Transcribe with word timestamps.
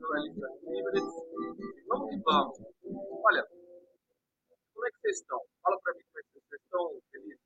TVGPN, 0.00 0.34
jornalistas 0.34 0.62
livres. 0.62 1.04
Vamos 1.88 2.10
que 2.10 2.16
vamos. 2.24 2.58
Olha, 3.24 3.46
como 4.72 4.86
é 4.86 4.90
que 4.90 5.00
vocês 5.00 5.16
estão? 5.18 5.40
Fala 5.62 5.78
pra 5.80 5.94
mim 5.94 6.02
como 6.04 6.18
é 6.18 6.22
que 6.22 6.40
vocês 6.40 6.60
estão 6.62 7.00
felizes. 7.10 7.40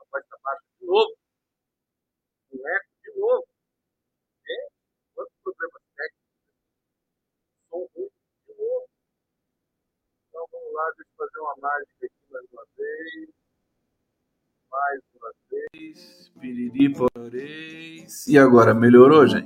A 0.00 0.04
voz 0.10 0.24
está 0.24 0.36
baixa 0.42 0.64
de 0.80 0.86
novo. 0.86 1.16
Um 2.52 2.68
eco 2.68 2.88
de 3.02 3.20
novo. 3.20 3.46
É? 4.48 4.68
Quantos 5.14 5.34
problemas 5.42 5.82
técnicos? 5.96 6.30
Som 7.68 7.88
ruim 7.94 8.10
de 8.46 8.54
novo. 8.54 8.88
Então 10.28 10.46
vamos 10.52 10.72
lá, 10.72 10.92
deixa 10.96 11.10
eu 11.10 11.16
fazer 11.16 11.38
uma 11.40 11.56
mágica 11.56 12.06
aqui 12.06 12.32
mais 12.32 12.46
uma 12.52 12.66
vez. 12.76 13.30
Mais 14.70 15.00
uma 15.14 15.32
vez. 15.50 16.28
Piriri, 16.40 16.92
poreis. 16.92 18.26
E 18.26 18.38
agora, 18.38 18.74
melhorou, 18.74 19.26
gente? 19.26 19.43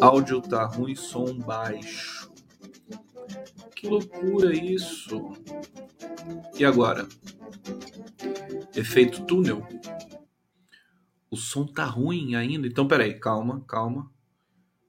Áudio 0.00 0.40
tá 0.40 0.64
ruim, 0.64 0.94
som 0.94 1.38
baixo. 1.38 2.32
Que 3.76 3.86
loucura 3.86 4.54
isso! 4.54 5.32
E 6.58 6.64
agora? 6.64 7.06
Efeito 8.74 9.26
túnel? 9.26 9.66
O 11.30 11.36
som 11.36 11.66
tá 11.66 11.84
ruim 11.84 12.34
ainda. 12.34 12.66
Então, 12.66 12.88
peraí, 12.88 13.18
calma, 13.20 13.62
calma. 13.68 14.10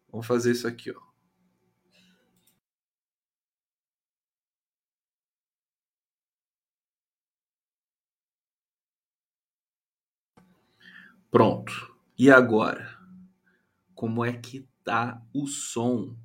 Vamos 0.10 0.26
fazer 0.26 0.52
isso 0.52 0.68
aqui, 0.68 0.92
ó. 0.92 1.02
Pronto. 11.30 11.96
E 12.18 12.30
agora? 12.30 12.98
Como 13.96 14.26
é 14.26 14.34
que 14.34 14.68
tá 14.84 15.22
o 15.34 15.48
som? 15.48 16.16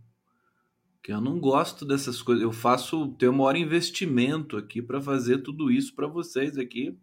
Que 1.02 1.12
eu 1.12 1.20
não 1.20 1.38
gosto 1.38 1.84
dessas 1.84 2.20
coisas. 2.20 2.42
Eu 2.42 2.52
faço, 2.52 3.08
tenho 3.18 3.32
o 3.32 3.36
maior 3.36 3.56
investimento 3.56 4.56
aqui 4.56 4.82
para 4.82 5.00
fazer 5.00 5.38
tudo 5.38 5.70
isso 5.70 5.94
para 5.94 6.06
vocês 6.06 6.58
aqui. 6.58 6.98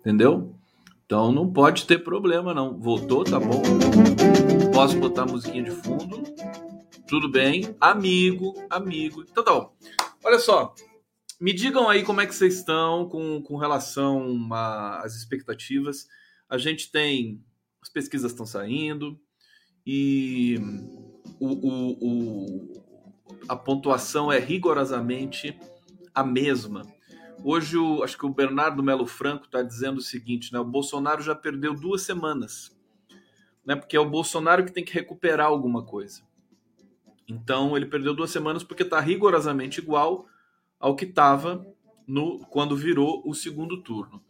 Entendeu? 0.00 0.54
Então 1.06 1.32
não 1.32 1.52
pode 1.52 1.86
ter 1.86 1.98
problema 1.98 2.54
não. 2.54 2.78
Voltou, 2.78 3.24
tá 3.24 3.38
bom? 3.38 3.62
Posso 4.72 4.98
botar 4.98 5.22
a 5.22 5.26
musiquinha 5.26 5.64
de 5.64 5.70
fundo? 5.70 6.22
Tudo 7.08 7.28
bem? 7.28 7.76
Amigo, 7.80 8.54
amigo. 8.70 9.24
Então 9.28 9.44
tá 9.44 9.52
bom. 9.52 9.74
Olha 10.24 10.38
só, 10.38 10.74
me 11.40 11.52
digam 11.52 11.88
aí 11.88 12.02
como 12.02 12.20
é 12.20 12.26
que 12.26 12.34
vocês 12.34 12.56
estão 12.56 13.08
com, 13.08 13.42
com 13.42 13.56
relação 13.56 14.48
às 14.52 15.14
expectativas. 15.14 16.06
A 16.48 16.58
gente 16.58 16.90
tem. 16.90 17.42
As 17.82 17.88
pesquisas 17.88 18.30
estão 18.32 18.44
saindo 18.44 19.18
e 19.86 20.58
o, 21.38 21.48
o, 21.48 21.90
o, 22.00 22.82
a 23.48 23.56
pontuação 23.56 24.30
é 24.30 24.38
rigorosamente 24.38 25.58
a 26.14 26.22
mesma. 26.22 26.82
Hoje, 27.42 27.76
o, 27.76 28.02
acho 28.02 28.18
que 28.18 28.26
o 28.26 28.34
Bernardo 28.34 28.82
Melo 28.82 29.06
Franco 29.06 29.46
está 29.46 29.62
dizendo 29.62 29.98
o 29.98 30.02
seguinte: 30.02 30.52
né, 30.52 30.58
o 30.58 30.64
Bolsonaro 30.64 31.22
já 31.22 31.34
perdeu 31.34 31.74
duas 31.74 32.02
semanas, 32.02 32.76
né, 33.64 33.74
porque 33.74 33.96
é 33.96 34.00
o 34.00 34.08
Bolsonaro 34.08 34.64
que 34.64 34.72
tem 34.72 34.84
que 34.84 34.92
recuperar 34.92 35.46
alguma 35.46 35.84
coisa. 35.84 36.22
Então, 37.26 37.76
ele 37.76 37.86
perdeu 37.86 38.12
duas 38.12 38.30
semanas 38.30 38.64
porque 38.64 38.82
está 38.82 38.98
rigorosamente 39.00 39.80
igual 39.80 40.26
ao 40.78 40.96
que 40.96 41.04
estava 41.04 41.64
quando 42.50 42.76
virou 42.76 43.22
o 43.24 43.32
segundo 43.34 43.82
turno. 43.82 44.20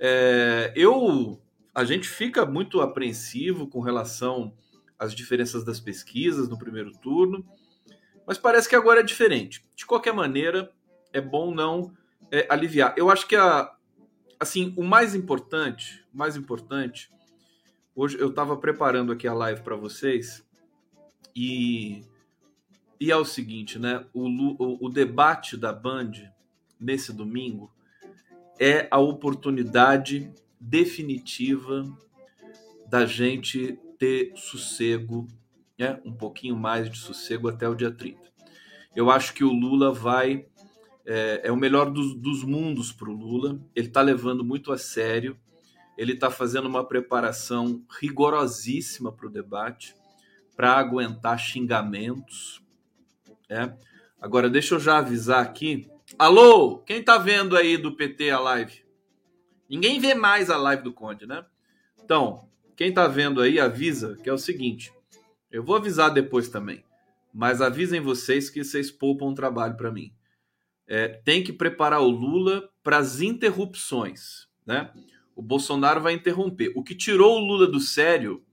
É, 0.00 0.72
eu, 0.74 1.40
a 1.72 1.84
gente 1.84 2.08
fica 2.08 2.44
muito 2.44 2.80
apreensivo 2.80 3.68
com 3.68 3.80
relação 3.80 4.52
às 5.02 5.12
diferenças 5.12 5.64
das 5.64 5.80
pesquisas 5.80 6.48
no 6.48 6.56
primeiro 6.56 6.92
turno, 6.92 7.44
mas 8.24 8.38
parece 8.38 8.68
que 8.68 8.76
agora 8.76 9.00
é 9.00 9.02
diferente. 9.02 9.66
De 9.74 9.84
qualquer 9.84 10.14
maneira, 10.14 10.72
é 11.12 11.20
bom 11.20 11.52
não 11.52 11.92
é, 12.30 12.46
aliviar. 12.48 12.94
Eu 12.96 13.10
acho 13.10 13.26
que 13.26 13.34
a, 13.34 13.74
assim, 14.38 14.72
o 14.76 14.84
mais 14.84 15.16
importante, 15.16 16.06
mais 16.14 16.36
importante, 16.36 17.10
hoje 17.96 18.16
eu 18.16 18.28
estava 18.28 18.56
preparando 18.56 19.10
aqui 19.10 19.26
a 19.26 19.34
live 19.34 19.62
para 19.62 19.74
vocês 19.74 20.46
e 21.34 22.04
e 23.00 23.10
é 23.10 23.16
o 23.16 23.24
seguinte, 23.24 23.80
né? 23.80 24.06
O, 24.14 24.28
o, 24.28 24.86
o 24.86 24.88
debate 24.88 25.56
da 25.56 25.72
Band 25.72 26.12
nesse 26.78 27.12
domingo 27.12 27.74
é 28.56 28.86
a 28.88 29.00
oportunidade 29.00 30.32
definitiva 30.60 31.84
da 32.88 33.04
gente 33.04 33.76
ter 34.02 34.32
sossego, 34.34 35.28
né? 35.78 36.00
um 36.04 36.12
pouquinho 36.12 36.56
mais 36.56 36.90
de 36.90 36.98
sossego 36.98 37.48
até 37.48 37.68
o 37.68 37.74
dia 37.76 37.92
30. 37.92 38.20
Eu 38.96 39.08
acho 39.12 39.32
que 39.32 39.44
o 39.44 39.52
Lula 39.52 39.92
vai. 39.92 40.44
É, 41.06 41.42
é 41.44 41.52
o 41.52 41.56
melhor 41.56 41.88
dos, 41.88 42.12
dos 42.16 42.42
mundos 42.42 42.90
para 42.90 43.08
o 43.08 43.12
Lula. 43.12 43.60
Ele 43.76 43.86
está 43.86 44.02
levando 44.02 44.44
muito 44.44 44.72
a 44.72 44.78
sério. 44.78 45.38
Ele 45.96 46.14
está 46.14 46.32
fazendo 46.32 46.66
uma 46.66 46.84
preparação 46.84 47.84
rigorosíssima 48.00 49.12
para 49.12 49.28
o 49.28 49.30
debate, 49.30 49.94
para 50.56 50.72
aguentar 50.72 51.38
xingamentos. 51.38 52.60
É. 53.48 53.72
Agora, 54.20 54.50
deixa 54.50 54.74
eu 54.74 54.80
já 54.80 54.98
avisar 54.98 55.44
aqui. 55.44 55.88
Alô, 56.18 56.78
quem 56.78 56.98
está 56.98 57.18
vendo 57.18 57.56
aí 57.56 57.76
do 57.76 57.94
PT 57.94 58.30
a 58.30 58.40
live? 58.40 58.84
Ninguém 59.70 60.00
vê 60.00 60.12
mais 60.12 60.50
a 60.50 60.56
live 60.56 60.82
do 60.82 60.92
Conde, 60.92 61.24
né? 61.24 61.46
Então, 62.02 62.50
quem 62.82 62.90
está 62.90 63.06
vendo 63.06 63.40
aí, 63.40 63.60
avisa 63.60 64.16
que 64.22 64.28
é 64.28 64.32
o 64.32 64.38
seguinte. 64.38 64.92
Eu 65.50 65.62
vou 65.62 65.76
avisar 65.76 66.12
depois 66.12 66.48
também 66.48 66.84
mas 67.32 67.62
avisem 67.62 68.00
vocês 68.00 68.50
que 68.50 68.62
vocês 68.62 68.90
poupam 68.90 69.32
trabalho 69.32 69.76
para 69.76 69.90
mim. 69.90 70.12
É, 70.86 71.08
tem 71.08 71.42
que 71.42 71.52
preparar 71.52 72.02
o 72.02 72.10
Lula 72.10 72.68
para 72.82 72.98
as 72.98 73.20
interrupções, 73.22 74.48
né? 74.66 74.92
O 75.34 75.40
Bolsonaro 75.40 76.00
vai 76.00 76.12
interromper. 76.12 76.72
O 76.76 76.82
que 76.82 76.94
tirou 76.94 77.38
o 77.38 77.44
Lula 77.44 77.66
do 77.66 77.80
sério 77.80 78.44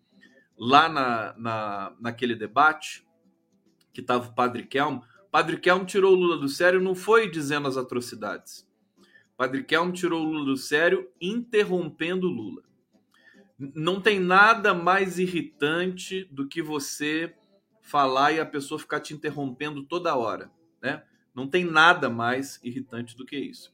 lá 0.58 0.88
na, 0.88 1.36
na, 1.38 1.96
naquele 2.00 2.36
debate 2.36 3.06
que 3.92 4.00
estava 4.00 4.30
o 4.30 4.34
Padre 4.34 4.64
Kelmo, 4.64 5.04
Padre 5.30 5.58
Kelmo 5.58 5.86
tirou 5.86 6.14
o 6.14 6.16
Lula 6.16 6.38
do 6.38 6.48
sério 6.48 6.80
não 6.80 6.96
foi 6.96 7.30
dizendo 7.30 7.68
as 7.68 7.76
atrocidades. 7.76 8.66
Padre 9.36 9.64
Kelmo 9.64 9.92
tirou 9.92 10.22
o 10.22 10.26
Lula 10.26 10.46
do 10.46 10.58
sério 10.58 11.10
interrompendo 11.20 12.28
o 12.28 12.32
Lula. 12.32 12.64
Não 13.60 14.00
tem 14.00 14.20
nada 14.20 14.74
mais 14.74 15.20
irritante 15.20 16.24
do 16.32 16.48
que 16.48 16.62
você 16.62 17.36
falar 17.82 18.32
e 18.32 18.40
a 18.40 18.46
pessoa 18.46 18.80
ficar 18.80 19.02
te 19.02 19.14
interrompendo 19.14 19.84
toda 19.84 20.16
hora, 20.16 20.50
né? 20.82 21.04
Não 21.36 21.48
tem 21.48 21.66
nada 21.66 22.10
mais 22.10 22.60
irritante 22.64 23.18
do 23.18 23.26
que 23.26 23.38
isso. 23.38 23.74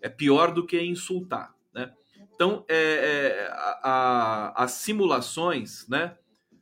É 0.00 0.08
pior 0.08 0.52
do 0.52 0.66
que 0.66 0.80
insultar, 0.82 1.54
né? 1.72 1.92
Então, 2.34 2.64
é, 2.68 2.76
é, 2.76 3.48
a, 3.52 3.80
a, 3.82 4.64
as 4.64 4.72
simulações, 4.72 5.86
né? 5.88 6.16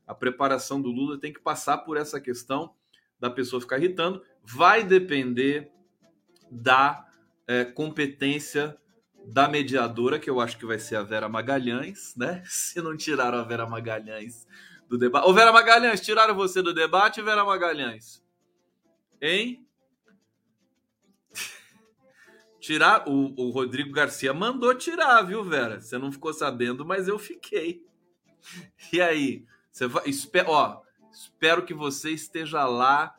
A 0.06 0.14
preparação 0.14 0.82
do 0.82 0.90
Lula 0.90 1.18
tem 1.18 1.32
que 1.32 1.40
passar 1.40 1.78
por 1.78 1.96
essa 1.96 2.20
questão 2.20 2.74
da 3.18 3.30
pessoa 3.30 3.60
ficar 3.60 3.78
irritando. 3.78 4.22
Vai 4.42 4.82
depender 4.82 5.70
da 6.50 7.06
é, 7.46 7.64
competência 7.64 8.76
da 9.32 9.48
mediadora, 9.48 10.18
que 10.18 10.28
eu 10.28 10.40
acho 10.40 10.58
que 10.58 10.66
vai 10.66 10.78
ser 10.78 10.96
a 10.96 11.02
Vera 11.02 11.28
Magalhães, 11.28 12.14
né? 12.16 12.42
Se 12.46 12.80
não 12.80 12.96
tiraram 12.96 13.38
a 13.38 13.42
Vera 13.42 13.66
Magalhães 13.66 14.46
do 14.88 14.96
debate. 14.96 15.26
Ô, 15.28 15.32
Vera 15.32 15.52
Magalhães, 15.52 16.00
tiraram 16.00 16.34
você 16.34 16.62
do 16.62 16.72
debate, 16.72 17.22
Vera 17.22 17.44
Magalhães? 17.44 18.22
Hein? 19.20 19.66
Tirar. 22.60 23.08
O, 23.08 23.34
o 23.36 23.50
Rodrigo 23.50 23.92
Garcia 23.92 24.32
mandou 24.32 24.74
tirar, 24.74 25.22
viu, 25.22 25.44
Vera? 25.44 25.80
Você 25.80 25.98
não 25.98 26.10
ficou 26.12 26.32
sabendo, 26.32 26.84
mas 26.84 27.08
eu 27.08 27.18
fiquei. 27.18 27.82
E 28.92 29.00
aí? 29.00 29.44
Você 29.70 29.86
vai. 29.86 30.08
Espera, 30.08 30.48
ó, 30.48 30.80
Espero 31.18 31.64
que 31.64 31.74
você 31.74 32.12
esteja 32.12 32.64
lá 32.66 33.16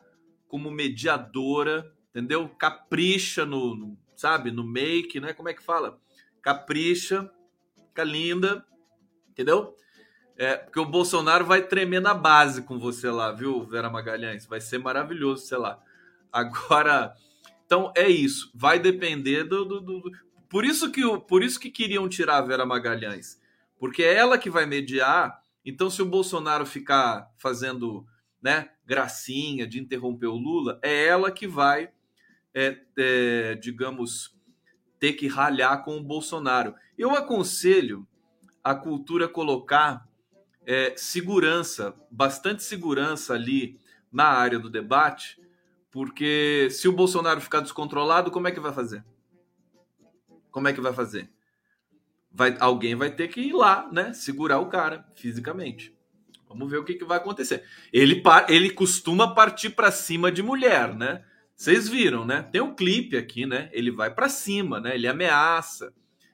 como 0.48 0.70
mediadora, 0.70 1.92
entendeu? 2.08 2.48
Capricha 2.48 3.44
no 3.44 3.96
sabe, 4.20 4.50
no 4.50 4.62
make, 4.62 5.18
né? 5.18 5.32
Como 5.32 5.48
é 5.48 5.54
que 5.54 5.62
fala? 5.62 5.98
Capricha, 6.42 7.30
fica 7.88 8.04
linda, 8.04 8.64
entendeu? 9.30 9.74
É, 10.36 10.56
porque 10.56 10.78
o 10.78 10.86
Bolsonaro 10.86 11.44
vai 11.44 11.62
tremer 11.66 12.00
na 12.00 12.14
base 12.14 12.62
com 12.62 12.78
você 12.78 13.10
lá, 13.10 13.32
viu, 13.32 13.64
Vera 13.64 13.90
Magalhães? 13.90 14.46
Vai 14.46 14.60
ser 14.60 14.78
maravilhoso, 14.78 15.46
sei 15.46 15.58
lá. 15.58 15.82
Agora, 16.32 17.14
então 17.64 17.92
é 17.96 18.08
isso. 18.08 18.50
Vai 18.54 18.78
depender 18.78 19.44
do, 19.44 19.64
do, 19.64 19.80
do, 19.80 20.12
por 20.48 20.64
isso 20.64 20.90
que 20.90 21.02
por 21.20 21.42
isso 21.42 21.58
que 21.58 21.70
queriam 21.70 22.08
tirar 22.08 22.38
a 22.38 22.42
Vera 22.42 22.66
Magalhães, 22.66 23.40
porque 23.78 24.02
é 24.02 24.14
ela 24.14 24.38
que 24.38 24.50
vai 24.50 24.66
mediar. 24.66 25.40
Então, 25.64 25.90
se 25.90 26.00
o 26.00 26.06
Bolsonaro 26.06 26.64
ficar 26.64 27.30
fazendo, 27.36 28.06
né, 28.42 28.70
gracinha 28.86 29.66
de 29.66 29.78
interromper 29.78 30.26
o 30.26 30.36
Lula, 30.36 30.78
é 30.82 31.06
ela 31.06 31.30
que 31.30 31.46
vai, 31.46 31.90
é, 32.54 32.78
é, 32.96 33.54
digamos, 33.54 34.36
ter 34.98 35.14
que 35.14 35.26
ralhar 35.26 35.84
com 35.84 35.96
o 35.96 36.02
Bolsonaro. 36.02 36.74
Eu 36.96 37.10
aconselho 37.16 38.06
a 38.62 38.74
cultura 38.74 39.28
colocar 39.28 40.06
é, 40.66 40.94
segurança, 40.96 41.94
bastante 42.10 42.62
segurança 42.62 43.34
ali 43.34 43.80
na 44.12 44.26
área 44.26 44.58
do 44.58 44.68
debate, 44.68 45.40
porque 45.90 46.68
se 46.70 46.86
o 46.86 46.92
Bolsonaro 46.92 47.40
ficar 47.40 47.60
descontrolado, 47.60 48.30
como 48.30 48.46
é 48.46 48.52
que 48.52 48.60
vai 48.60 48.72
fazer? 48.72 49.04
Como 50.50 50.68
é 50.68 50.72
que 50.72 50.80
vai 50.80 50.92
fazer? 50.92 51.30
Vai, 52.30 52.56
alguém 52.60 52.94
vai 52.94 53.10
ter 53.10 53.28
que 53.28 53.40
ir 53.40 53.52
lá, 53.52 53.88
né? 53.90 54.12
Segurar 54.12 54.60
o 54.60 54.68
cara 54.68 55.04
fisicamente. 55.14 55.96
Vamos 56.48 56.70
ver 56.70 56.78
o 56.78 56.84
que, 56.84 56.94
que 56.94 57.04
vai 57.04 57.18
acontecer. 57.18 57.64
Ele, 57.92 58.22
ele 58.48 58.70
costuma 58.70 59.34
partir 59.34 59.70
para 59.70 59.90
cima 59.90 60.30
de 60.30 60.42
mulher, 60.42 60.94
né? 60.94 61.24
Vocês 61.60 61.90
viram, 61.90 62.24
né? 62.24 62.40
Tem 62.40 62.62
um 62.62 62.74
clipe 62.74 63.18
aqui, 63.18 63.44
né? 63.44 63.68
Ele 63.70 63.90
vai 63.90 64.10
para 64.10 64.30
cima, 64.30 64.80
né? 64.80 64.94
Ele 64.94 65.06
ameaça 65.06 65.92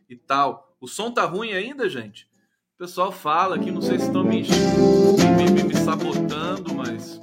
e 0.09 0.15
tal. 0.15 0.77
O 0.81 0.87
som 0.87 1.11
tá 1.11 1.25
ruim 1.25 1.53
ainda, 1.53 1.89
gente? 1.89 2.31
O 2.77 2.79
pessoal 2.79 3.11
fala 3.11 3.57
aqui, 3.57 3.73
não 3.73 3.83
sei 3.83 3.99
se 3.99 4.07
estão 4.07 4.23
me, 4.23 4.43
me, 4.45 5.51
me, 5.51 5.65
me, 5.65 5.75
sabotando, 5.75 6.73
mas. 6.73 7.21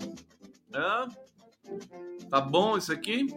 Tá 2.30 2.42
bom 2.42 2.78
isso 2.78 2.92
aqui? 2.92 3.28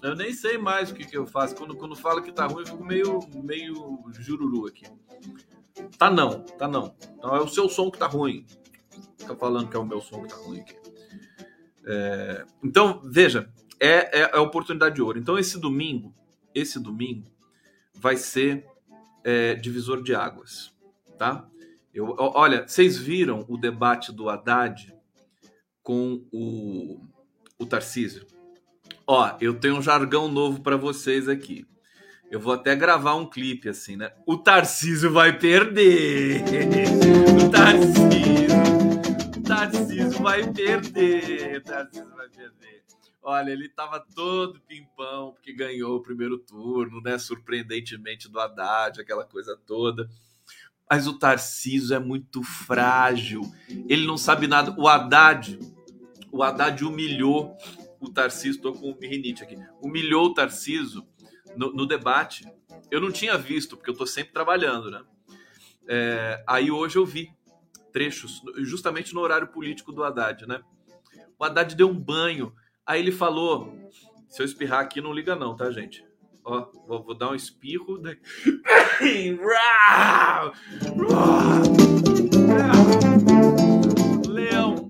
Eu 0.00 0.14
nem 0.14 0.32
sei 0.32 0.56
mais 0.56 0.92
o 0.92 0.94
que, 0.94 1.04
que 1.04 1.18
eu 1.18 1.26
faço. 1.26 1.56
Quando, 1.56 1.74
quando 1.74 1.96
falo 1.96 2.22
que 2.22 2.30
tá 2.30 2.46
ruim, 2.46 2.60
eu 2.60 2.66
fico 2.66 2.84
meio, 2.84 3.18
meio 3.42 4.04
jururu 4.20 4.68
aqui. 4.68 4.84
Tá 5.98 6.08
não, 6.08 6.44
tá 6.44 6.68
não. 6.68 6.94
Então 7.18 7.34
é 7.34 7.40
o 7.40 7.48
seu 7.48 7.68
som 7.68 7.90
que 7.90 7.98
tá 7.98 8.06
ruim. 8.06 8.46
Fica 9.18 9.34
falando 9.34 9.68
que 9.68 9.76
é 9.76 9.80
o 9.80 9.84
meu 9.84 10.00
som 10.00 10.22
que 10.22 10.28
tá 10.28 10.36
ruim 10.36 10.60
aqui. 10.60 10.81
É, 11.86 12.44
então, 12.62 13.00
veja, 13.04 13.50
é, 13.80 14.20
é, 14.20 14.22
é 14.22 14.36
a 14.36 14.40
oportunidade 14.40 14.94
de 14.94 15.02
ouro. 15.02 15.18
Então, 15.18 15.38
esse 15.38 15.58
domingo, 15.58 16.14
esse 16.54 16.78
domingo 16.78 17.30
vai 17.94 18.16
ser 18.16 18.66
é, 19.24 19.54
divisor 19.54 20.02
de 20.02 20.14
águas 20.14 20.72
tá? 21.22 21.46
Eu, 21.94 22.16
olha, 22.18 22.66
vocês 22.66 22.98
viram 22.98 23.44
o 23.48 23.56
debate 23.56 24.10
do 24.10 24.28
Haddad 24.28 24.92
com 25.80 26.24
o, 26.32 27.00
o 27.56 27.64
Tarcísio? 27.64 28.26
Ó, 29.06 29.36
eu 29.40 29.54
tenho 29.54 29.76
um 29.76 29.82
jargão 29.82 30.26
novo 30.26 30.62
para 30.62 30.76
vocês 30.76 31.28
aqui. 31.28 31.64
Eu 32.28 32.40
vou 32.40 32.54
até 32.54 32.74
gravar 32.74 33.14
um 33.14 33.26
clipe 33.26 33.68
assim, 33.68 33.94
né? 33.94 34.10
O 34.26 34.36
Tarcísio 34.36 35.12
vai 35.12 35.38
perder. 35.38 36.42
O 37.44 37.50
Tarcísio. 37.50 38.51
O 39.52 39.54
Tarcísio 39.54 40.22
vai 40.22 40.50
perder. 40.50 41.58
O 41.58 41.62
Tarcísio 41.62 42.08
vai 42.16 42.26
perder. 42.30 42.82
Olha, 43.22 43.50
ele 43.50 43.68
tava 43.68 44.00
todo 44.00 44.58
pimpão 44.62 45.32
porque 45.32 45.52
ganhou 45.52 45.96
o 45.96 46.02
primeiro 46.02 46.38
turno, 46.38 47.02
né? 47.02 47.18
Surpreendentemente 47.18 48.30
do 48.30 48.40
Haddad, 48.40 48.98
aquela 48.98 49.26
coisa 49.26 49.54
toda. 49.66 50.08
Mas 50.90 51.06
o 51.06 51.18
Tarciso 51.18 51.92
é 51.92 51.98
muito 51.98 52.42
frágil. 52.42 53.42
Ele 53.90 54.06
não 54.06 54.16
sabe 54.16 54.46
nada. 54.46 54.74
O 54.78 54.88
Haddad, 54.88 55.58
o 56.30 56.42
Haddad 56.42 56.82
humilhou 56.82 57.54
o 58.00 58.08
Tarciso. 58.08 58.56
Estou 58.56 58.72
com 58.72 58.96
rinite 59.02 59.42
aqui. 59.42 59.58
Humilhou 59.82 60.28
o 60.28 60.34
Tarciso 60.34 61.06
no, 61.54 61.70
no, 61.74 61.84
debate. 61.84 62.50
Eu 62.90 63.02
não 63.02 63.12
tinha 63.12 63.36
visto, 63.36 63.76
porque 63.76 63.90
eu 63.90 63.94
estou 63.94 64.06
sempre 64.06 64.32
trabalhando, 64.32 64.90
né? 64.90 65.04
É, 65.86 66.42
aí 66.46 66.70
hoje 66.70 66.96
eu 66.96 67.04
vi 67.04 67.30
trechos, 67.92 68.42
justamente 68.58 69.14
no 69.14 69.20
horário 69.20 69.48
político 69.48 69.92
do 69.92 70.02
Haddad, 70.02 70.46
né? 70.46 70.62
O 71.38 71.44
Haddad 71.44 71.74
deu 71.74 71.88
um 71.88 71.98
banho. 71.98 72.54
Aí 72.86 73.00
ele 73.00 73.12
falou: 73.12 73.76
se 74.28 74.40
eu 74.40 74.46
espirrar 74.46 74.80
aqui, 74.80 75.00
não 75.00 75.12
liga, 75.12 75.36
não, 75.36 75.54
tá, 75.54 75.70
gente? 75.70 76.04
Ó, 76.44 76.70
vou, 76.86 77.04
vou 77.04 77.14
dar 77.14 77.30
um 77.30 77.34
espirro. 77.34 78.00
Leão. 84.28 84.88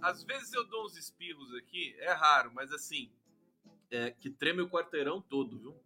Às 0.00 0.24
vezes 0.24 0.52
eu 0.52 0.66
dou 0.66 0.86
uns 0.86 0.96
espirros 0.96 1.54
aqui, 1.54 1.94
é 1.98 2.12
raro, 2.12 2.50
mas 2.54 2.72
assim, 2.72 3.10
é, 3.90 4.10
que 4.10 4.30
treme 4.30 4.62
o 4.62 4.68
quarteirão 4.68 5.20
todo, 5.20 5.58
viu? 5.58 5.76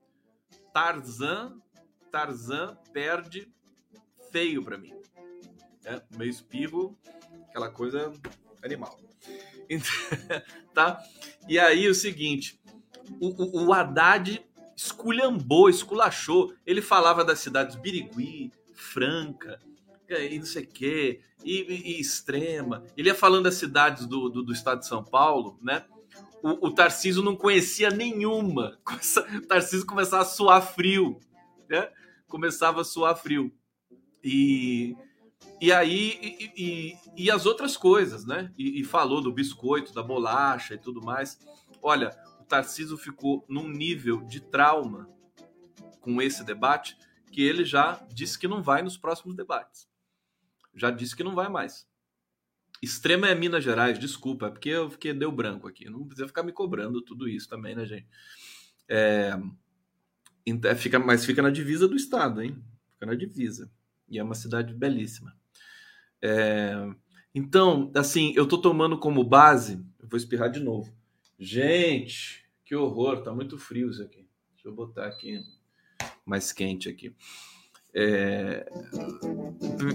Tarzan, 0.72 1.60
Tarzan 2.10 2.76
perde 2.92 3.52
feio 4.30 4.64
para 4.64 4.78
mim. 4.78 4.94
É, 5.84 6.00
meu 6.16 6.28
espirro, 6.28 6.98
aquela 7.48 7.70
coisa 7.70 8.12
animal. 8.62 8.98
tá? 10.74 11.02
E 11.48 11.58
aí 11.58 11.88
o 11.88 11.94
seguinte, 11.94 12.60
o, 13.20 13.28
o, 13.28 13.66
o 13.66 13.72
Haddad 13.72 14.44
esculhambou, 14.76 15.68
esculachou. 15.68 16.54
Ele 16.66 16.82
falava 16.82 17.24
das 17.24 17.38
cidades 17.38 17.76
Birigui, 17.76 18.52
Franca, 18.74 19.58
e 20.08 20.38
não 20.38 20.46
sei 20.46 20.64
o 20.64 20.68
quê, 20.68 21.20
e, 21.44 21.92
e, 21.96 22.00
Extrema. 22.00 22.84
Ele 22.96 23.08
ia 23.08 23.14
falando 23.14 23.44
das 23.44 23.54
cidades 23.54 24.06
do, 24.06 24.28
do, 24.28 24.42
do 24.42 24.52
estado 24.52 24.80
de 24.80 24.86
São 24.86 25.02
Paulo, 25.04 25.58
né? 25.62 25.84
O, 26.42 26.68
o 26.68 26.70
Tarcísio 26.70 27.22
não 27.22 27.36
conhecia 27.36 27.90
nenhuma. 27.90 28.78
O 29.36 29.46
Tarcísio 29.46 29.86
começava 29.86 30.22
a 30.22 30.26
suar 30.26 30.62
frio, 30.62 31.18
né? 31.68 31.88
Começava 32.28 32.80
a 32.80 32.84
suar 32.84 33.16
frio. 33.16 33.52
E, 34.22 34.96
e 35.60 35.72
aí, 35.72 36.18
e, 36.20 36.52
e, 36.56 37.24
e 37.24 37.30
as 37.30 37.46
outras 37.46 37.76
coisas, 37.76 38.24
né? 38.24 38.52
E, 38.58 38.80
e 38.80 38.84
falou 38.84 39.20
do 39.20 39.32
biscoito, 39.32 39.94
da 39.94 40.02
bolacha 40.02 40.74
e 40.74 40.78
tudo 40.78 41.02
mais. 41.02 41.38
Olha, 41.80 42.16
o 42.40 42.44
Tarcísio 42.44 42.96
ficou 42.96 43.44
num 43.48 43.68
nível 43.68 44.22
de 44.22 44.40
trauma 44.40 45.08
com 46.00 46.20
esse 46.20 46.44
debate 46.44 46.96
que 47.32 47.42
ele 47.42 47.64
já 47.64 48.06
disse 48.12 48.38
que 48.38 48.46
não 48.46 48.62
vai 48.62 48.82
nos 48.82 48.96
próximos 48.96 49.34
debates. 49.34 49.88
Já 50.74 50.90
disse 50.90 51.16
que 51.16 51.24
não 51.24 51.34
vai 51.34 51.48
mais. 51.48 51.86
Extrema 52.82 53.28
é 53.28 53.34
Minas 53.34 53.64
Gerais, 53.64 53.98
desculpa, 53.98 54.46
é 54.46 54.50
porque 54.50 54.68
eu 54.68 54.90
fiquei 54.90 55.14
deu 55.14 55.32
branco 55.32 55.66
aqui. 55.66 55.88
Não 55.88 56.04
precisa 56.04 56.28
ficar 56.28 56.42
me 56.42 56.52
cobrando 56.52 57.00
tudo 57.00 57.28
isso 57.28 57.48
também, 57.48 57.74
né, 57.74 57.86
gente? 57.86 58.06
É, 58.88 59.32
é, 60.64 60.74
fica, 60.74 60.98
mas 60.98 61.24
fica 61.24 61.40
na 61.40 61.50
divisa 61.50 61.88
do 61.88 61.96
estado, 61.96 62.42
hein? 62.42 62.62
Fica 62.92 63.06
na 63.06 63.14
divisa. 63.14 63.70
E 64.14 64.18
é 64.18 64.22
uma 64.22 64.36
cidade 64.36 64.72
belíssima. 64.72 65.34
É, 66.22 66.88
então, 67.34 67.90
assim, 67.96 68.32
eu 68.36 68.46
tô 68.46 68.58
tomando 68.58 68.96
como 68.96 69.24
base, 69.24 69.84
vou 70.00 70.16
espirrar 70.16 70.50
de 70.50 70.60
novo. 70.60 70.94
Gente, 71.36 72.44
que 72.64 72.76
horror, 72.76 73.22
tá 73.24 73.34
muito 73.34 73.58
frio 73.58 73.90
isso 73.90 74.02
aqui. 74.02 74.24
Deixa 74.54 74.68
eu 74.68 74.72
botar 74.72 75.06
aqui 75.06 75.40
mais 76.24 76.52
quente 76.52 76.88
aqui. 76.88 77.12
É, 77.92 78.64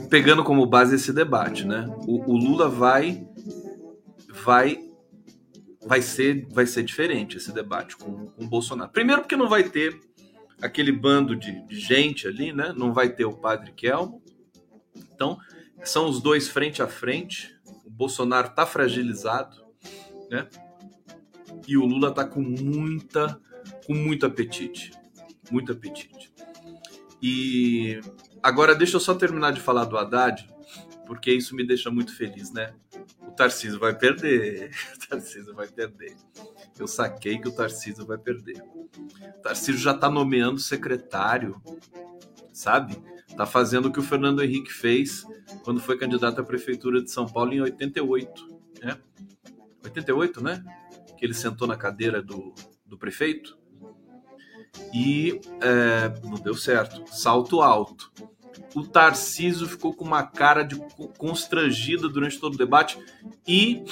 pegando 0.10 0.44
como 0.44 0.66
base 0.66 0.96
esse 0.96 1.14
debate, 1.14 1.66
né? 1.66 1.88
O, 2.06 2.34
o, 2.34 2.38
Lula 2.38 2.68
vai, 2.68 3.26
vai, 4.44 4.84
vai 5.86 6.02
ser, 6.02 6.46
vai 6.52 6.66
ser 6.66 6.84
diferente 6.84 7.38
esse 7.38 7.54
debate 7.54 7.96
com, 7.96 8.28
com 8.28 8.44
o 8.44 8.50
Bolsonaro. 8.50 8.92
Primeiro 8.92 9.22
porque 9.22 9.38
não 9.38 9.48
vai 9.48 9.64
ter 9.64 9.98
aquele 10.62 10.92
bando 10.92 11.36
de, 11.36 11.66
de 11.66 11.80
gente 11.80 12.28
ali, 12.28 12.52
né? 12.52 12.74
Não 12.76 12.94
vai 12.94 13.10
ter 13.10 13.26
o 13.26 13.34
Padre 13.34 13.72
Kelmo. 13.72 14.22
Então 14.96 15.38
são 15.84 16.10
os 16.10 16.22
dois 16.22 16.48
frente 16.48 16.82
a 16.82 16.88
frente. 16.88 17.56
O 17.86 17.90
Bolsonaro 17.90 18.50
tá 18.50 18.66
fragilizado, 18.66 19.66
né? 20.30 20.48
e 21.70 21.78
o 21.78 21.86
Lula 21.86 22.12
tá 22.12 22.26
com 22.26 22.42
muita, 22.42 23.40
com 23.86 23.94
muito 23.94 24.26
apetite, 24.26 24.92
muito 25.52 25.72
apetite. 25.72 26.34
E 27.22 28.02
agora 28.42 28.74
deixa 28.74 28.96
eu 28.96 29.00
só 29.00 29.14
terminar 29.14 29.52
de 29.52 29.60
falar 29.60 29.86
do 29.86 29.96
Haddad, 29.96 30.50
porque 31.10 31.34
isso 31.34 31.56
me 31.56 31.66
deixa 31.66 31.90
muito 31.90 32.16
feliz, 32.16 32.52
né? 32.52 32.72
O 33.28 33.32
Tarcísio 33.32 33.80
vai 33.80 33.98
perder, 33.98 34.70
o 34.94 35.10
Tarcísio 35.10 35.56
vai 35.56 35.68
perder. 35.68 36.16
Eu 36.78 36.88
saquei 36.88 37.40
que 37.40 37.48
o 37.48 37.52
Tarcísio 37.52 38.06
vai 38.06 38.20
perder. 38.20 38.62
O 38.62 39.42
Tarcísio 39.42 39.82
já 39.82 39.92
tá 39.92 40.08
nomeando 40.08 40.60
secretário, 40.60 41.60
sabe? 42.54 42.96
Tá 43.36 43.48
fazendo 43.48 43.88
o 43.88 43.92
que 43.92 44.00
o 44.00 44.04
Fernando 44.04 44.44
Henrique 44.44 44.72
fez 44.72 45.26
quando 45.64 45.82
foi 45.82 45.98
candidato 45.98 46.42
à 46.42 46.44
prefeitura 46.44 47.02
de 47.02 47.10
São 47.10 47.26
Paulo 47.26 47.54
em 47.54 47.62
88, 47.62 48.60
né? 48.84 48.96
88, 49.84 50.44
né? 50.44 50.64
Que 51.18 51.26
ele 51.26 51.34
sentou 51.34 51.68
na 51.68 51.76
cadeira 51.76 52.22
do, 52.22 52.54
do 52.86 53.00
prefeito 53.00 53.58
e 54.94 55.42
é, 55.60 56.22
não 56.24 56.36
deu 56.36 56.54
certo. 56.54 57.04
Salto 57.08 57.64
alto. 57.64 58.12
O 58.76 58.84
Tarcísio 58.84 59.68
ficou 59.68 59.94
com 59.94 60.06
uma 60.06 60.24
cara 60.24 60.64
de 60.64 60.76
constrangida 61.18 62.08
durante 62.08 62.40
todo 62.40 62.54
o 62.54 62.58
debate 62.58 62.98
e 63.48 63.84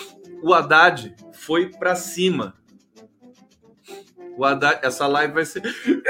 o 0.41 0.53
Haddad 0.53 1.15
foi 1.34 1.69
para 1.69 1.96
cima. 1.96 2.53
O 4.38 4.46
Haddad, 4.46 4.79
essa 4.84 5.07
live 5.07 5.34
vai 5.34 5.46
ser 5.46 5.63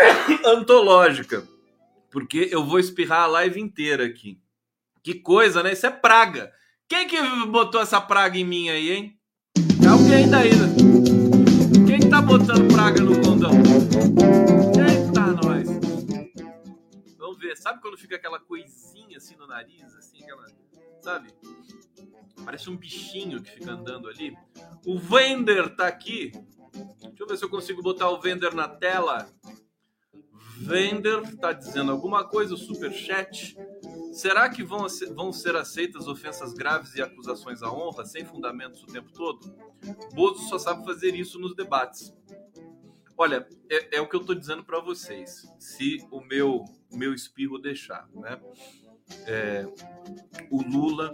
antológica, 0.46 1.44
porque 2.12 2.50
eu 2.52 2.66
vou 2.66 2.80
espirrar 2.80 3.24
a 3.24 3.28
live 3.28 3.60
inteira 3.60 4.06
aqui. 4.06 4.40
Que 5.02 5.14
coisa, 5.14 5.64
né? 5.64 5.72
Isso 5.72 5.86
é 5.86 5.90
praga. 5.90 6.52
Quem 6.90 7.08
que 7.08 7.18
botou 7.48 7.82
essa 7.82 8.02
praga 8.02 8.38
em 8.38 8.44
mim 8.44 8.70
aí, 8.70 8.92
hein? 8.92 9.18
É 9.84 9.88
alguém 9.88 10.30
daí, 10.30 10.54
né? 10.54 10.68
Quem 11.88 12.00
que 12.00 12.10
tá 12.10 12.22
botando 12.22 12.74
praga 12.74 13.02
no 13.02 13.27
ver. 17.48 17.58
Sabe 17.58 17.82
quando 17.82 17.98
fica 17.98 18.16
aquela 18.16 18.40
coisinha 18.40 19.18
assim 19.18 19.36
no 19.36 19.48
nariz, 19.48 19.96
assim, 19.96 20.22
aquela, 20.22 20.46
sabe? 21.02 21.34
Parece 22.44 22.70
um 22.70 22.78
bichinho 22.78 23.42
que 23.42 23.52
fica 23.52 23.72
andando 23.72 24.08
ali. 24.08 24.38
O 24.86 25.00
Vender 25.00 25.76
tá 25.76 25.88
aqui. 25.88 26.32
Deixa 27.02 27.24
eu 27.24 27.28
ver 27.28 27.38
se 27.38 27.46
eu 27.46 27.50
consigo 27.50 27.82
botar 27.82 28.10
o 28.10 28.22
Vender 28.22 28.54
na 28.54 28.68
tela. 28.68 29.30
Vender 30.60 31.38
tá 31.38 31.54
dizendo 31.54 31.92
alguma 31.92 32.24
coisa, 32.28 32.54
o 32.54 32.58
super 32.58 32.92
chat. 32.92 33.56
Será 34.12 34.50
que 34.50 34.64
vão, 34.64 34.88
vão 35.14 35.32
ser 35.32 35.56
aceitas 35.56 36.08
ofensas 36.08 36.54
graves 36.54 36.96
e 36.96 37.02
acusações 37.02 37.62
à 37.62 37.72
honra 37.72 38.06
sem 38.06 38.26
fundamentos 38.26 38.82
o 38.84 38.88
tempo 38.88 39.12
todo? 39.14 39.40
Bozo 40.14 40.48
só 40.50 40.58
sabe 40.58 40.84
fazer 40.86 41.16
isso 41.16 41.40
nos 41.40 41.56
debates. 41.56 42.14
Olha, 43.18 43.48
é, 43.70 43.98
é 43.98 44.02
o 44.02 44.08
que 44.08 44.16
eu 44.16 44.22
estou 44.22 44.36
dizendo 44.36 44.64
para 44.64 44.80
vocês. 44.80 45.52
Se 45.60 46.06
o 46.12 46.22
meu, 46.22 46.64
meu 46.92 47.14
espirro 47.14 47.58
deixar, 47.58 48.08
né? 48.14 48.40
É, 49.26 49.66
o 50.52 50.62
Lula 50.62 51.14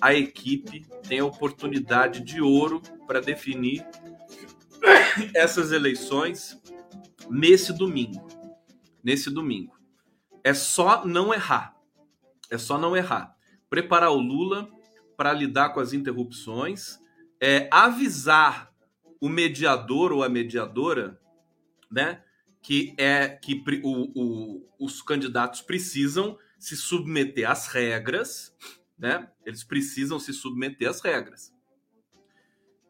a 0.00 0.14
equipe 0.14 0.86
tem 1.06 1.20
a 1.20 1.24
oportunidade 1.24 2.20
de 2.20 2.40
ouro 2.40 2.80
para 3.06 3.20
definir 3.20 3.86
essas 5.34 5.72
eleições 5.72 6.58
nesse 7.28 7.72
domingo. 7.72 8.26
Nesse 9.04 9.30
domingo. 9.30 9.78
É 10.42 10.54
só 10.54 11.04
não 11.04 11.34
errar. 11.34 11.76
É 12.50 12.56
só 12.56 12.78
não 12.78 12.96
errar. 12.96 13.36
Preparar 13.68 14.10
o 14.10 14.18
Lula 14.18 14.68
para 15.16 15.32
lidar 15.34 15.70
com 15.70 15.80
as 15.80 15.92
interrupções, 15.92 16.98
é, 17.38 17.68
avisar 17.70 18.72
o 19.20 19.28
mediador 19.28 20.12
ou 20.12 20.24
a 20.24 20.30
mediadora, 20.30 21.19
né, 21.90 22.22
que 22.62 22.94
é 22.98 23.28
que 23.28 23.62
o, 23.82 24.12
o, 24.14 24.68
os 24.78 25.02
candidatos 25.02 25.62
precisam 25.62 26.38
se 26.58 26.76
submeter 26.76 27.48
às 27.50 27.66
regras 27.68 28.54
né? 29.00 29.26
Eles 29.46 29.64
precisam 29.64 30.20
se 30.20 30.32
submeter 30.32 30.88
às 30.88 31.00
regras. 31.00 31.52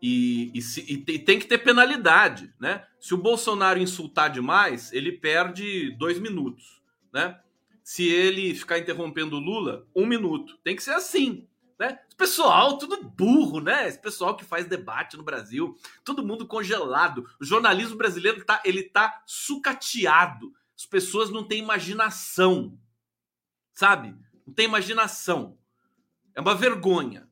E, 0.02 0.50
e, 0.52 0.60
se, 0.60 0.80
e, 0.80 0.98
tem 0.98 1.38
que 1.38 1.46
ter 1.46 1.58
penalidade, 1.58 2.52
né? 2.58 2.84
Se 2.98 3.14
o 3.14 3.18
Bolsonaro 3.18 3.78
insultar 3.78 4.30
demais, 4.30 4.92
ele 4.92 5.12
perde 5.12 5.94
dois 5.96 6.18
minutos, 6.18 6.82
né? 7.12 7.38
Se 7.84 8.08
ele 8.08 8.54
ficar 8.54 8.78
interrompendo 8.78 9.36
o 9.36 9.40
Lula, 9.40 9.86
um 9.94 10.04
minuto. 10.04 10.58
Tem 10.64 10.74
que 10.74 10.82
ser 10.82 10.92
assim, 10.92 11.46
né? 11.80 11.98
Pessoal, 12.14 12.76
tudo 12.76 13.02
burro, 13.02 13.58
né? 13.58 13.88
Esse 13.88 13.98
pessoal 13.98 14.36
que 14.36 14.44
faz 14.44 14.66
debate 14.66 15.16
no 15.16 15.22
Brasil, 15.22 15.74
todo 16.04 16.24
mundo 16.24 16.46
congelado. 16.46 17.26
O 17.40 17.44
jornalismo 17.44 17.96
brasileiro 17.96 18.44
tá, 18.44 18.60
ele 18.66 18.82
tá 18.82 19.22
sucateado. 19.24 20.52
As 20.76 20.84
pessoas 20.84 21.30
não 21.30 21.42
têm 21.42 21.60
imaginação, 21.60 22.78
sabe? 23.72 24.14
Não 24.46 24.52
tem 24.52 24.66
imaginação. 24.66 25.58
É 26.34 26.40
uma 26.42 26.54
vergonha. 26.54 27.26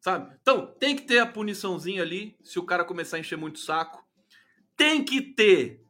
Sabe? 0.00 0.36
Então, 0.42 0.66
tem 0.80 0.96
que 0.96 1.02
ter 1.02 1.20
a 1.20 1.26
puniçãozinha 1.26 2.02
ali, 2.02 2.36
se 2.42 2.58
o 2.58 2.64
cara 2.64 2.84
começar 2.84 3.18
a 3.18 3.20
encher 3.20 3.38
muito 3.38 3.60
saco. 3.60 4.04
Tem 4.76 5.04
que 5.04 5.20
ter 5.20 5.84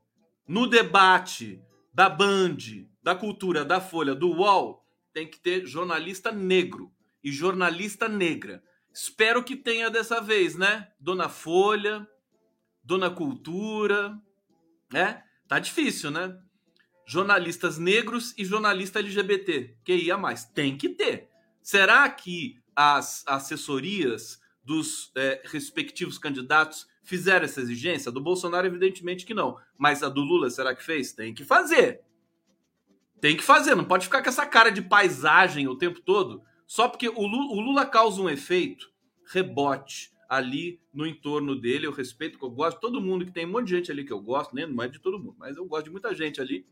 no 0.46 0.66
debate 0.66 1.62
da 1.94 2.10
Band, 2.10 2.58
da 3.02 3.14
cultura, 3.14 3.64
da 3.64 3.80
Folha, 3.80 4.14
do 4.14 4.30
UOL, 4.32 4.86
tem 5.14 5.26
que 5.26 5.40
ter 5.40 5.66
jornalista 5.66 6.30
negro 6.30 6.94
e 7.26 7.32
jornalista 7.32 8.08
negra. 8.08 8.62
Espero 8.94 9.42
que 9.42 9.56
tenha 9.56 9.90
dessa 9.90 10.20
vez, 10.20 10.54
né? 10.54 10.86
Dona 11.00 11.28
Folha, 11.28 12.06
Dona 12.84 13.10
Cultura, 13.10 14.16
né? 14.92 15.24
Tá 15.48 15.58
difícil, 15.58 16.12
né? 16.12 16.38
Jornalistas 17.04 17.78
negros 17.78 18.32
e 18.38 18.44
jornalista 18.44 19.00
LGBT, 19.00 19.76
que 19.84 19.92
ia 19.96 20.16
mais. 20.16 20.44
Tem 20.44 20.78
que 20.78 20.88
ter. 20.88 21.28
Será 21.60 22.08
que 22.08 22.60
as 22.76 23.24
assessorias 23.26 24.40
dos 24.64 25.10
é, 25.16 25.42
respectivos 25.46 26.18
candidatos 26.18 26.86
fizeram 27.02 27.44
essa 27.44 27.60
exigência? 27.60 28.12
Do 28.12 28.20
Bolsonaro, 28.20 28.68
evidentemente 28.68 29.26
que 29.26 29.34
não. 29.34 29.58
Mas 29.76 30.04
a 30.04 30.08
do 30.08 30.20
Lula, 30.20 30.48
será 30.48 30.76
que 30.76 30.84
fez? 30.84 31.12
Tem 31.12 31.34
que 31.34 31.42
fazer. 31.42 32.02
Tem 33.20 33.36
que 33.36 33.42
fazer. 33.42 33.74
Não 33.74 33.84
pode 33.84 34.04
ficar 34.04 34.22
com 34.22 34.28
essa 34.28 34.46
cara 34.46 34.70
de 34.70 34.80
paisagem 34.80 35.66
o 35.66 35.76
tempo 35.76 36.00
todo, 36.00 36.44
só 36.66 36.88
porque 36.88 37.08
o 37.08 37.26
Lula, 37.26 37.52
o 37.52 37.60
Lula 37.60 37.86
causa 37.86 38.20
um 38.20 38.28
efeito 38.28 38.90
rebote 39.32 40.12
ali 40.28 40.80
no 40.92 41.06
entorno 41.06 41.54
dele. 41.54 41.86
Eu 41.86 41.92
respeito, 41.92 42.38
eu 42.42 42.50
gosto 42.50 42.76
de 42.76 42.80
todo 42.80 43.00
mundo 43.00 43.24
que 43.24 43.32
tem 43.32 43.46
um 43.46 43.52
monte 43.52 43.66
de 43.66 43.76
gente 43.76 43.92
ali 43.92 44.04
que 44.04 44.12
eu 44.12 44.20
gosto, 44.20 44.54
né? 44.54 44.66
não 44.66 44.82
é 44.82 44.88
de 44.88 44.98
todo 44.98 45.18
mundo, 45.18 45.36
mas 45.38 45.56
eu 45.56 45.66
gosto 45.66 45.84
de 45.84 45.90
muita 45.90 46.14
gente 46.14 46.40
ali 46.40 46.66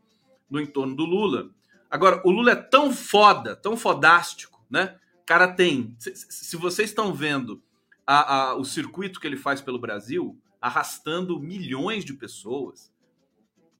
no 0.50 0.60
entorno 0.60 0.94
do 0.94 1.04
Lula. 1.04 1.50
Agora, 1.90 2.20
o 2.24 2.30
Lula 2.30 2.52
é 2.52 2.56
tão 2.56 2.92
foda, 2.92 3.54
tão 3.54 3.76
fodástico 3.76 4.54
né? 4.74 4.98
Cara 5.24 5.48
tem. 5.48 5.94
Se, 5.98 6.14
se 6.14 6.56
vocês 6.56 6.90
estão 6.90 7.14
vendo 7.14 7.62
a, 8.06 8.34
a, 8.34 8.54
o 8.56 8.64
circuito 8.64 9.20
que 9.20 9.26
ele 9.26 9.36
faz 9.36 9.60
pelo 9.60 9.78
Brasil, 9.78 10.38
arrastando 10.60 11.40
milhões 11.40 12.04
de 12.04 12.12
pessoas, 12.12 12.92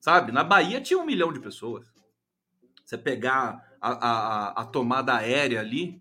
sabe? 0.00 0.32
Na 0.32 0.44
Bahia 0.44 0.80
tinha 0.80 0.98
um 0.98 1.04
milhão 1.04 1.32
de 1.32 1.40
pessoas. 1.40 1.92
Você 2.84 2.96
pegar 2.96 3.76
a, 3.80 3.90
a, 3.90 4.62
a 4.62 4.64
tomada 4.64 5.16
aérea 5.16 5.60
ali 5.60 6.00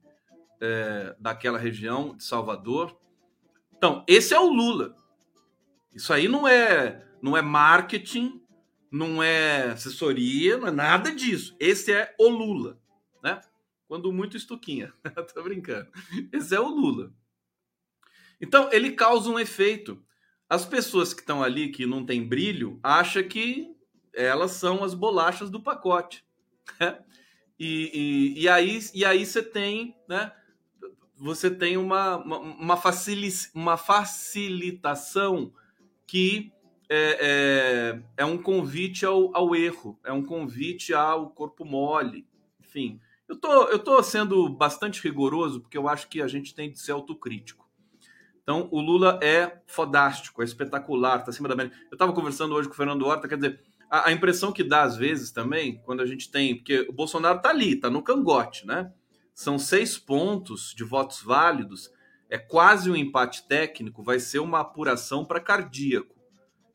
é, 0.63 1.13
daquela 1.19 1.59
região 1.59 2.15
de 2.15 2.23
Salvador. 2.23 2.97
Então, 3.75 4.03
esse 4.07 4.33
é 4.33 4.39
o 4.39 4.47
Lula. 4.47 4.95
Isso 5.93 6.13
aí 6.13 6.29
não 6.29 6.47
é, 6.47 7.05
não 7.21 7.35
é 7.35 7.41
marketing, 7.41 8.41
não 8.89 9.21
é 9.21 9.71
assessoria, 9.71 10.57
não 10.57 10.67
é 10.67 10.71
nada 10.71 11.11
disso. 11.11 11.53
Esse 11.59 11.91
é 11.91 12.15
o 12.17 12.29
Lula, 12.29 12.79
né? 13.21 13.41
Quando 13.87 14.13
muito 14.13 14.37
estuquinha. 14.37 14.93
Tô 15.35 15.43
brincando. 15.43 15.91
Esse 16.31 16.55
é 16.55 16.59
o 16.59 16.69
Lula. 16.69 17.13
Então, 18.39 18.69
ele 18.71 18.93
causa 18.93 19.29
um 19.29 19.39
efeito. 19.39 20.01
As 20.49 20.65
pessoas 20.65 21.13
que 21.13 21.21
estão 21.21 21.43
ali, 21.43 21.69
que 21.69 21.85
não 21.85 22.05
tem 22.05 22.25
brilho, 22.25 22.79
acham 22.81 23.23
que 23.23 23.75
elas 24.13 24.51
são 24.51 24.83
as 24.83 24.93
bolachas 24.93 25.49
do 25.49 25.61
pacote. 25.61 26.25
Né? 26.79 27.03
E, 27.59 28.33
e, 28.37 28.41
e, 28.43 28.49
aí, 28.49 28.79
e 28.93 29.03
aí 29.03 29.25
você 29.25 29.43
tem, 29.43 29.95
né? 30.07 30.31
Você 31.23 31.49
tem 31.49 31.77
uma, 31.77 32.17
uma, 32.17 32.37
uma, 32.37 32.75
uma 33.55 33.77
facilitação 33.77 35.53
que 36.05 36.51
é, 36.89 37.17
é, 37.21 38.01
é 38.17 38.25
um 38.25 38.37
convite 38.37 39.05
ao, 39.05 39.33
ao 39.33 39.55
erro, 39.55 39.97
é 40.03 40.11
um 40.11 40.21
convite 40.21 40.93
ao 40.93 41.29
corpo 41.29 41.63
mole, 41.63 42.27
enfim. 42.59 42.99
Eu 43.25 43.37
tô, 43.37 43.69
eu 43.69 43.79
tô 43.79 44.03
sendo 44.03 44.49
bastante 44.49 45.01
rigoroso 45.01 45.61
porque 45.61 45.77
eu 45.77 45.87
acho 45.87 46.09
que 46.09 46.21
a 46.21 46.27
gente 46.27 46.53
tem 46.53 46.69
de 46.69 46.77
ser 46.77 46.91
autocrítico. 46.91 47.69
Então, 48.41 48.67
o 48.69 48.81
Lula 48.81 49.17
é 49.23 49.61
fodástico, 49.65 50.41
é 50.41 50.45
espetacular, 50.45 51.23
tá 51.23 51.29
acima 51.29 51.47
da 51.47 51.55
média. 51.55 51.71
Eu 51.89 51.95
estava 51.95 52.11
conversando 52.11 52.53
hoje 52.53 52.67
com 52.67 52.73
o 52.73 52.77
Fernando 52.77 53.05
Horta, 53.05 53.29
quer 53.29 53.37
dizer, 53.37 53.61
a, 53.89 54.09
a, 54.09 54.11
impressão 54.11 54.51
que 54.51 54.61
dá 54.61 54.83
às 54.83 54.97
vezes 54.97 55.31
também, 55.31 55.77
quando 55.85 56.01
a 56.01 56.05
gente 56.05 56.29
tem. 56.29 56.57
Porque 56.57 56.81
o 56.81 56.91
Bolsonaro 56.91 57.41
tá 57.41 57.49
ali, 57.49 57.77
tá 57.77 57.89
no 57.89 58.03
cangote, 58.03 58.67
né? 58.67 58.91
São 59.33 59.57
seis 59.57 59.97
pontos 59.97 60.73
de 60.75 60.83
votos 60.83 61.21
válidos, 61.21 61.91
é 62.29 62.37
quase 62.37 62.89
um 62.89 62.95
empate 62.95 63.47
técnico, 63.47 64.03
vai 64.03 64.19
ser 64.19 64.39
uma 64.39 64.59
apuração 64.59 65.25
para 65.25 65.39
cardíaco. 65.39 66.15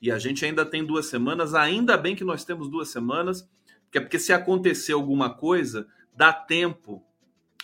E 0.00 0.10
a 0.10 0.18
gente 0.18 0.44
ainda 0.44 0.64
tem 0.64 0.84
duas 0.84 1.06
semanas, 1.06 1.54
ainda 1.54 1.96
bem 1.96 2.14
que 2.14 2.24
nós 2.24 2.44
temos 2.44 2.70
duas 2.70 2.88
semanas, 2.88 3.48
que 3.90 3.98
é 3.98 4.00
porque 4.00 4.18
se 4.18 4.32
acontecer 4.32 4.92
alguma 4.92 5.34
coisa, 5.34 5.86
dá 6.14 6.32
tempo 6.32 7.02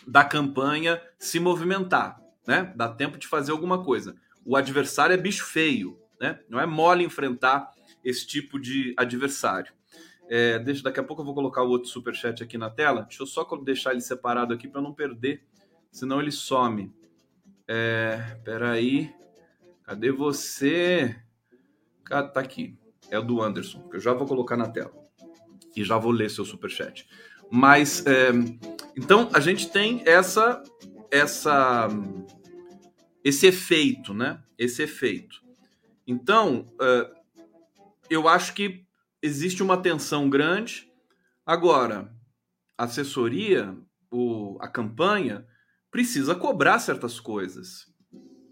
da 0.06 0.24
campanha 0.24 1.00
se 1.18 1.38
movimentar, 1.38 2.20
né? 2.46 2.72
Dá 2.76 2.88
tempo 2.88 3.18
de 3.18 3.26
fazer 3.26 3.52
alguma 3.52 3.84
coisa. 3.84 4.16
O 4.44 4.56
adversário 4.56 5.14
é 5.14 5.16
bicho 5.16 5.44
feio, 5.44 5.98
né? 6.20 6.40
Não 6.48 6.60
é 6.60 6.66
mole 6.66 7.04
enfrentar 7.04 7.70
esse 8.04 8.26
tipo 8.26 8.58
de 8.58 8.94
adversário. 8.96 9.72
É, 10.28 10.58
deixa, 10.58 10.82
daqui 10.82 11.00
a 11.00 11.04
pouco 11.04 11.22
eu 11.22 11.26
vou 11.26 11.34
colocar 11.34 11.62
o 11.62 11.68
outro 11.68 11.88
superchat 11.88 12.42
aqui 12.42 12.56
na 12.56 12.70
tela. 12.70 13.02
Deixa 13.02 13.22
eu 13.22 13.26
só 13.26 13.44
deixar 13.56 13.92
ele 13.92 14.00
separado 14.00 14.54
aqui 14.54 14.68
para 14.68 14.80
não 14.80 14.92
perder, 14.92 15.44
senão 15.90 16.20
ele 16.20 16.32
some. 16.32 16.92
É, 17.68 18.38
peraí. 18.44 19.14
Cadê 19.82 20.10
você? 20.10 21.14
Tá 22.08 22.40
aqui. 22.40 22.78
É 23.10 23.18
o 23.18 23.22
do 23.22 23.42
Anderson, 23.42 23.86
que 23.88 23.96
eu 23.96 24.00
já 24.00 24.12
vou 24.12 24.26
colocar 24.26 24.56
na 24.56 24.68
tela. 24.68 24.92
E 25.76 25.84
já 25.84 25.98
vou 25.98 26.12
ler 26.12 26.30
seu 26.30 26.44
superchat. 26.44 27.06
Mas, 27.50 28.04
é, 28.06 28.30
então, 28.96 29.28
a 29.34 29.40
gente 29.40 29.70
tem 29.70 30.02
essa, 30.06 30.62
essa, 31.10 31.88
esse 33.22 33.46
efeito, 33.46 34.14
né? 34.14 34.42
Esse 34.56 34.82
efeito. 34.82 35.42
Então, 36.06 36.66
é, 36.80 37.10
eu 38.08 38.28
acho 38.28 38.54
que 38.54 38.83
existe 39.24 39.62
uma 39.62 39.78
tensão 39.78 40.28
grande. 40.28 40.86
Agora, 41.46 42.14
a 42.76 42.84
assessoria, 42.84 43.74
o, 44.10 44.58
a 44.60 44.68
campanha, 44.68 45.46
precisa 45.90 46.34
cobrar 46.34 46.78
certas 46.78 47.18
coisas. 47.18 47.90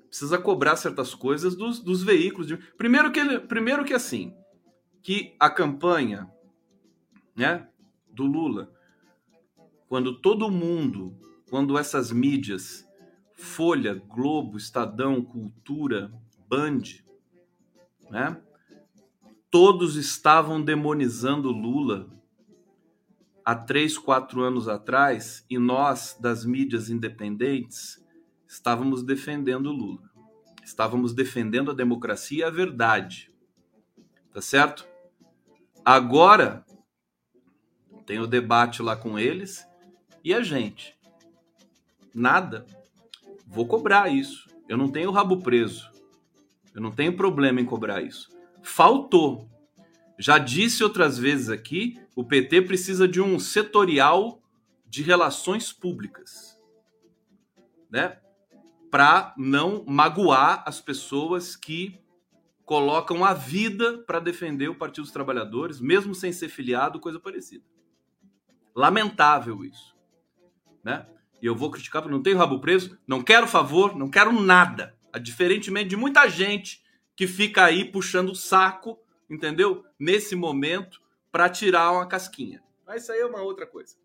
Precisa 0.09 0.39
cobrar 0.39 0.77
certas 0.77 1.15
coisas 1.15 1.55
dos, 1.55 1.79
dos 1.79 2.03
veículos. 2.03 2.47
De... 2.47 2.57
Primeiro, 2.57 3.13
que, 3.13 3.39
primeiro 3.41 3.85
que 3.85 3.93
assim, 3.93 4.35
que 5.03 5.37
a 5.39 5.51
campanha 5.51 6.31
né, 7.37 7.69
do 8.11 8.25
Lula, 8.25 8.73
quando 9.89 10.21
todo 10.23 10.51
mundo, 10.51 11.15
quando 11.51 11.77
essas 11.77 12.11
mídias, 12.11 12.89
Folha, 13.35 13.95
Globo, 13.95 14.57
Estadão, 14.57 15.23
Cultura, 15.23 16.11
Band, 16.49 16.83
né, 18.11 18.41
todos 19.53 19.97
estavam 19.97 20.63
demonizando 20.63 21.51
Lula 21.51 22.09
há 23.45 23.55
três, 23.55 23.99
quatro 23.99 24.41
anos 24.41 24.67
atrás 24.67 25.45
e 25.49 25.59
nós, 25.59 26.17
das 26.19 26.43
mídias 26.47 26.89
independentes, 26.89 28.03
estávamos 28.49 29.03
defendendo 29.03 29.71
Lula. 29.71 30.11
Estávamos 30.65 31.13
defendendo 31.13 31.71
a 31.71 31.75
democracia 31.75 32.39
e 32.39 32.43
a 32.45 32.51
verdade. 32.51 33.31
Tá 34.33 34.41
certo? 34.41 34.89
Agora 35.85 36.65
tem 38.07 38.21
o 38.21 38.27
debate 38.27 38.81
lá 38.81 38.97
com 38.97 39.19
eles 39.19 39.67
e 40.25 40.33
a 40.33 40.43
gente. 40.43 40.99
Nada. 42.15 42.65
Vou 43.47 43.67
cobrar 43.67 44.09
isso. 44.09 44.49
Eu 44.67 44.79
não 44.79 44.91
tenho 44.91 45.11
rabo 45.11 45.43
preso. 45.43 45.91
Eu 46.75 46.81
não 46.81 46.91
tenho 46.91 47.15
problema 47.15 47.61
em 47.61 47.67
cobrar 47.67 48.01
isso 48.01 48.33
faltou. 48.63 49.51
Já 50.19 50.39
disse 50.39 50.85
outras 50.85 51.19
vezes 51.19 51.49
aqui, 51.49 52.01
o 52.15 52.25
PT 52.25 52.63
precisa 52.63 53.09
de 53.09 53.21
um 53.21 53.39
setorial 53.39 54.43
de 54.87 55.03
relações 55.03 55.73
públicas, 55.73 56.59
né? 57.91 58.19
Para 58.91 59.35
não 59.39 59.85
magoar 59.87 60.63
as 60.67 60.81
pessoas 60.81 61.57
que 61.57 61.99
colocam 62.65 63.25
a 63.25 63.33
vida 63.33 63.99
para 64.07 64.21
defender 64.21 64.69
o 64.69 64.75
Partido 64.75 65.05
dos 65.05 65.13
Trabalhadores, 65.13 65.81
mesmo 65.81 66.15
sem 66.15 66.31
ser 66.31 66.49
filiado, 66.49 67.01
coisa 67.01 67.19
parecida. 67.19 67.65
Lamentável 68.75 69.65
isso, 69.65 69.97
né? 70.85 71.07
E 71.41 71.47
eu 71.47 71.57
vou 71.57 71.71
criticar 71.71 72.03
porque 72.03 72.15
não 72.15 72.23
tenho 72.23 72.39
rabo 72.39 72.61
preso, 72.61 72.99
não 73.07 73.23
quero 73.23 73.49
favor, 73.49 73.97
não 73.97 74.09
quero 74.09 74.33
nada. 74.33 74.97
Diferentemente 75.21 75.89
de 75.89 75.97
muita 75.97 76.29
gente 76.29 76.82
que 77.17 77.27
fica 77.27 77.65
aí 77.65 77.85
puxando 77.85 78.31
o 78.31 78.35
saco, 78.35 78.99
entendeu? 79.29 79.85
Nesse 79.99 80.35
momento, 80.35 81.01
para 81.31 81.49
tirar 81.49 81.93
uma 81.93 82.07
casquinha. 82.07 82.63
Mas 82.87 83.03
isso 83.03 83.13
aí 83.13 83.21
é 83.21 83.27
uma 83.27 83.43
outra 83.43 83.67
coisa. 83.67 83.97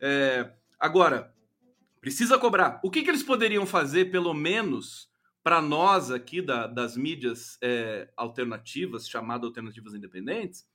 É, 0.00 0.50
agora, 0.78 1.34
precisa 2.00 2.38
cobrar. 2.38 2.80
O 2.82 2.90
que, 2.90 3.02
que 3.02 3.10
eles 3.10 3.22
poderiam 3.22 3.64
fazer, 3.64 4.10
pelo 4.10 4.34
menos, 4.34 5.10
para 5.42 5.62
nós 5.62 6.10
aqui 6.10 6.42
da, 6.42 6.66
das 6.66 6.96
mídias 6.96 7.58
é, 7.62 8.10
alternativas, 8.16 9.08
chamadas 9.08 9.46
alternativas 9.46 9.94
independentes? 9.94 10.66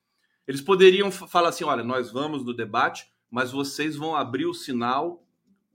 Eles 0.47 0.61
poderiam 0.61 1.11
falar 1.11 1.49
assim: 1.49 1.63
olha, 1.63 1.83
nós 1.83 2.11
vamos 2.11 2.43
no 2.43 2.53
debate, 2.53 3.11
mas 3.29 3.51
vocês 3.51 3.95
vão 3.95 4.15
abrir 4.15 4.45
o 4.45 4.53
sinal 4.53 5.23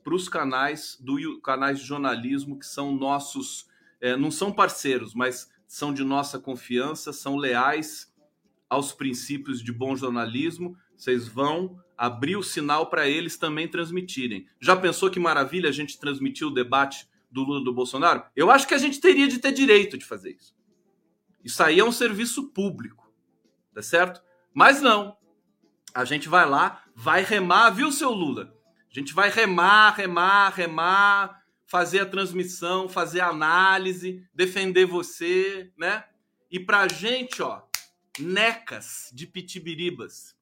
para 0.03 0.14
os 0.14 0.29
canais 0.29 0.97
do 1.01 1.40
canais 1.40 1.81
de 1.81 1.85
jornalismo 1.85 2.59
que 2.59 2.66
são 2.66 2.95
nossos, 2.95 3.69
é, 4.01 4.16
não 4.16 4.31
são 4.31 4.53
parceiros, 4.53 5.14
mas 5.14 5.51
são 5.66 5.92
de 5.92 6.05
nossa 6.05 6.38
confiança, 6.38 7.12
são 7.12 7.37
leais 7.37 8.12
aos 8.68 8.92
princípios 8.92 9.62
de 9.62 9.72
bom 9.72 9.96
jornalismo. 9.96 10.76
Vocês 10.96 11.29
vão 11.29 11.81
abrir 11.96 12.37
o 12.37 12.42
sinal 12.42 12.88
para 12.88 13.09
eles 13.09 13.37
também 13.37 13.68
transmitirem. 13.68 14.46
Já 14.61 14.76
pensou 14.76 15.11
que 15.11 15.18
maravilha 15.18 15.68
a 15.68 15.72
gente 15.72 15.98
transmitir 15.98 16.46
o 16.46 16.50
debate 16.50 17.09
do 17.31 17.42
Lula 17.42 17.64
do 17.64 17.72
Bolsonaro? 17.72 18.24
Eu 18.35 18.50
acho 18.50 18.66
que 18.66 18.74
a 18.74 18.79
gente 18.79 19.00
teria 19.00 19.29
de 19.29 19.38
ter 19.38 19.52
direito 19.52 19.96
de 19.96 20.05
fazer 20.05 20.33
isso. 20.33 20.55
Isso 21.42 21.62
aí 21.62 21.79
é 21.79 21.85
um 21.85 21.92
serviço 21.92 22.48
público, 22.48 23.12
tá 23.72 23.83
certo? 23.83 24.22
Mas 24.52 24.81
não. 24.81 25.16
A 25.94 26.05
gente 26.05 26.29
vai 26.29 26.48
lá, 26.48 26.83
vai 26.94 27.22
remar, 27.22 27.70
viu, 27.70 27.90
seu 27.92 28.11
Lula? 28.11 28.52
A 28.90 28.94
gente 28.98 29.14
vai 29.14 29.31
remar, 29.31 29.90
remar, 29.90 30.50
remar, 30.50 31.42
fazer 31.66 32.00
a 32.00 32.07
transmissão, 32.07 32.88
fazer 32.88 33.20
a 33.20 33.29
análise, 33.29 34.26
defender 34.33 34.87
você, 34.87 35.72
né? 35.76 36.05
E 36.50 36.61
pra 36.61 36.88
gente, 36.88 37.42
ó, 37.42 37.62
necas 38.18 39.11
de 39.12 39.26
pitibiribas. 39.26 40.37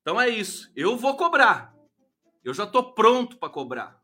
Então 0.00 0.20
é 0.20 0.28
isso. 0.28 0.70
Eu 0.74 0.96
vou 0.96 1.16
cobrar. 1.16 1.74
Eu 2.42 2.54
já 2.54 2.66
tô 2.66 2.92
pronto 2.92 3.36
para 3.36 3.50
cobrar. 3.50 4.00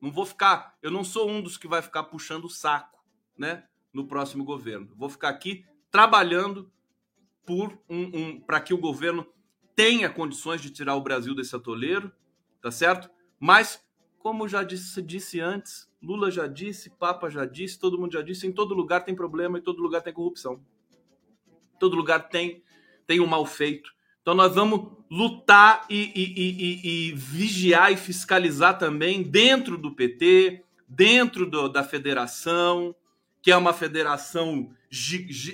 Não 0.00 0.10
vou 0.10 0.26
ficar, 0.26 0.76
eu 0.82 0.90
não 0.90 1.04
sou 1.04 1.30
um 1.30 1.40
dos 1.40 1.56
que 1.56 1.68
vai 1.68 1.80
ficar 1.80 2.02
puxando 2.04 2.46
o 2.46 2.50
saco, 2.50 2.98
né, 3.38 3.68
no 3.92 4.08
próximo 4.08 4.44
governo. 4.44 4.92
Vou 4.96 5.08
ficar 5.08 5.28
aqui 5.28 5.64
trabalhando 5.92 6.72
por 7.46 7.78
um, 7.88 8.02
um 8.12 8.40
para 8.40 8.60
que 8.60 8.74
o 8.74 8.78
governo 8.78 9.24
tenha 9.76 10.10
condições 10.10 10.60
de 10.60 10.70
tirar 10.70 10.96
o 10.96 11.00
Brasil 11.00 11.36
desse 11.36 11.54
atoleiro, 11.54 12.12
tá 12.60 12.70
certo? 12.72 13.08
Mas 13.38 13.80
como 14.22 14.46
já 14.46 14.62
disse, 14.62 15.02
disse 15.02 15.40
antes, 15.40 15.90
Lula 16.00 16.30
já 16.30 16.46
disse, 16.46 16.88
Papa 16.90 17.28
já 17.28 17.44
disse, 17.44 17.78
todo 17.78 17.98
mundo 17.98 18.12
já 18.12 18.22
disse, 18.22 18.46
em 18.46 18.52
todo 18.52 18.72
lugar 18.72 19.04
tem 19.04 19.16
problema, 19.16 19.58
em 19.58 19.62
todo 19.62 19.82
lugar 19.82 20.00
tem 20.00 20.12
corrupção. 20.12 20.64
Todo 21.80 21.96
lugar 21.96 22.28
tem, 22.28 22.62
tem 23.04 23.18
um 23.18 23.26
mal 23.26 23.44
feito. 23.44 23.92
Então 24.20 24.32
nós 24.32 24.54
vamos 24.54 24.92
lutar 25.10 25.84
e, 25.90 26.12
e, 26.14 26.34
e, 26.40 27.08
e 27.08 27.12
vigiar 27.12 27.92
e 27.92 27.96
fiscalizar 27.96 28.78
também 28.78 29.24
dentro 29.24 29.76
do 29.76 29.92
PT, 29.92 30.62
dentro 30.86 31.44
do, 31.44 31.68
da 31.68 31.82
federação, 31.82 32.94
que 33.42 33.50
é 33.50 33.56
uma 33.56 33.72
federação, 33.72 34.70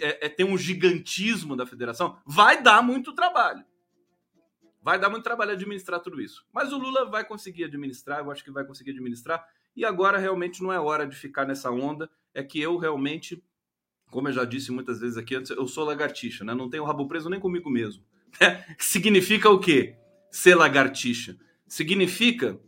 é, 0.03 0.27
é, 0.27 0.29
tem 0.29 0.45
um 0.45 0.59
gigantismo 0.59 1.57
da 1.57 1.65
federação, 1.65 2.19
vai 2.27 2.63
dar 2.63 2.83
muito 2.83 3.15
trabalho. 3.15 3.65
Vai 4.89 4.99
dar 4.99 5.11
muito 5.11 5.23
trabalho 5.23 5.51
administrar 5.51 6.01
tudo 6.01 6.19
isso. 6.19 6.47
Mas 6.51 6.73
o 6.73 6.79
Lula 6.79 7.05
vai 7.05 7.23
conseguir 7.23 7.65
administrar, 7.65 8.21
eu 8.21 8.31
acho 8.31 8.43
que 8.43 8.51
vai 8.51 8.65
conseguir 8.65 8.93
administrar. 8.93 9.47
E 9.77 9.85
agora 9.85 10.17
realmente 10.17 10.63
não 10.63 10.73
é 10.73 10.81
hora 10.81 11.07
de 11.07 11.15
ficar 11.15 11.45
nessa 11.45 11.71
onda. 11.71 12.09
É 12.33 12.43
que 12.43 12.59
eu 12.59 12.79
realmente, 12.79 13.45
como 14.11 14.29
eu 14.29 14.33
já 14.33 14.47
disse 14.47 14.73
muitas 14.73 14.99
vezes 14.99 15.19
aqui 15.19 15.35
antes, 15.35 15.51
eu 15.51 15.69
sou 15.69 15.85
lagartixa, 15.85 16.43
né? 16.43 16.55
Não 16.55 16.71
tenho 16.71 16.85
rabo 16.85 17.07
preso 17.07 17.29
nem 17.29 17.39
comigo 17.39 17.69
mesmo. 17.69 18.03
Significa 18.81 19.51
o 19.51 19.61
quê? 19.61 19.95
Ser 20.31 20.55
lagartixa. 20.55 21.37
Significa 21.67 22.59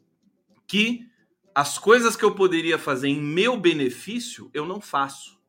que 0.66 1.08
as 1.54 1.78
coisas 1.78 2.16
que 2.16 2.24
eu 2.26 2.34
poderia 2.34 2.78
fazer 2.78 3.08
em 3.08 3.18
meu 3.18 3.56
benefício, 3.56 4.50
eu 4.52 4.66
não 4.66 4.78
faço. 4.78 5.40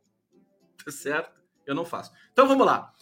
Tá 0.85 0.89
certo? 0.89 1.37
Eu 1.65 1.75
não 1.75 1.83
faço. 1.83 2.13
Então 2.31 2.47
vamos 2.47 2.65
lá 2.65 2.93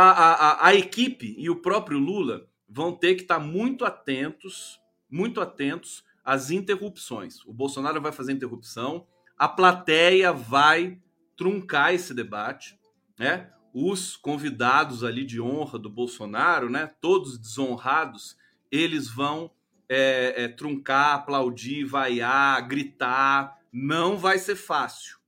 a, 0.00 0.10
a, 0.10 0.66
a 0.68 0.74
equipe 0.74 1.36
e 1.38 1.48
o 1.48 1.62
próprio 1.62 1.98
Lula 1.98 2.48
vão 2.68 2.92
ter 2.92 3.14
que 3.14 3.22
estar 3.22 3.38
muito 3.38 3.84
atentos, 3.84 4.80
muito 5.08 5.40
atentos 5.40 6.04
às 6.24 6.50
interrupções. 6.50 7.44
O 7.46 7.52
Bolsonaro 7.52 8.00
vai 8.00 8.10
fazer 8.10 8.32
interrupção, 8.32 9.06
a 9.38 9.46
plateia 9.46 10.32
vai 10.32 10.98
truncar 11.36 11.94
esse 11.94 12.12
debate, 12.12 12.76
né? 13.16 13.52
Os 13.72 14.16
convidados 14.16 15.04
ali 15.04 15.24
de 15.24 15.40
honra 15.40 15.78
do 15.78 15.88
Bolsonaro, 15.88 16.68
né? 16.68 16.90
Todos 17.00 17.38
desonrados, 17.38 18.36
eles 18.72 19.08
vão 19.08 19.50
é, 19.88 20.44
é, 20.44 20.48
truncar, 20.48 21.14
aplaudir, 21.14 21.84
vaiar, 21.84 22.66
gritar. 22.66 23.56
Não 23.72 24.16
vai 24.16 24.38
ser 24.38 24.56
fácil, 24.56 25.18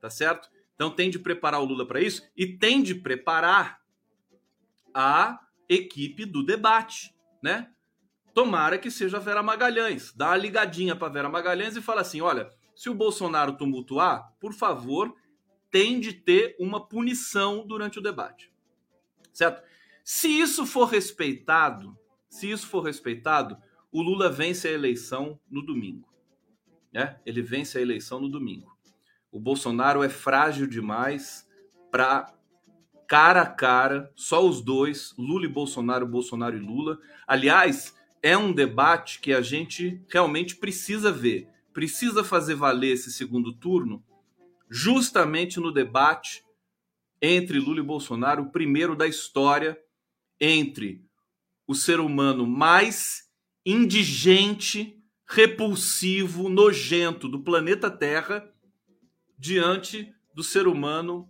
tá 0.00 0.08
certo? 0.08 0.48
Então 0.76 0.90
tem 0.90 1.10
de 1.10 1.18
preparar 1.18 1.60
o 1.60 1.64
Lula 1.64 1.86
para 1.86 2.00
isso 2.00 2.22
e 2.36 2.46
tem 2.46 2.80
de 2.80 2.94
preparar 2.94 3.83
a 4.94 5.40
equipe 5.68 6.24
do 6.24 6.44
debate, 6.44 7.14
né? 7.42 7.70
Tomara 8.32 8.78
que 8.78 8.90
seja 8.90 9.16
a 9.16 9.20
Vera 9.20 9.42
Magalhães. 9.42 10.12
Dá 10.14 10.28
uma 10.28 10.36
ligadinha 10.36 10.96
para 10.96 11.12
Vera 11.12 11.28
Magalhães 11.28 11.76
e 11.76 11.82
fala 11.82 12.00
assim: 12.00 12.20
olha, 12.20 12.50
se 12.74 12.88
o 12.88 12.94
Bolsonaro 12.94 13.56
tumultuar, 13.56 14.32
por 14.40 14.52
favor, 14.52 15.14
tem 15.70 16.00
de 16.00 16.12
ter 16.12 16.56
uma 16.58 16.86
punição 16.86 17.66
durante 17.66 17.98
o 17.98 18.02
debate. 18.02 18.52
Certo? 19.32 19.62
Se 20.04 20.28
isso 20.28 20.66
for 20.66 20.84
respeitado, 20.86 21.98
se 22.28 22.50
isso 22.50 22.66
for 22.66 22.80
respeitado, 22.80 23.56
o 23.90 24.02
Lula 24.02 24.30
vence 24.30 24.68
a 24.68 24.72
eleição 24.72 25.38
no 25.50 25.64
domingo. 25.64 26.12
Né? 26.92 27.18
Ele 27.24 27.42
vence 27.42 27.78
a 27.78 27.80
eleição 27.80 28.20
no 28.20 28.28
domingo. 28.28 28.76
O 29.32 29.40
Bolsonaro 29.40 30.02
é 30.02 30.08
frágil 30.08 30.66
demais 30.66 31.48
para 31.90 32.32
cara 33.06 33.42
a 33.42 33.46
cara, 33.46 34.12
só 34.14 34.46
os 34.46 34.60
dois, 34.60 35.14
Lula 35.18 35.46
e 35.46 35.48
Bolsonaro, 35.48 36.06
Bolsonaro 36.06 36.56
e 36.56 36.60
Lula. 36.60 36.98
Aliás, 37.26 37.94
é 38.22 38.36
um 38.36 38.52
debate 38.52 39.20
que 39.20 39.32
a 39.32 39.42
gente 39.42 40.02
realmente 40.08 40.56
precisa 40.56 41.12
ver, 41.12 41.48
precisa 41.72 42.24
fazer 42.24 42.54
valer 42.54 42.92
esse 42.92 43.12
segundo 43.12 43.52
turno, 43.52 44.02
justamente 44.70 45.60
no 45.60 45.70
debate 45.70 46.44
entre 47.20 47.58
Lula 47.58 47.80
e 47.80 47.82
Bolsonaro, 47.82 48.44
o 48.44 48.50
primeiro 48.50 48.96
da 48.96 49.06
história 49.06 49.78
entre 50.40 51.04
o 51.66 51.74
ser 51.74 52.00
humano 52.00 52.46
mais 52.46 53.30
indigente, 53.64 54.98
repulsivo, 55.26 56.48
nojento 56.48 57.28
do 57.28 57.42
planeta 57.42 57.90
Terra 57.90 58.50
diante 59.38 60.12
do 60.34 60.42
ser 60.42 60.66
humano 60.66 61.28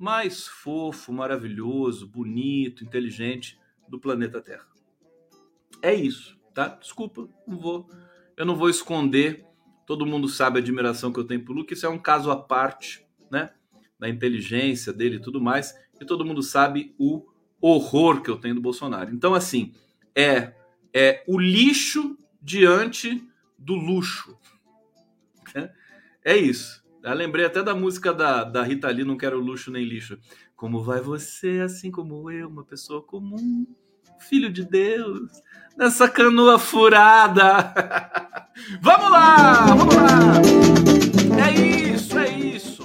mais 0.00 0.46
fofo, 0.46 1.12
maravilhoso, 1.12 2.08
bonito, 2.08 2.82
inteligente 2.82 3.60
do 3.86 4.00
planeta 4.00 4.40
Terra. 4.40 4.66
É 5.82 5.94
isso, 5.94 6.38
tá? 6.54 6.68
Desculpa, 6.68 7.28
não 7.46 7.58
vou, 7.58 7.86
eu 8.34 8.46
não 8.46 8.56
vou 8.56 8.70
esconder. 8.70 9.44
Todo 9.86 10.06
mundo 10.06 10.26
sabe 10.26 10.58
a 10.58 10.62
admiração 10.62 11.12
que 11.12 11.20
eu 11.20 11.24
tenho 11.24 11.44
por 11.44 11.54
Luke. 11.54 11.74
Isso 11.74 11.84
é 11.84 11.88
um 11.88 11.98
caso 11.98 12.30
à 12.30 12.36
parte, 12.36 13.06
né? 13.30 13.52
Da 13.98 14.08
inteligência 14.08 14.90
dele 14.90 15.16
e 15.16 15.20
tudo 15.20 15.38
mais. 15.38 15.74
E 16.00 16.04
todo 16.06 16.24
mundo 16.24 16.42
sabe 16.42 16.94
o 16.98 17.26
horror 17.60 18.22
que 18.22 18.30
eu 18.30 18.38
tenho 18.38 18.54
do 18.54 18.60
Bolsonaro. 18.60 19.14
Então, 19.14 19.34
assim, 19.34 19.74
é 20.16 20.54
é 20.94 21.22
o 21.26 21.38
lixo 21.38 22.18
diante 22.42 23.22
do 23.58 23.74
luxo. 23.74 24.36
É 26.24 26.36
isso. 26.36 26.84
Eu 27.02 27.14
lembrei 27.14 27.46
até 27.46 27.62
da 27.62 27.74
música 27.74 28.12
da, 28.12 28.44
da 28.44 28.62
Rita 28.62 28.88
Lee, 28.88 29.04
Não 29.04 29.16
Quero 29.16 29.40
Luxo 29.40 29.70
Nem 29.70 29.84
Lixo. 29.84 30.18
Como 30.54 30.82
vai 30.82 31.00
você, 31.00 31.60
assim 31.64 31.90
como 31.90 32.30
eu, 32.30 32.48
uma 32.48 32.62
pessoa 32.62 33.02
comum, 33.02 33.66
filho 34.18 34.52
de 34.52 34.64
Deus, 34.64 35.30
nessa 35.78 36.08
canoa 36.08 36.58
furada. 36.58 37.72
vamos 38.82 39.10
lá, 39.10 39.66
vamos 39.74 39.94
lá. 39.94 40.34
É 41.42 41.92
isso, 41.94 42.18
é 42.18 42.28
isso. 42.28 42.79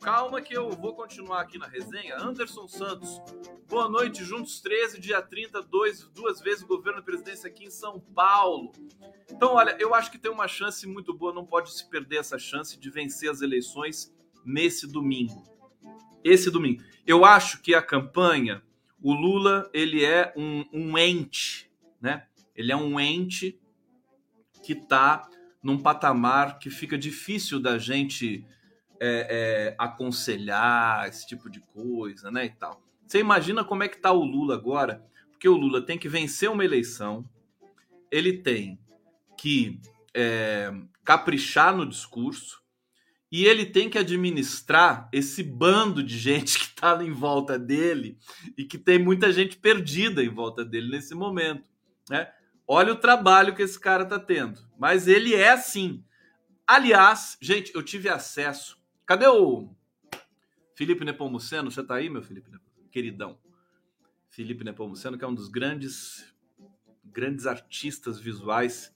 Calma 0.00 0.40
que 0.40 0.56
eu 0.56 0.70
vou 0.70 0.94
continuar 0.94 1.40
aqui 1.40 1.58
na 1.58 1.66
resenha. 1.66 2.16
Anderson 2.18 2.68
Santos, 2.68 3.20
boa 3.68 3.88
noite, 3.88 4.24
juntos 4.24 4.60
13, 4.60 5.00
dia 5.00 5.20
30, 5.20 5.62
dois, 5.62 6.08
duas 6.08 6.40
vezes 6.40 6.62
governo 6.62 7.00
e 7.00 7.02
presidência 7.02 7.48
aqui 7.48 7.64
em 7.64 7.70
São 7.70 7.98
Paulo. 8.00 8.72
Então, 9.30 9.54
olha, 9.54 9.76
eu 9.80 9.94
acho 9.94 10.10
que 10.10 10.18
tem 10.18 10.30
uma 10.30 10.46
chance 10.46 10.86
muito 10.86 11.12
boa, 11.12 11.32
não 11.32 11.44
pode 11.44 11.72
se 11.72 11.88
perder 11.88 12.18
essa 12.18 12.38
chance 12.38 12.78
de 12.78 12.90
vencer 12.90 13.30
as 13.30 13.40
eleições 13.40 14.14
nesse 14.44 14.86
domingo. 14.86 15.42
Esse 16.22 16.50
domingo. 16.50 16.82
Eu 17.06 17.24
acho 17.24 17.60
que 17.62 17.74
a 17.74 17.82
campanha 17.82 18.62
o 19.02 19.12
Lula 19.12 19.70
ele 19.72 20.04
é 20.04 20.32
um, 20.36 20.64
um 20.72 20.98
ente, 20.98 21.70
né? 22.00 22.26
Ele 22.54 22.72
é 22.72 22.76
um 22.76 22.98
ente 22.98 23.58
que 24.64 24.72
está 24.72 25.28
num 25.62 25.78
patamar 25.78 26.58
que 26.58 26.70
fica 26.70 26.96
difícil 26.96 27.60
da 27.60 27.78
gente 27.78 28.44
é, 29.00 29.26
é, 29.28 29.74
aconselhar 29.78 31.08
esse 31.08 31.26
tipo 31.26 31.50
de 31.50 31.60
coisa, 31.60 32.30
né? 32.30 32.46
E 32.46 32.50
tal. 32.50 32.82
Você 33.06 33.18
imagina 33.18 33.64
como 33.64 33.82
é 33.82 33.88
que 33.88 33.96
está 33.96 34.12
o 34.12 34.24
Lula 34.24 34.54
agora? 34.54 35.04
Porque 35.30 35.48
o 35.48 35.56
Lula 35.56 35.82
tem 35.82 35.98
que 35.98 36.08
vencer 36.08 36.50
uma 36.50 36.64
eleição, 36.64 37.28
ele 38.10 38.32
tem 38.38 38.78
que 39.36 39.80
é, 40.14 40.72
caprichar 41.04 41.76
no 41.76 41.86
discurso, 41.86 42.64
e 43.30 43.44
ele 43.44 43.66
tem 43.66 43.90
que 43.90 43.98
administrar 43.98 45.08
esse 45.12 45.42
bando 45.42 46.02
de 46.02 46.16
gente 46.16 46.58
que 46.58 46.64
está 46.66 47.02
em 47.02 47.12
volta 47.12 47.58
dele 47.58 48.16
e 48.56 48.64
que 48.64 48.78
tem 48.78 48.98
muita 48.98 49.32
gente 49.32 49.56
perdida 49.56 50.22
em 50.22 50.28
volta 50.28 50.64
dele 50.64 50.90
nesse 50.90 51.14
momento. 51.14 51.64
Né? 52.08 52.30
Olha 52.66 52.92
o 52.92 52.96
trabalho 52.96 53.54
que 53.54 53.62
esse 53.62 53.78
cara 53.78 54.04
está 54.04 54.18
tendo. 54.18 54.60
Mas 54.78 55.08
ele 55.08 55.34
é 55.34 55.50
assim. 55.50 56.04
Aliás, 56.66 57.36
gente, 57.40 57.74
eu 57.74 57.82
tive 57.82 58.08
acesso. 58.08 58.78
Cadê 59.06 59.26
o 59.28 59.70
Felipe 60.74 61.04
Nepomuceno? 61.04 61.70
Você 61.70 61.80
está 61.80 61.94
aí, 61.94 62.10
meu 62.10 62.22
Felipe? 62.22 62.50
Queridão. 62.90 63.38
Felipe 64.28 64.64
Nepomuceno, 64.64 65.16
que 65.16 65.24
é 65.24 65.28
um 65.28 65.34
dos 65.34 65.48
grandes, 65.48 66.34
grandes 67.04 67.46
artistas 67.46 68.18
visuais, 68.18 68.94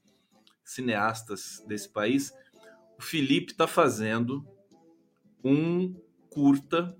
cineastas 0.64 1.64
desse 1.66 1.88
país 1.88 2.32
o 3.00 3.02
Felipe 3.02 3.52
está 3.52 3.66
fazendo 3.66 4.46
um 5.42 5.94
curta. 6.28 6.94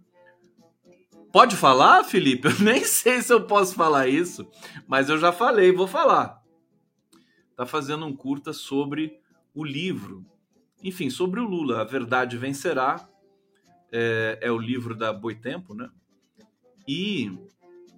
Pode 1.31 1.55
falar, 1.55 2.03
Felipe? 2.05 2.49
Eu 2.49 2.59
nem 2.61 2.83
sei 2.85 3.21
se 3.21 3.31
eu 3.31 3.47
posso 3.47 3.75
falar 3.75 4.09
isso, 4.09 4.51
mas 4.89 5.11
eu 5.11 5.19
já 5.19 5.31
falei, 5.31 5.71
vou 5.71 5.87
falar. 5.87 6.43
Está 7.51 7.67
fazendo 7.67 8.07
um 8.07 8.17
curta 8.17 8.55
sobre 8.55 9.21
o 9.55 9.63
livro, 9.63 10.25
enfim, 10.83 11.11
sobre 11.11 11.41
o 11.41 11.45
Lula. 11.45 11.81
A 11.81 11.85
Verdade 11.85 12.37
Vencerá 12.37 13.09
é, 13.93 14.39
é 14.41 14.51
o 14.51 14.59
livro 14.59 14.95
da 14.95 15.13
Boitempo, 15.13 15.75
né? 15.75 15.91
E 16.87 17.31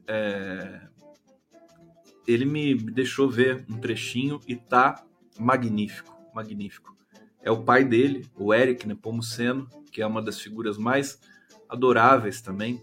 é, 0.07 0.89
ele 2.27 2.45
me 2.45 2.75
deixou 2.75 3.29
ver 3.29 3.65
um 3.71 3.79
trechinho 3.79 4.41
e 4.47 4.57
tá 4.57 5.05
magnífico, 5.39 6.15
magnífico 6.35 6.93
é 7.43 7.51
o 7.51 7.63
pai 7.63 7.85
dele, 7.85 8.25
o 8.37 8.55
Eric 8.55 8.87
Nepomuceno, 8.87 9.69
que 9.91 10.01
é 10.01 10.07
uma 10.07 10.23
das 10.23 10.41
figuras 10.41 10.79
mais 10.79 11.21
adoráveis 11.69 12.41
também 12.41 12.83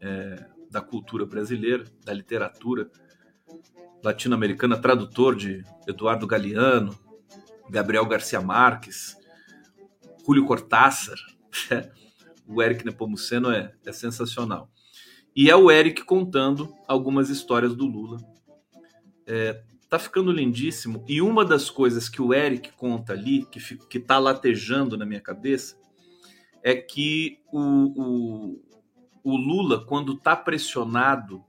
é, 0.00 0.44
da 0.70 0.80
cultura 0.80 1.24
brasileira, 1.24 1.84
da 2.04 2.12
literatura 2.12 2.90
latino-americana, 4.02 4.76
tradutor 4.76 5.36
de 5.36 5.64
Eduardo 5.86 6.26
Galeano, 6.26 6.98
Gabriel 7.68 8.04
Garcia 8.06 8.40
Marques, 8.40 9.16
Julio 10.30 10.46
Cortázar. 10.46 11.18
o 12.46 12.62
Eric 12.62 12.84
Nepomuceno 12.84 13.50
é, 13.50 13.74
é 13.84 13.92
sensacional. 13.92 14.70
E 15.34 15.50
é 15.50 15.56
o 15.56 15.68
Eric 15.68 16.04
contando 16.04 16.72
algumas 16.86 17.28
histórias 17.30 17.74
do 17.74 17.84
Lula. 17.84 18.18
É, 19.26 19.60
tá 19.88 19.98
ficando 19.98 20.30
lindíssimo. 20.30 21.04
E 21.08 21.20
uma 21.20 21.44
das 21.44 21.68
coisas 21.68 22.08
que 22.08 22.22
o 22.22 22.32
Eric 22.32 22.70
conta 22.74 23.12
ali, 23.12 23.44
que, 23.46 23.58
que 23.88 23.98
tá 23.98 24.20
latejando 24.20 24.96
na 24.96 25.04
minha 25.04 25.20
cabeça, 25.20 25.76
é 26.62 26.76
que 26.76 27.40
o, 27.52 27.60
o, 28.00 28.62
o 29.24 29.36
Lula, 29.36 29.84
quando 29.84 30.16
tá 30.16 30.36
pressionado, 30.36 31.44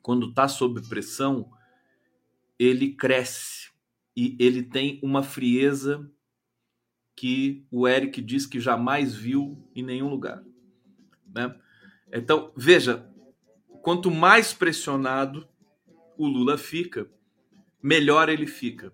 quando 0.00 0.32
tá 0.32 0.48
sob 0.48 0.80
pressão, 0.88 1.50
ele 2.58 2.94
cresce 2.94 3.70
e 4.16 4.38
ele 4.40 4.62
tem 4.62 4.98
uma 5.02 5.22
frieza 5.22 6.10
que 7.20 7.66
o 7.70 7.86
Eric 7.86 8.22
diz 8.22 8.46
que 8.46 8.58
jamais 8.58 9.14
viu 9.14 9.62
em 9.74 9.82
nenhum 9.82 10.08
lugar. 10.08 10.42
Né? 11.26 11.54
Então, 12.10 12.50
veja, 12.56 13.06
quanto 13.82 14.10
mais 14.10 14.54
pressionado 14.54 15.46
o 16.16 16.26
Lula 16.26 16.56
fica, 16.56 17.10
melhor 17.82 18.30
ele 18.30 18.46
fica. 18.46 18.90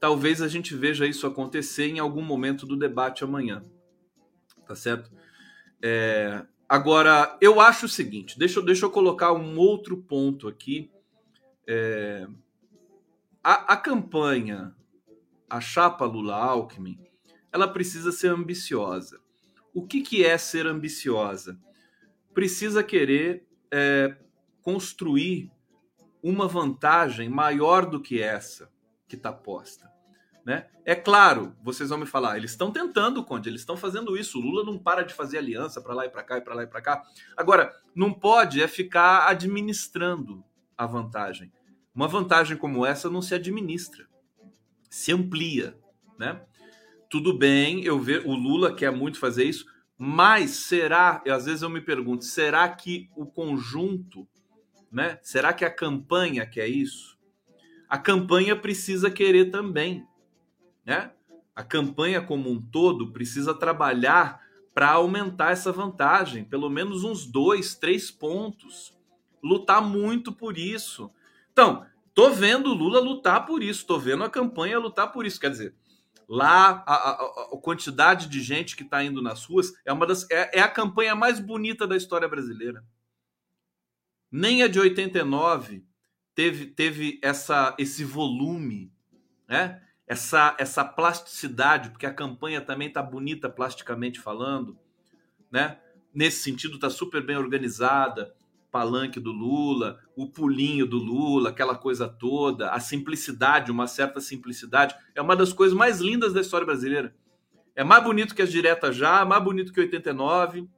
Talvez 0.00 0.42
a 0.42 0.48
gente 0.48 0.74
veja 0.74 1.06
isso 1.06 1.28
acontecer 1.28 1.86
em 1.86 2.00
algum 2.00 2.22
momento 2.22 2.66
do 2.66 2.76
debate 2.76 3.22
amanhã. 3.22 3.62
Tá 4.66 4.74
certo? 4.74 5.08
É, 5.80 6.44
agora, 6.68 7.38
eu 7.40 7.60
acho 7.60 7.86
o 7.86 7.88
seguinte: 7.88 8.36
deixa, 8.36 8.60
deixa 8.60 8.84
eu 8.84 8.90
colocar 8.90 9.32
um 9.32 9.56
outro 9.56 9.96
ponto 9.96 10.48
aqui. 10.48 10.90
É, 11.68 12.26
a, 13.44 13.74
a 13.74 13.76
campanha, 13.76 14.74
a 15.48 15.60
chapa 15.60 16.04
Lula-Alckmin, 16.04 17.09
ela 17.52 17.68
precisa 17.68 18.12
ser 18.12 18.28
ambiciosa. 18.28 19.20
O 19.74 19.86
que, 19.86 20.02
que 20.02 20.24
é 20.24 20.36
ser 20.36 20.66
ambiciosa? 20.66 21.58
Precisa 22.34 22.82
querer 22.82 23.46
é, 23.70 24.16
construir 24.62 25.50
uma 26.22 26.46
vantagem 26.46 27.28
maior 27.28 27.86
do 27.86 28.00
que 28.00 28.20
essa 28.20 28.70
que 29.08 29.16
está 29.16 29.32
posta. 29.32 29.90
Né? 30.44 30.68
É 30.84 30.94
claro, 30.94 31.54
vocês 31.62 31.90
vão 31.90 31.98
me 31.98 32.06
falar, 32.06 32.36
eles 32.36 32.52
estão 32.52 32.70
tentando, 32.70 33.24
Conde, 33.24 33.48
eles 33.48 33.60
estão 33.60 33.76
fazendo 33.76 34.16
isso. 34.16 34.38
O 34.38 34.40
Lula 34.40 34.64
não 34.64 34.78
para 34.78 35.02
de 35.02 35.14
fazer 35.14 35.38
aliança 35.38 35.80
para 35.80 35.94
lá 35.94 36.06
e 36.06 36.08
para 36.08 36.22
cá 36.22 36.38
e 36.38 36.40
para 36.40 36.54
lá 36.54 36.62
e 36.62 36.66
para 36.66 36.80
cá. 36.80 37.02
Agora, 37.36 37.74
não 37.94 38.12
pode 38.12 38.62
é 38.62 38.68
ficar 38.68 39.28
administrando 39.28 40.44
a 40.76 40.86
vantagem. 40.86 41.52
Uma 41.94 42.08
vantagem 42.08 42.56
como 42.56 42.86
essa 42.86 43.10
não 43.10 43.20
se 43.20 43.34
administra, 43.34 44.08
se 44.88 45.12
amplia, 45.12 45.78
né? 46.18 46.42
Tudo 47.10 47.36
bem, 47.36 47.84
eu 47.84 47.98
ver 47.98 48.24
o 48.24 48.32
Lula 48.32 48.74
quer 48.74 48.90
muito 48.90 49.18
fazer 49.18 49.44
isso, 49.44 49.66
mas 49.98 50.50
será? 50.52 51.22
Às 51.28 51.44
vezes 51.44 51.60
eu 51.60 51.68
me 51.68 51.82
pergunto, 51.82 52.24
será 52.24 52.66
que 52.70 53.10
o 53.14 53.26
conjunto 53.26 54.26
né? 54.90 55.18
Será 55.22 55.52
que 55.52 55.64
a 55.64 55.70
campanha 55.70 56.44
quer 56.44 56.66
isso? 56.66 57.16
A 57.88 57.96
campanha 57.96 58.56
precisa 58.56 59.10
querer 59.10 59.50
também, 59.50 60.06
né? 60.84 61.12
A 61.54 61.62
campanha 61.62 62.20
como 62.20 62.50
um 62.50 62.60
todo 62.60 63.12
precisa 63.12 63.54
trabalhar 63.54 64.40
para 64.74 64.92
aumentar 64.92 65.52
essa 65.52 65.72
vantagem, 65.72 66.44
pelo 66.44 66.70
menos 66.70 67.04
uns 67.04 67.26
dois, 67.26 67.74
três 67.74 68.10
pontos. 68.10 68.96
Lutar 69.42 69.82
muito 69.82 70.32
por 70.32 70.56
isso. 70.56 71.10
Então, 71.52 71.84
tô 72.14 72.30
vendo 72.30 72.70
o 72.70 72.74
Lula 72.74 73.00
lutar 73.00 73.46
por 73.46 73.62
isso, 73.62 73.86
tô 73.86 73.98
vendo 73.98 74.24
a 74.24 74.30
campanha 74.30 74.78
lutar 74.78 75.12
por 75.12 75.26
isso. 75.26 75.40
Quer 75.40 75.50
dizer, 75.50 75.74
lá 76.30 76.84
a, 76.86 76.94
a, 76.94 77.12
a 77.52 77.60
quantidade 77.60 78.28
de 78.28 78.40
gente 78.40 78.76
que 78.76 78.84
está 78.84 79.02
indo 79.02 79.20
nas 79.20 79.44
ruas 79.44 79.72
é 79.84 79.92
uma 79.92 80.06
das 80.06 80.30
é, 80.30 80.60
é 80.60 80.62
a 80.62 80.68
campanha 80.68 81.16
mais 81.16 81.40
bonita 81.40 81.88
da 81.88 81.96
história 81.96 82.28
brasileira. 82.28 82.84
Nem 84.30 84.62
a 84.62 84.68
de 84.68 84.78
89 84.78 85.84
teve, 86.32 86.66
teve 86.66 87.18
essa, 87.20 87.74
esse 87.76 88.04
volume, 88.04 88.92
né? 89.48 89.82
essa, 90.06 90.54
essa 90.56 90.84
plasticidade, 90.84 91.90
porque 91.90 92.06
a 92.06 92.14
campanha 92.14 92.60
também 92.60 92.86
está 92.86 93.02
bonita 93.02 93.50
plasticamente 93.50 94.20
falando, 94.20 94.78
né? 95.50 95.80
Nesse 96.14 96.42
sentido, 96.42 96.76
está 96.76 96.90
super 96.90 97.24
bem 97.24 97.36
organizada. 97.36 98.32
Palanque 98.70 99.18
do 99.18 99.32
Lula, 99.32 100.00
o 100.16 100.26
pulinho 100.28 100.86
do 100.86 100.96
Lula, 100.96 101.50
aquela 101.50 101.74
coisa 101.74 102.08
toda, 102.08 102.70
a 102.70 102.80
simplicidade, 102.80 103.70
uma 103.70 103.86
certa 103.86 104.20
simplicidade, 104.20 104.94
é 105.14 105.20
uma 105.20 105.34
das 105.34 105.52
coisas 105.52 105.76
mais 105.76 106.00
lindas 106.00 106.32
da 106.32 106.40
história 106.40 106.66
brasileira. 106.66 107.14
É 107.74 107.82
mais 107.82 108.02
bonito 108.02 108.34
que 108.34 108.42
as 108.42 108.50
diretas 108.50 108.94
já, 108.94 109.24
mais 109.24 109.42
bonito 109.42 109.72
que 109.72 109.80
89, 109.80 110.68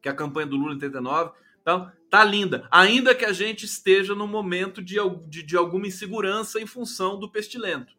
que 0.00 0.08
a 0.08 0.14
campanha 0.14 0.46
do 0.46 0.56
Lula 0.56 0.72
em 0.72 0.76
89. 0.76 1.32
Então, 1.60 1.92
tá 2.08 2.24
linda. 2.24 2.66
Ainda 2.70 3.14
que 3.14 3.24
a 3.24 3.32
gente 3.32 3.66
esteja 3.66 4.14
num 4.14 4.26
momento 4.26 4.82
de, 4.82 4.96
de, 5.28 5.42
de 5.42 5.56
alguma 5.56 5.86
insegurança 5.86 6.60
em 6.60 6.66
função 6.66 7.18
do 7.18 7.30
pestilento. 7.30 7.92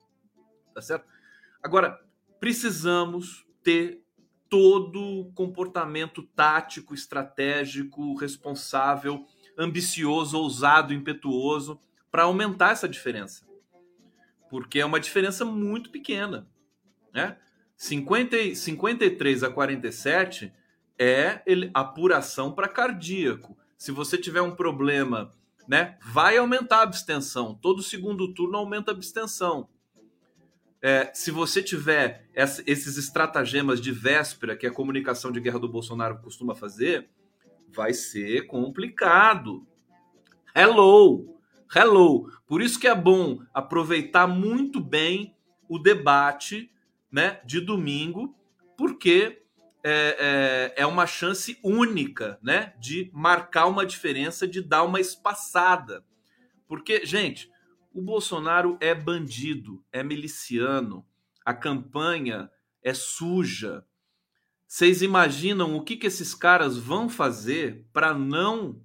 Tá 0.73 0.81
certo? 0.81 1.05
Agora, 1.61 1.99
precisamos 2.39 3.45
ter 3.61 4.01
todo 4.49 5.31
comportamento 5.35 6.23
tático, 6.23 6.93
estratégico, 6.93 8.15
responsável, 8.15 9.25
ambicioso, 9.57 10.37
ousado, 10.37 10.93
impetuoso 10.93 11.79
para 12.11 12.23
aumentar 12.23 12.71
essa 12.71 12.89
diferença. 12.89 13.45
Porque 14.49 14.79
é 14.79 14.85
uma 14.85 14.99
diferença 14.99 15.45
muito 15.45 15.91
pequena. 15.91 16.47
Né? 17.13 17.37
50, 17.77 18.55
53 18.55 19.43
a 19.43 19.49
47 19.49 20.51
é 20.97 21.41
apuração 21.73 22.51
para 22.51 22.67
cardíaco. 22.67 23.57
Se 23.77 23.91
você 23.91 24.17
tiver 24.17 24.41
um 24.41 24.55
problema, 24.55 25.31
né, 25.67 25.97
vai 26.01 26.37
aumentar 26.37 26.79
a 26.79 26.83
abstenção. 26.83 27.53
Todo 27.53 27.83
segundo 27.83 28.33
turno 28.33 28.57
aumenta 28.57 28.91
a 28.91 28.93
abstenção. 28.93 29.69
É, 30.81 31.11
se 31.13 31.29
você 31.29 31.61
tiver 31.61 32.29
essa, 32.33 32.63
esses 32.65 32.97
estratagemas 32.97 33.81
de 33.81 33.91
véspera 33.91 34.55
que 34.55 34.65
a 34.65 34.71
comunicação 34.71 35.31
de 35.31 35.39
guerra 35.39 35.59
do 35.59 35.67
Bolsonaro 35.67 36.19
costuma 36.19 36.55
fazer, 36.55 37.09
vai 37.69 37.93
ser 37.93 38.47
complicado. 38.47 39.67
Hello! 40.55 41.37
Hello! 41.75 42.31
Por 42.47 42.61
isso 42.61 42.79
que 42.79 42.87
é 42.87 42.95
bom 42.95 43.39
aproveitar 43.53 44.25
muito 44.25 44.79
bem 44.79 45.35
o 45.67 45.77
debate 45.77 46.71
né, 47.11 47.41
de 47.45 47.59
domingo, 47.59 48.35
porque 48.77 49.43
é, 49.83 50.73
é, 50.77 50.81
é, 50.81 50.85
uma 50.85 51.05
chance 51.05 51.57
única, 51.63 52.37
né? 52.41 52.73
De 52.79 53.09
marcar 53.13 53.65
uma 53.67 53.85
diferença, 53.85 54.47
de 54.47 54.61
dar 54.61 54.83
uma 54.83 54.99
espaçada. 54.99 56.03
Porque, 56.67 57.05
gente, 57.05 57.49
o 57.91 58.01
Bolsonaro 58.01 58.77
é 58.79 58.93
bandido, 58.93 59.83
é 59.91 60.03
miliciano, 60.03 61.05
a 61.43 61.53
campanha 61.53 62.49
é 62.83 62.93
suja. 62.93 63.85
Vocês 64.67 65.01
imaginam 65.01 65.75
o 65.75 65.83
que, 65.83 65.97
que 65.97 66.07
esses 66.07 66.35
caras 66.35 66.77
vão 66.77 67.09
fazer 67.09 67.85
para 67.91 68.13
não 68.13 68.79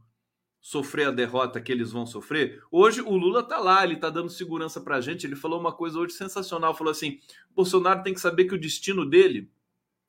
sofrer 0.61 1.09
a 1.09 1.11
derrota 1.11 1.61
que 1.61 1.71
eles 1.71 1.93
vão 1.93 2.07
sofrer? 2.07 2.63
Hoje 2.71 3.03
o 3.03 3.15
Lula 3.17 3.43
tá 3.43 3.59
lá, 3.59 3.85
ele 3.85 3.97
tá 3.97 4.09
dando 4.09 4.31
segurança 4.31 4.81
pra 4.81 5.01
gente. 5.01 5.27
Ele 5.27 5.37
falou 5.37 5.61
uma 5.61 5.73
coisa 5.73 5.99
hoje 5.99 6.15
sensacional, 6.15 6.75
falou 6.75 6.91
assim: 6.91 7.21
"Bolsonaro 7.55 8.03
tem 8.03 8.15
que 8.15 8.21
saber 8.21 8.47
que 8.47 8.55
o 8.55 8.61
destino 8.61 9.05
dele 9.05 9.51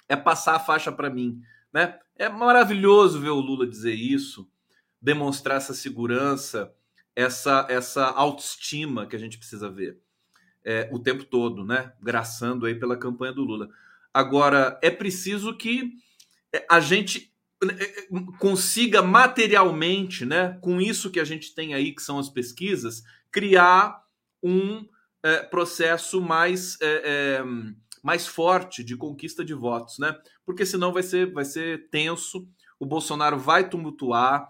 é 0.08 0.16
passar 0.16 0.56
a 0.56 0.60
faixa 0.60 0.92
para 0.92 1.10
mim, 1.10 1.42
né? 1.74 2.00
É 2.16 2.30
maravilhoso 2.30 3.20
ver 3.20 3.32
o 3.32 3.42
Lula 3.42 3.68
dizer 3.68 3.94
isso, 3.94 4.50
demonstrar 5.02 5.58
essa 5.58 5.74
segurança, 5.74 6.74
essa 7.16 7.66
essa 7.70 8.06
autoestima 8.06 9.06
que 9.06 9.16
a 9.16 9.20
gente 9.20 9.38
precisa 9.38 9.70
ver 9.70 10.00
é, 10.64 10.90
o 10.92 11.00
tempo 11.00 11.24
todo, 11.24 11.64
né? 11.64 11.94
Graçando 12.02 12.66
aí 12.66 12.76
pela 12.76 12.98
campanha 12.98 13.32
do 13.32 13.44
Lula. 13.44 13.70
Agora 14.14 14.80
é 14.82 14.90
preciso 14.90 15.56
que 15.56 15.94
é, 16.52 16.66
a 16.70 16.80
gente 16.80 17.32
é, 17.64 18.08
consiga 18.40 19.02
materialmente, 19.02 20.26
né, 20.26 20.58
com 20.62 20.82
isso 20.82 21.12
que 21.12 21.20
a 21.20 21.24
gente 21.24 21.54
tem 21.54 21.74
aí, 21.74 21.94
que 21.94 22.02
são 22.02 22.18
as 22.18 22.30
pesquisas, 22.30 23.04
criar 23.32 24.04
um 24.42 24.86
é, 25.24 25.40
processo 25.44 26.22
mais 26.22 26.78
é, 26.82 27.42
é 27.42 27.44
mais 28.02 28.28
forte 28.28 28.84
de 28.84 28.96
conquista 28.96 29.44
de 29.44 29.56
votos, 29.56 29.98
né? 29.98 30.16
Porque 30.46 30.64
senão 30.64 30.94
vai 30.94 31.02
ser, 31.02 31.34
vai 31.34 31.44
ser 31.44 31.90
tenso, 31.90 32.48
o 32.80 32.86
Bolsonaro 32.86 33.40
vai 33.40 33.68
tumultuar, 33.68 34.48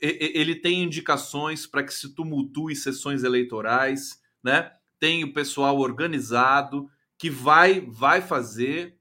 ele 0.00 0.54
tem 0.56 0.82
indicações 0.82 1.66
para 1.66 1.82
que 1.82 1.92
se 1.92 2.14
tumultue 2.14 2.76
sessões 2.76 3.24
eleitorais, 3.24 4.20
né? 4.42 4.72
Tem 4.98 5.24
o 5.24 5.32
pessoal 5.32 5.78
organizado 5.78 6.90
que 7.18 7.30
vai 7.30 7.80
vai 7.80 8.20
fazer 8.20 8.98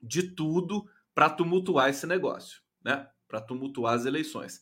de 0.00 0.22
tudo 0.22 0.88
para 1.14 1.28
tumultuar 1.28 1.90
esse 1.90 2.06
negócio, 2.06 2.60
né? 2.84 3.08
Para 3.28 3.40
tumultuar 3.40 3.94
as 3.94 4.06
eleições. 4.06 4.60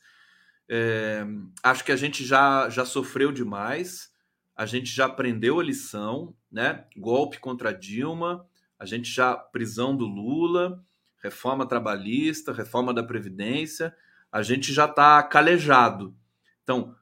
É, 0.69 1.25
acho 1.63 1.85
que 1.85 1.93
a 1.93 1.97
gente 1.97 2.25
já, 2.25 2.69
já 2.69 2.85
sofreu 2.85 3.33
demais, 3.33 4.13
a 4.55 4.67
gente 4.67 4.91
já 4.91 5.07
aprendeu 5.07 5.61
a 5.61 5.65
lição, 5.65 6.37
né? 6.51 6.85
Golpe 6.97 7.39
contra 7.39 7.73
Dilma, 7.73 8.47
a 8.79 8.85
gente 8.85 9.11
já 9.11 9.37
prisão 9.37 9.97
do 9.97 10.05
Lula, 10.05 10.85
reforma 11.23 11.67
trabalhista, 11.67 12.53
reforma 12.53 12.93
da 12.93 13.03
previdência, 13.03 13.95
a 14.31 14.43
gente 14.43 14.73
já 14.73 14.85
está 14.85 15.23
calejado. 15.23 16.15
Então, 16.63 16.95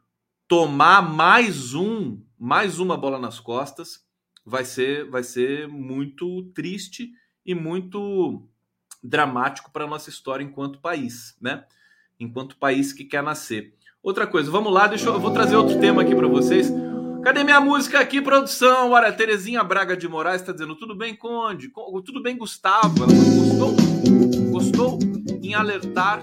tomar 0.47 1.03
mais 1.03 1.75
um, 1.75 2.21
mais 2.39 2.79
uma 2.79 2.97
bola 2.97 3.19
nas 3.19 3.41
costas, 3.41 4.05
vai 4.45 4.65
ser, 4.65 5.09
vai 5.11 5.23
ser 5.23 5.67
muito 5.69 6.45
triste 6.55 7.11
e 7.45 7.55
muito 7.55 8.49
dramático 9.03 9.71
para 9.71 9.85
a 9.85 9.89
nossa 9.89 10.11
história 10.11 10.45
enquanto 10.45 10.81
país, 10.81 11.37
né? 11.41 11.65
Enquanto 12.19 12.57
país 12.57 12.93
que 12.93 13.05
quer 13.05 13.23
nascer. 13.23 13.75
Outra 14.03 14.27
coisa, 14.27 14.51
vamos 14.51 14.73
lá, 14.73 14.87
deixa 14.87 15.09
eu, 15.09 15.15
eu 15.15 15.21
vou 15.21 15.33
trazer 15.33 15.57
outro 15.57 15.79
tema 15.81 16.03
aqui 16.03 16.15
para 16.15 16.29
vocês. 16.29 16.71
Cadê 17.25 17.43
minha 17.43 17.61
música 17.61 17.99
aqui, 17.99 18.23
produção? 18.23 18.93
Olha, 18.93 19.13
Terezinha 19.13 19.65
Braga 19.65 19.97
de 19.97 20.07
Moraes 20.07 20.41
está 20.41 20.53
dizendo: 20.53 20.77
tudo 20.77 20.95
bem, 20.95 21.17
Conde? 21.17 21.73
Tudo 22.05 22.23
bem, 22.23 22.39
Gustavo? 22.39 23.03
Ela 23.03 23.13
gostou? 23.13 23.77
Gostou? 24.53 24.99
Em 25.43 25.53
alertar 25.55 26.21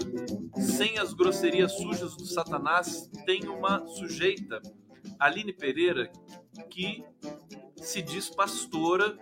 sem 0.55 0.97
as 0.97 1.13
grosserias 1.13 1.71
sujas 1.73 2.15
do 2.15 2.25
Satanás, 2.25 3.09
tem 3.25 3.47
uma 3.47 3.85
sujeita, 3.87 4.61
Aline 5.19 5.53
Pereira, 5.53 6.11
que 6.69 7.03
se 7.77 8.01
diz 8.01 8.29
pastora, 8.29 9.17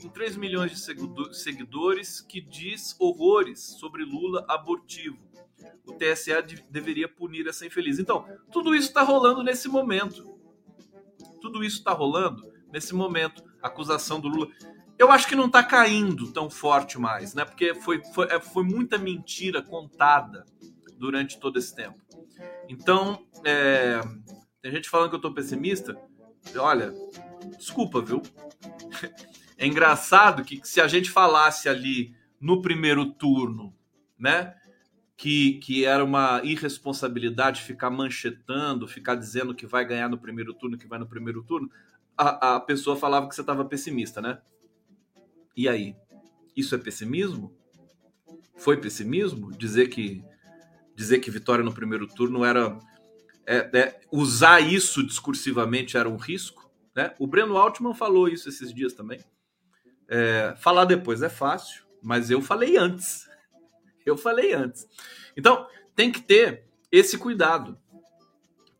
com 0.00 0.08
3 0.08 0.36
milhões 0.36 0.70
de 0.70 1.36
seguidores, 1.36 2.20
que 2.20 2.40
diz 2.40 2.96
horrores 2.98 3.60
sobre 3.60 4.04
Lula 4.04 4.44
abortivo. 4.48 5.18
O 5.86 5.92
TSA 5.92 6.42
deveria 6.70 7.08
punir 7.08 7.46
essa 7.46 7.66
infeliz. 7.66 7.98
Então, 7.98 8.26
tudo 8.50 8.74
isso 8.74 8.88
está 8.88 9.02
rolando 9.02 9.42
nesse 9.42 9.68
momento 9.68 10.36
tudo 11.46 11.62
isso 11.62 11.78
está 11.78 11.92
rolando 11.92 12.42
nesse 12.72 12.94
momento. 12.94 13.42
Acusação 13.62 14.20
do 14.20 14.28
Lula. 14.28 14.48
Eu 14.98 15.10
acho 15.10 15.28
que 15.28 15.36
não 15.36 15.46
está 15.46 15.62
caindo 15.62 16.32
tão 16.32 16.50
forte 16.50 16.98
mais, 16.98 17.34
né? 17.34 17.44
Porque 17.44 17.74
foi, 17.74 18.02
foi, 18.12 18.26
é, 18.26 18.40
foi 18.40 18.64
muita 18.64 18.98
mentira 18.98 19.62
contada 19.62 20.44
durante 20.96 21.38
todo 21.38 21.58
esse 21.58 21.74
tempo. 21.74 21.98
Então, 22.68 23.24
é, 23.44 24.00
tem 24.60 24.72
gente 24.72 24.88
falando 24.88 25.10
que 25.10 25.14
eu 25.14 25.18
estou 25.18 25.34
pessimista. 25.34 25.96
Olha, 26.56 26.92
desculpa, 27.58 28.00
viu? 28.00 28.22
É 29.58 29.66
engraçado 29.66 30.44
que 30.44 30.60
se 30.64 30.82
a 30.82 30.86
gente 30.86 31.10
falasse 31.10 31.66
ali 31.66 32.14
no 32.38 32.60
primeiro 32.60 33.06
turno, 33.06 33.74
né? 34.18 34.54
que, 35.16 35.54
que 35.54 35.84
era 35.84 36.04
uma 36.04 36.42
irresponsabilidade 36.44 37.62
ficar 37.62 37.88
manchetando, 37.88 38.86
ficar 38.86 39.14
dizendo 39.14 39.54
que 39.54 39.66
vai 39.66 39.84
ganhar 39.84 40.08
no 40.08 40.18
primeiro 40.18 40.52
turno, 40.52 40.76
que 40.76 40.86
vai 40.86 40.98
no 40.98 41.06
primeiro 41.08 41.42
turno, 41.42 41.70
a, 42.16 42.56
a 42.56 42.60
pessoa 42.60 42.96
falava 42.96 43.28
que 43.28 43.34
você 43.34 43.40
estava 43.40 43.64
pessimista, 43.64 44.20
né? 44.20 44.38
E 45.56 45.68
aí? 45.68 45.96
Isso 46.54 46.74
é 46.74 46.78
pessimismo? 46.78 47.54
Foi 48.56 48.76
pessimismo? 48.76 49.52
Dizer 49.52 49.88
que 49.88 50.22
dizer 50.96 51.20
que 51.20 51.30
vitória 51.30 51.64
no 51.64 51.72
primeiro 51.72 52.06
turno 52.08 52.44
era 52.44 52.78
é, 53.46 53.70
é, 53.78 54.00
usar 54.10 54.60
isso 54.60 55.06
discursivamente 55.06 55.96
era 55.96 56.08
um 56.08 56.16
risco. 56.16 56.68
Né? 56.94 57.14
O 57.18 57.26
Breno 57.26 57.56
Altman 57.56 57.94
falou 57.94 58.26
isso 58.26 58.48
esses 58.48 58.74
dias 58.74 58.94
também. 58.94 59.20
É, 60.08 60.54
falar 60.56 60.86
depois 60.86 61.22
é 61.22 61.28
fácil, 61.28 61.84
mas 62.02 62.30
eu 62.30 62.40
falei 62.40 62.76
antes. 62.76 63.28
Eu 64.06 64.16
falei 64.16 64.52
antes. 64.52 64.86
Então, 65.36 65.66
tem 65.92 66.12
que 66.12 66.20
ter 66.20 66.68
esse 66.92 67.18
cuidado. 67.18 67.76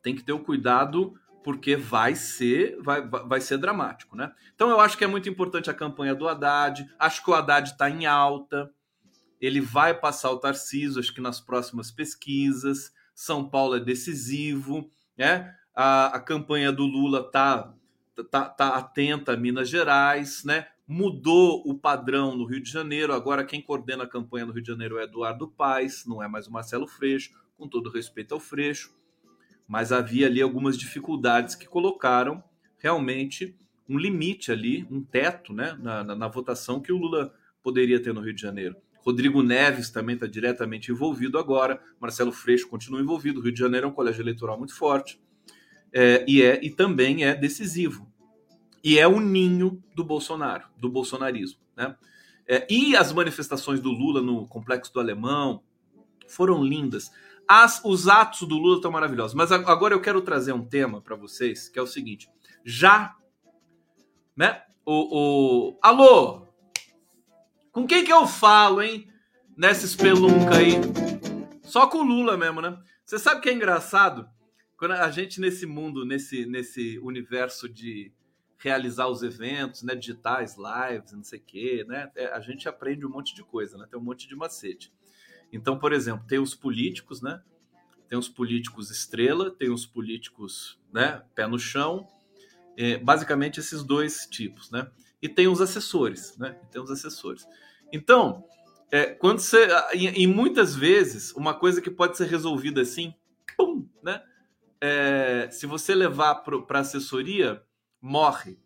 Tem 0.00 0.14
que 0.14 0.22
ter 0.22 0.32
o 0.32 0.38
cuidado 0.38 1.18
porque 1.42 1.76
vai 1.76 2.14
ser 2.14 2.76
vai, 2.80 3.00
vai 3.08 3.40
ser 3.40 3.58
dramático, 3.58 4.16
né? 4.16 4.32
Então 4.54 4.68
eu 4.68 4.80
acho 4.80 4.98
que 4.98 5.04
é 5.04 5.06
muito 5.06 5.28
importante 5.28 5.70
a 5.70 5.74
campanha 5.74 6.14
do 6.14 6.28
Haddad. 6.28 6.88
Acho 6.98 7.24
que 7.24 7.30
o 7.30 7.34
Haddad 7.34 7.70
está 7.70 7.88
em 7.90 8.06
alta. 8.06 8.68
Ele 9.40 9.60
vai 9.60 9.92
passar 9.92 10.30
o 10.30 10.38
Tarcísio, 10.38 11.00
acho 11.00 11.14
que 11.14 11.20
nas 11.20 11.40
próximas 11.40 11.90
pesquisas. 11.90 12.92
São 13.14 13.48
Paulo 13.48 13.76
é 13.76 13.80
decisivo, 13.80 14.90
né? 15.16 15.54
A, 15.74 16.16
a 16.16 16.20
campanha 16.20 16.72
do 16.72 16.84
Lula 16.84 17.30
tá, 17.30 17.74
tá, 18.30 18.48
tá 18.48 18.68
atenta 18.76 19.32
a 19.32 19.36
Minas 19.36 19.68
Gerais, 19.68 20.44
né? 20.44 20.66
Mudou 20.86 21.62
o 21.66 21.74
padrão 21.74 22.36
no 22.36 22.44
Rio 22.44 22.62
de 22.62 22.70
Janeiro. 22.70 23.12
Agora 23.12 23.44
quem 23.44 23.60
coordena 23.60 24.04
a 24.04 24.08
campanha 24.08 24.46
no 24.46 24.52
Rio 24.52 24.62
de 24.62 24.68
Janeiro 24.68 24.98
é 24.98 25.04
Eduardo 25.04 25.48
Paes, 25.48 26.04
não 26.06 26.22
é 26.22 26.28
mais 26.28 26.46
o 26.46 26.52
Marcelo 26.52 26.86
Freixo, 26.86 27.32
com 27.56 27.68
todo 27.68 27.90
respeito 27.90 28.34
ao 28.34 28.40
Freixo. 28.40 28.94
Mas 29.66 29.92
havia 29.92 30.26
ali 30.26 30.40
algumas 30.40 30.78
dificuldades 30.78 31.54
que 31.54 31.66
colocaram 31.66 32.42
realmente 32.78 33.56
um 33.88 33.98
limite 33.98 34.52
ali, 34.52 34.86
um 34.90 35.02
teto, 35.02 35.52
né, 35.52 35.76
na, 35.80 36.04
na, 36.04 36.14
na 36.14 36.28
votação 36.28 36.80
que 36.80 36.92
o 36.92 36.98
Lula 36.98 37.34
poderia 37.62 38.00
ter 38.00 38.12
no 38.12 38.20
Rio 38.20 38.34
de 38.34 38.42
Janeiro. 38.42 38.76
Rodrigo 39.06 39.40
Neves 39.40 39.88
também 39.88 40.16
está 40.16 40.26
diretamente 40.26 40.90
envolvido 40.90 41.38
agora. 41.38 41.80
Marcelo 42.00 42.32
Freixo 42.32 42.68
continua 42.68 43.00
envolvido. 43.00 43.40
Rio 43.40 43.52
de 43.52 43.60
Janeiro 43.60 43.86
é 43.86 43.88
um 43.88 43.92
colégio 43.92 44.20
eleitoral 44.20 44.58
muito 44.58 44.74
forte. 44.74 45.20
É, 45.92 46.24
e, 46.26 46.42
é, 46.42 46.58
e 46.60 46.70
também 46.70 47.24
é 47.24 47.32
decisivo. 47.32 48.10
E 48.82 48.98
é 48.98 49.06
o 49.06 49.20
ninho 49.20 49.80
do 49.94 50.02
Bolsonaro, 50.02 50.64
do 50.76 50.90
bolsonarismo. 50.90 51.60
Né? 51.76 51.94
É, 52.48 52.66
e 52.68 52.96
as 52.96 53.12
manifestações 53.12 53.80
do 53.80 53.92
Lula 53.92 54.20
no 54.20 54.44
Complexo 54.48 54.92
do 54.92 54.98
Alemão 54.98 55.62
foram 56.26 56.64
lindas. 56.64 57.08
As, 57.46 57.80
os 57.84 58.08
atos 58.08 58.40
do 58.40 58.56
Lula 58.56 58.76
estão 58.76 58.90
maravilhosos. 58.90 59.34
Mas 59.34 59.52
agora 59.52 59.94
eu 59.94 60.00
quero 60.00 60.20
trazer 60.20 60.52
um 60.52 60.64
tema 60.64 61.00
para 61.00 61.14
vocês, 61.14 61.68
que 61.68 61.78
é 61.78 61.82
o 61.82 61.86
seguinte. 61.86 62.28
Já, 62.64 63.14
né? 64.36 64.62
O, 64.84 65.70
o... 65.70 65.78
Alô, 65.80 66.45
com 67.76 67.86
quem 67.86 68.02
que 68.02 68.10
eu 68.10 68.26
falo, 68.26 68.80
hein? 68.80 69.06
Nessa 69.54 69.84
espelunca 69.84 70.56
aí. 70.56 70.76
Só 71.62 71.86
com 71.86 71.98
o 71.98 72.02
Lula 72.02 72.34
mesmo, 72.34 72.62
né? 72.62 72.82
Você 73.04 73.18
sabe 73.18 73.42
que 73.42 73.50
é 73.50 73.52
engraçado? 73.52 74.26
Quando 74.78 74.92
a 74.92 75.10
gente 75.10 75.42
nesse 75.42 75.66
mundo, 75.66 76.02
nesse, 76.02 76.46
nesse 76.46 76.98
universo 77.00 77.68
de 77.68 78.10
realizar 78.56 79.08
os 79.08 79.22
eventos, 79.22 79.82
né, 79.82 79.94
digitais, 79.94 80.56
lives, 80.56 81.12
não 81.12 81.22
sei 81.22 81.38
o 81.38 81.42
quê, 81.42 81.84
né? 81.86 82.10
É, 82.16 82.28
a 82.28 82.40
gente 82.40 82.66
aprende 82.66 83.04
um 83.04 83.10
monte 83.10 83.34
de 83.34 83.44
coisa, 83.44 83.76
né? 83.76 83.86
Tem 83.90 84.00
um 84.00 84.02
monte 84.02 84.26
de 84.26 84.34
macete. 84.34 84.90
Então, 85.52 85.78
por 85.78 85.92
exemplo, 85.92 86.26
tem 86.26 86.38
os 86.38 86.54
políticos, 86.54 87.20
né? 87.20 87.42
Tem 88.08 88.18
os 88.18 88.26
políticos 88.26 88.90
estrela, 88.90 89.50
tem 89.50 89.68
os 89.68 89.84
políticos, 89.84 90.80
né, 90.90 91.22
pé 91.34 91.46
no 91.46 91.58
chão. 91.58 92.08
É, 92.74 92.96
basicamente 92.96 93.60
esses 93.60 93.82
dois 93.82 94.26
tipos, 94.26 94.70
né? 94.70 94.90
E 95.20 95.28
tem 95.28 95.46
os 95.46 95.60
assessores, 95.60 96.38
né? 96.38 96.58
Tem 96.70 96.80
os 96.80 96.90
assessores. 96.90 97.46
Então, 97.92 98.44
é, 98.90 99.06
quando 99.06 99.40
você. 99.40 99.68
E, 99.94 100.26
muitas 100.26 100.74
vezes, 100.74 101.32
uma 101.32 101.54
coisa 101.54 101.80
que 101.80 101.90
pode 101.90 102.16
ser 102.16 102.26
resolvida 102.26 102.80
assim, 102.80 103.14
pum, 103.56 103.88
né? 104.02 104.22
É, 104.80 105.48
se 105.50 105.66
você 105.66 105.94
levar 105.94 106.36
para 106.36 106.80
assessoria, 106.80 107.62
morre. 108.00 108.58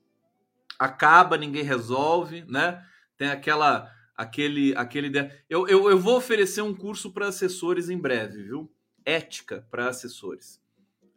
Acaba, 0.78 1.36
ninguém 1.36 1.62
resolve, 1.62 2.44
né? 2.48 2.84
Tem 3.16 3.28
aquela. 3.28 3.90
Aquele. 4.16 4.74
aquele 4.76 5.10
eu, 5.48 5.66
eu, 5.66 5.90
eu 5.90 5.98
vou 5.98 6.16
oferecer 6.16 6.62
um 6.62 6.74
curso 6.74 7.12
para 7.12 7.28
assessores 7.28 7.88
em 7.88 7.98
breve, 7.98 8.42
viu? 8.42 8.70
Ética 9.04 9.66
para 9.70 9.88
assessores. 9.88 10.60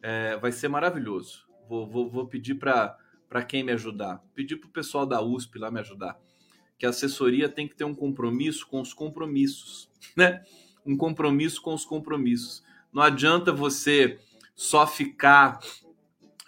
É, 0.02 0.36
vai 0.38 0.52
ser 0.52 0.68
maravilhoso. 0.68 1.46
Vou, 1.68 1.86
vou, 1.86 2.10
vou 2.10 2.26
pedir 2.26 2.54
para 2.54 3.44
quem 3.46 3.62
me 3.62 3.72
ajudar. 3.72 4.22
Pedir 4.34 4.56
para 4.56 4.68
o 4.68 4.72
pessoal 4.72 5.04
da 5.04 5.20
USP 5.20 5.58
lá 5.58 5.70
me 5.70 5.80
ajudar 5.80 6.18
que 6.78 6.86
a 6.86 6.90
assessoria 6.90 7.48
tem 7.48 7.68
que 7.68 7.76
ter 7.76 7.84
um 7.84 7.94
compromisso 7.94 8.66
com 8.66 8.80
os 8.80 8.92
compromissos, 8.92 9.90
né? 10.16 10.42
Um 10.84 10.96
compromisso 10.96 11.62
com 11.62 11.74
os 11.74 11.84
compromissos. 11.84 12.62
Não 12.92 13.02
adianta 13.02 13.52
você 13.52 14.18
só 14.54 14.86
ficar 14.86 15.60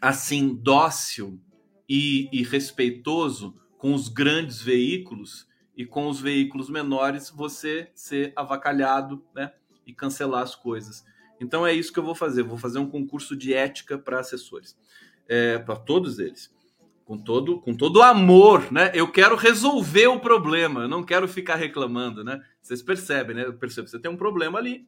assim 0.01 0.55
dócil 0.55 1.41
e, 1.89 2.29
e 2.33 2.43
respeitoso 2.43 3.55
com 3.79 3.95
os 3.95 4.09
grandes 4.09 4.61
veículos 4.61 5.47
e 5.77 5.85
com 5.85 6.09
os 6.09 6.21
veículos 6.21 6.69
menores 6.69 7.31
você 7.31 7.91
ser 7.95 8.33
avacalhado, 8.37 9.25
né? 9.35 9.53
E 9.87 9.93
cancelar 9.93 10.43
as 10.43 10.55
coisas. 10.55 11.05
Então 11.41 11.67
é 11.67 11.73
isso 11.73 11.93
que 11.93 11.99
eu 11.99 12.05
vou 12.05 12.15
fazer. 12.15 12.43
Vou 12.43 12.59
fazer 12.59 12.79
um 12.79 12.91
concurso 12.91 13.37
de 13.37 13.55
ética 13.55 13.97
para 13.99 14.21
assessores, 14.21 14.77
é, 15.29 15.59
para 15.59 15.77
todos 15.77 16.19
eles 16.19 16.55
com 17.07 17.17
todo 17.17 17.61
com 17.61 17.73
todo 17.73 18.03
amor, 18.03 18.71
né? 18.73 18.91
Eu 18.93 19.11
quero 19.11 19.37
resolver 19.37 20.09
o 20.09 20.19
problema, 20.19 20.83
eu 20.83 20.89
não 20.89 21.05
quero 21.05 21.29
ficar 21.29 21.55
reclamando, 21.55 22.25
né? 22.25 22.43
Vocês 22.61 22.83
percebem, 22.83 23.37
né? 23.37 23.45
Eu 23.47 23.55
percebo, 23.55 23.87
você 23.87 23.99
tem 23.99 24.11
um 24.11 24.17
problema 24.17 24.59
ali, 24.59 24.87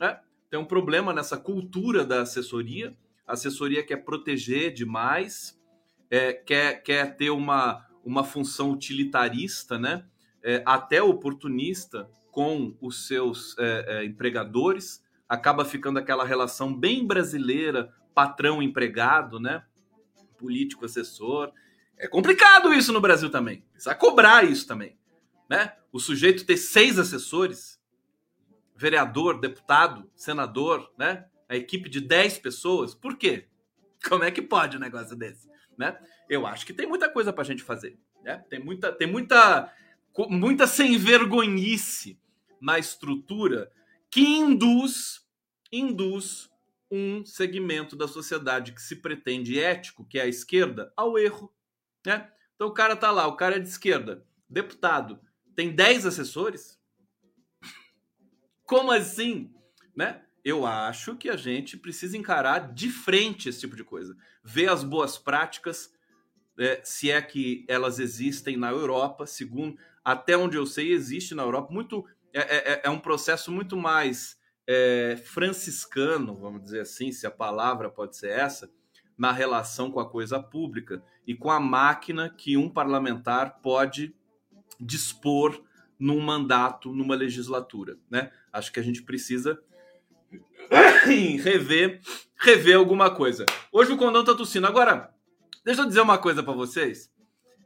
né? 0.00 0.18
Tem 0.50 0.58
um 0.58 0.64
problema 0.64 1.12
nessa 1.12 1.36
cultura 1.36 2.06
da 2.06 2.22
assessoria. 2.22 2.96
A 3.26 3.34
assessoria 3.34 3.84
quer 3.84 3.98
proteger 3.98 4.72
demais, 4.72 5.60
é, 6.10 6.32
quer, 6.32 6.82
quer 6.82 7.14
ter 7.18 7.28
uma, 7.28 7.86
uma 8.02 8.24
função 8.24 8.72
utilitarista, 8.72 9.78
né? 9.78 10.06
É, 10.42 10.62
até 10.64 11.02
oportunista 11.02 12.08
com 12.30 12.74
os 12.80 13.06
seus 13.06 13.54
é, 13.58 13.84
é 13.88 14.04
empregadores. 14.06 15.04
Acaba 15.28 15.66
ficando 15.66 15.98
aquela 15.98 16.24
relação 16.24 16.74
bem 16.74 17.06
brasileira, 17.06 17.92
patrão-empregado, 18.14 19.38
né? 19.38 19.64
Político 20.38 20.84
assessor. 20.84 21.52
É 21.96 22.06
complicado 22.06 22.72
isso 22.72 22.92
no 22.92 23.00
Brasil 23.00 23.28
também. 23.28 23.62
Precisa 23.72 23.94
cobrar 23.94 24.44
isso 24.44 24.66
também. 24.66 24.96
Né? 25.50 25.72
O 25.92 25.98
sujeito 25.98 26.46
ter 26.46 26.56
seis 26.56 26.98
assessores, 26.98 27.80
vereador, 28.76 29.40
deputado, 29.40 30.08
senador, 30.14 30.90
né? 30.96 31.26
a 31.48 31.56
equipe 31.56 31.88
de 31.88 32.00
dez 32.00 32.38
pessoas. 32.38 32.94
Por 32.94 33.16
quê? 33.16 33.48
Como 34.08 34.22
é 34.22 34.30
que 34.30 34.40
pode 34.40 34.76
um 34.76 34.80
negócio 34.80 35.16
desse? 35.16 35.48
Né? 35.76 35.98
Eu 36.28 36.46
acho 36.46 36.64
que 36.64 36.72
tem 36.72 36.86
muita 36.86 37.08
coisa 37.08 37.32
para 37.32 37.42
a 37.42 37.46
gente 37.46 37.62
fazer. 37.62 37.98
Né? 38.22 38.44
Tem 38.48 38.62
muita, 38.62 38.92
tem 38.92 39.10
muita, 39.10 39.72
muita 40.28 40.66
sem 40.66 40.96
vergonhice 40.96 42.18
na 42.60 42.78
estrutura 42.78 43.70
que 44.10 44.20
induz, 44.20 45.26
induz 45.72 46.50
um 46.90 47.24
segmento 47.24 47.94
da 47.94 48.08
sociedade 48.08 48.72
que 48.72 48.80
se 48.80 48.96
pretende 48.96 49.58
ético, 49.58 50.04
que 50.04 50.18
é 50.18 50.22
a 50.22 50.28
esquerda, 50.28 50.92
ao 50.96 51.18
erro. 51.18 51.52
Né? 52.06 52.30
Então 52.54 52.68
o 52.68 52.74
cara 52.74 52.96
tá 52.96 53.10
lá, 53.10 53.26
o 53.26 53.36
cara 53.36 53.56
é 53.56 53.58
de 53.58 53.68
esquerda, 53.68 54.24
deputado, 54.48 55.20
tem 55.54 55.74
10 55.74 56.06
assessores? 56.06 56.78
Como 58.64 58.92
assim? 58.92 59.52
Né? 59.94 60.22
Eu 60.44 60.64
acho 60.64 61.16
que 61.16 61.28
a 61.28 61.36
gente 61.36 61.76
precisa 61.76 62.16
encarar 62.16 62.72
de 62.72 62.90
frente 62.90 63.48
esse 63.48 63.60
tipo 63.60 63.76
de 63.76 63.84
coisa. 63.84 64.16
Ver 64.42 64.68
as 64.68 64.84
boas 64.84 65.18
práticas, 65.18 65.92
é, 66.58 66.80
se 66.84 67.10
é 67.10 67.20
que 67.20 67.64
elas 67.68 67.98
existem 67.98 68.56
na 68.56 68.70
Europa, 68.70 69.26
segundo, 69.26 69.78
até 70.04 70.36
onde 70.36 70.56
eu 70.56 70.64
sei, 70.64 70.92
existe 70.92 71.34
na 71.34 71.42
Europa. 71.42 71.72
Muito 71.72 72.06
é, 72.32 72.40
é, 72.40 72.72
é, 72.72 72.80
é 72.84 72.90
um 72.90 72.98
processo 72.98 73.50
muito 73.50 73.76
mais 73.76 74.37
é, 74.70 75.16
franciscano, 75.24 76.34
vamos 76.34 76.62
dizer 76.62 76.80
assim, 76.80 77.10
se 77.10 77.26
a 77.26 77.30
palavra 77.30 77.88
pode 77.88 78.18
ser 78.18 78.28
essa, 78.28 78.70
na 79.16 79.32
relação 79.32 79.90
com 79.90 79.98
a 79.98 80.08
coisa 80.08 80.42
pública 80.42 81.02
e 81.26 81.34
com 81.34 81.50
a 81.50 81.58
máquina 81.58 82.28
que 82.28 82.54
um 82.54 82.68
parlamentar 82.68 83.60
pode 83.62 84.14
dispor 84.78 85.58
num 85.98 86.20
mandato, 86.20 86.92
numa 86.92 87.14
legislatura, 87.14 87.98
né? 88.10 88.30
Acho 88.52 88.70
que 88.70 88.78
a 88.78 88.82
gente 88.82 89.02
precisa 89.02 89.58
rever, 91.42 92.00
rever 92.36 92.76
alguma 92.76 93.10
coisa. 93.10 93.46
Hoje 93.72 93.92
o 93.92 93.96
condão 93.96 94.22
tá 94.22 94.34
tossindo. 94.34 94.66
Agora, 94.66 95.12
deixa 95.64 95.80
eu 95.80 95.86
dizer 95.86 96.02
uma 96.02 96.18
coisa 96.18 96.42
para 96.42 96.52
vocês. 96.52 97.10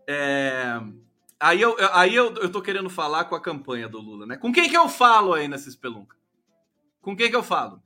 É... 0.06 0.80
Aí, 1.38 1.60
eu, 1.60 1.76
aí 1.92 2.14
eu, 2.14 2.32
eu 2.34 2.50
tô 2.50 2.62
querendo 2.62 2.88
falar 2.88 3.24
com 3.24 3.34
a 3.34 3.40
campanha 3.40 3.88
do 3.88 4.00
Lula, 4.00 4.24
né? 4.24 4.36
Com 4.36 4.52
quem 4.52 4.70
que 4.70 4.76
eu 4.76 4.88
falo 4.88 5.34
aí 5.34 5.48
nessa 5.48 5.68
espelunca? 5.68 6.21
Com 7.02 7.16
quem 7.16 7.28
que 7.28 7.36
eu 7.36 7.42
falo? 7.42 7.82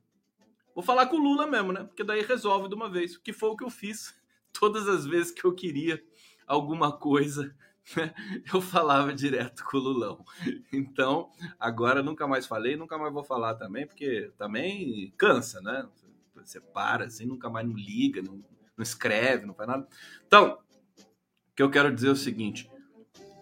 Vou 0.75 0.85
falar 0.85 1.07
com 1.07 1.17
o 1.17 1.23
Lula 1.23 1.47
mesmo, 1.47 1.73
né? 1.73 1.85
Porque 1.85 2.05
daí 2.05 2.21
resolve 2.21 2.69
de 2.69 2.75
uma 2.75 2.91
vez. 2.91 3.17
Que 3.17 3.33
foi 3.33 3.49
o 3.49 3.57
que 3.57 3.65
eu 3.65 3.71
fiz 3.71 4.15
todas 4.53 4.87
as 4.87 5.07
vezes 5.07 5.33
que 5.33 5.45
eu 5.45 5.55
queria 5.55 6.05
alguma 6.47 6.93
coisa. 6.93 7.57
Né? 7.97 8.13
Eu 8.53 8.61
falava 8.61 9.15
direto 9.15 9.65
com 9.65 9.79
o 9.79 9.81
Lulão. 9.81 10.25
Então, 10.73 11.31
agora 11.59 12.03
nunca 12.03 12.27
mais 12.27 12.47
falei, 12.47 12.77
nunca 12.77 12.99
mais 12.99 13.13
vou 13.13 13.25
falar 13.25 13.55
também, 13.55 13.87
porque 13.87 14.33
também 14.37 15.15
cansa, 15.17 15.61
né? 15.63 15.89
Você 16.35 16.61
para, 16.61 17.07
assim, 17.07 17.25
nunca 17.25 17.49
mais 17.49 17.67
não 17.67 17.75
liga, 17.75 18.21
não, 18.21 18.45
não 18.77 18.83
escreve, 18.83 19.47
não 19.47 19.55
faz 19.55 19.69
nada. 19.69 19.89
Então, 20.27 20.59
o 20.99 21.55
que 21.55 21.63
eu 21.63 21.71
quero 21.71 21.95
dizer 21.95 22.09
é 22.09 22.13
o 22.13 22.17
seguinte: 22.17 22.71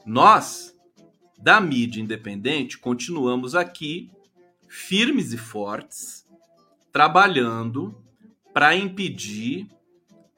nós, 0.07 0.79
da 1.39 1.61
mídia 1.61 2.01
independente, 2.01 2.79
continuamos 2.79 3.55
aqui 3.55 4.14
firmes 4.75 5.33
e 5.33 5.39
fortes, 5.39 6.27
trabalhando 6.93 7.97
para 8.53 8.75
impedir 8.75 9.69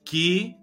que 0.05 0.55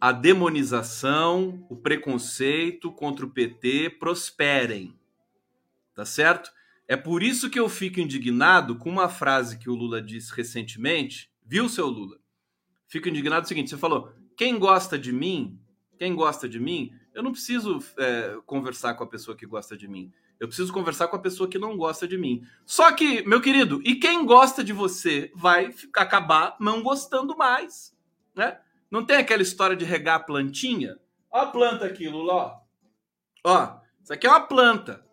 a 0.00 0.12
demonização, 0.12 1.64
o 1.68 1.76
preconceito 1.76 2.90
contra 2.90 3.26
o 3.26 3.30
PT 3.30 3.90
prosperem. 4.00 4.98
Tá 5.94 6.06
certo? 6.06 6.50
É 6.88 6.96
por 6.96 7.22
isso 7.22 7.50
que 7.50 7.60
eu 7.60 7.68
fico 7.68 8.00
indignado 8.00 8.76
com 8.76 8.88
uma 8.88 9.10
frase 9.10 9.58
que 9.58 9.68
o 9.68 9.74
Lula 9.74 10.00
disse 10.00 10.34
recentemente. 10.34 11.30
Viu, 11.44 11.68
seu 11.68 11.88
Lula? 11.88 12.18
Fico 12.88 13.10
indignado 13.10 13.44
o 13.44 13.48
seguinte: 13.48 13.68
você 13.68 13.76
falou, 13.76 14.10
quem 14.36 14.58
gosta 14.58 14.98
de 14.98 15.12
mim, 15.12 15.60
quem 15.98 16.14
gosta 16.14 16.48
de 16.48 16.58
mim, 16.58 16.92
eu 17.14 17.22
não 17.22 17.30
preciso 17.30 17.78
é, 17.98 18.38
conversar 18.46 18.94
com 18.94 19.04
a 19.04 19.06
pessoa 19.06 19.36
que 19.36 19.46
gosta 19.46 19.76
de 19.76 19.86
mim. 19.86 20.10
Eu 20.42 20.48
preciso 20.48 20.72
conversar 20.72 21.06
com 21.06 21.14
a 21.14 21.20
pessoa 21.20 21.48
que 21.48 21.56
não 21.56 21.76
gosta 21.76 22.08
de 22.08 22.18
mim. 22.18 22.44
Só 22.66 22.90
que, 22.90 23.22
meu 23.24 23.40
querido, 23.40 23.80
e 23.84 23.94
quem 23.94 24.26
gosta 24.26 24.64
de 24.64 24.72
você 24.72 25.30
vai 25.36 25.72
acabar 25.94 26.56
não 26.58 26.82
gostando 26.82 27.36
mais, 27.36 27.96
né? 28.34 28.58
Não 28.90 29.06
tem 29.06 29.18
aquela 29.18 29.40
história 29.40 29.76
de 29.76 29.84
regar 29.84 30.16
a 30.16 30.24
plantinha? 30.24 30.98
Ó 31.30 31.42
a 31.42 31.46
planta 31.46 31.86
aqui, 31.86 32.08
Lula, 32.08 32.34
ó. 32.34 32.60
Ó, 33.44 33.80
isso 34.02 34.12
aqui 34.12 34.26
é 34.26 34.30
uma 34.30 34.40
planta. 34.40 35.06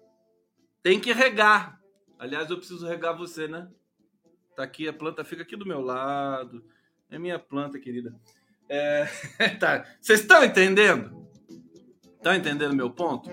Tem 0.82 1.00
que 1.00 1.14
regar. 1.14 1.80
Aliás, 2.18 2.50
eu 2.50 2.58
preciso 2.58 2.88
regar 2.88 3.16
você, 3.16 3.48
né? 3.48 3.70
Tá 4.56 4.64
aqui, 4.64 4.88
a 4.88 4.94
planta 4.94 5.24
fica 5.24 5.44
aqui 5.44 5.56
do 5.56 5.64
meu 5.64 5.80
lado. 5.80 6.66
É 7.08 7.20
minha 7.20 7.38
planta, 7.38 7.78
querida. 7.78 8.20
É... 8.68 9.06
tá. 9.62 9.86
Vocês 10.02 10.22
estão 10.22 10.44
entendendo? 10.44 11.30
Estão 12.18 12.34
entendendo 12.34 12.76
meu 12.76 12.90
ponto? 12.90 13.30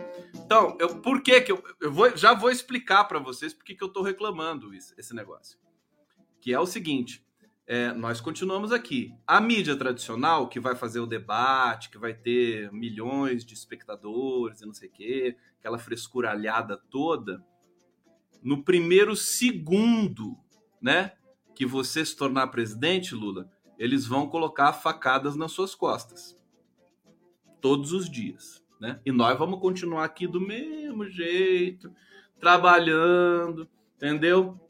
Então, 0.47 0.77
eu, 0.79 1.01
por 1.01 1.21
que 1.23 1.41
que 1.41 1.51
eu, 1.51 1.61
eu 1.81 1.93
vou, 1.93 2.17
já 2.17 2.33
vou 2.33 2.53
explicar 2.53 3.03
para 3.07 3.19
vocês 3.19 3.53
por 3.53 3.65
que 3.65 3.77
eu 3.81 3.89
estou 3.89 4.05
reclamando 4.05 4.73
isso, 4.73 4.95
esse 4.97 5.13
negócio. 5.13 5.59
Que 6.41 6.55
é 6.55 6.61
o 6.61 6.67
seguinte, 6.67 7.27
é, 7.67 7.93
nós 7.93 8.21
continuamos 8.21 8.71
aqui. 8.71 9.13
A 9.27 9.41
mídia 9.41 9.77
tradicional, 9.77 10.49
que 10.49 10.61
vai 10.61 10.77
fazer 10.77 11.01
o 11.01 11.07
debate, 11.07 11.91
que 11.91 11.99
vai 11.99 12.15
ter 12.15 12.71
milhões 12.73 13.45
de 13.45 13.55
espectadores 13.55 14.61
e 14.61 14.67
não 14.67 14.73
sei 14.73 14.89
o 14.89 14.93
quê, 14.93 15.37
aquela 15.59 15.81
frescuralhada 15.81 16.77
toda, 16.77 17.45
no 18.41 18.63
primeiro 18.63 19.17
segundo, 19.17 20.39
né, 20.81 21.15
que 21.57 21.67
você 21.67 22.07
se 22.07 22.15
tornar 22.15 22.47
presidente, 22.47 23.17
Lula, 23.17 23.51
eles 23.77 24.07
vão 24.07 24.29
colocar 24.29 24.73
facadas 24.73 25.35
nas 25.35 25.51
suas 25.51 25.75
costas. 25.75 26.41
Todos 27.61 27.91
os 27.93 28.09
dias, 28.09 28.65
né? 28.81 29.01
E 29.05 29.13
nós 29.13 29.39
vamos 29.39 29.61
continuar 29.61 30.05
aqui 30.05 30.27
do 30.27 30.41
mesmo 30.41 31.09
jeito, 31.09 31.93
trabalhando, 32.39 33.69
entendeu? 33.97 34.61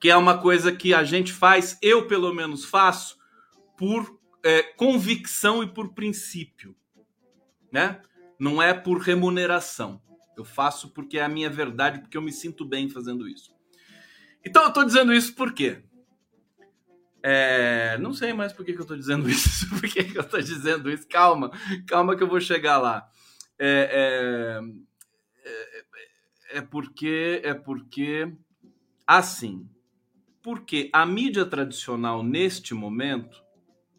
que 0.00 0.08
é 0.08 0.16
uma 0.16 0.38
coisa 0.38 0.72
que 0.72 0.94
a 0.94 1.02
gente 1.02 1.32
faz, 1.32 1.76
eu 1.82 2.06
pelo 2.06 2.32
menos 2.32 2.64
faço, 2.64 3.18
por 3.76 4.18
é, 4.44 4.62
convicção 4.62 5.62
e 5.62 5.66
por 5.66 5.92
princípio, 5.92 6.74
né? 7.72 8.00
Não 8.38 8.62
é 8.62 8.72
por 8.72 8.98
remuneração. 8.98 10.00
Eu 10.36 10.44
faço 10.44 10.90
porque 10.90 11.18
é 11.18 11.24
a 11.24 11.28
minha 11.28 11.50
verdade, 11.50 12.00
porque 12.00 12.16
eu 12.16 12.22
me 12.22 12.32
sinto 12.32 12.64
bem 12.64 12.88
fazendo 12.88 13.28
isso. 13.28 13.52
Então 14.44 14.62
eu 14.62 14.68
estou 14.68 14.84
dizendo 14.84 15.12
isso 15.12 15.34
por 15.34 15.52
quê? 15.52 15.82
É, 17.20 17.98
não 17.98 18.14
sei 18.14 18.32
mais 18.32 18.52
por 18.52 18.64
que, 18.64 18.72
que 18.72 18.78
eu 18.78 18.82
estou 18.82 18.96
dizendo 18.96 19.26
isso. 19.30 19.68
por 19.68 19.82
que, 19.82 20.04
que 20.04 20.16
eu 20.16 20.22
estou 20.22 20.40
dizendo 20.40 20.88
isso? 20.90 21.08
Calma, 21.08 21.50
calma 21.86 22.16
que 22.16 22.22
eu 22.22 22.28
vou 22.28 22.40
chegar 22.40 22.78
lá. 22.78 23.08
É, 23.58 24.60
é, 25.42 25.50
é, 26.54 26.58
é 26.58 26.62
porque 26.62 27.40
é 27.44 27.54
porque 27.54 28.32
assim 29.06 29.68
porque 30.42 30.88
a 30.94 31.04
mídia 31.04 31.44
tradicional 31.44 32.22
neste 32.22 32.72
momento, 32.72 33.44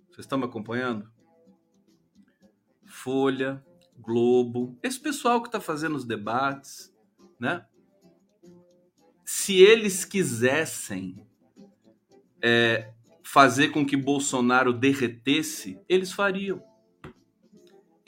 vocês 0.07 0.25
estão 0.25 0.39
me 0.39 0.45
acompanhando? 0.45 1.07
Folha, 2.87 3.63
Globo, 3.95 4.75
esse 4.81 4.99
pessoal 4.99 5.41
que 5.41 5.47
está 5.47 5.61
fazendo 5.61 5.95
os 5.95 6.05
debates, 6.05 6.91
né? 7.39 7.67
Se 9.23 9.61
eles 9.61 10.03
quisessem 10.03 11.23
é, 12.41 12.91
fazer 13.23 13.69
com 13.69 13.85
que 13.85 13.95
Bolsonaro 13.95 14.73
derretesse, 14.73 15.79
eles 15.87 16.11
fariam. 16.11 16.63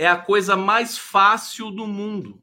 É 0.02 0.08
a 0.08 0.18
coisa 0.18 0.58
mais 0.58 0.97
fácil 0.97 1.70
do 1.70 1.86
mundo. 1.86 2.41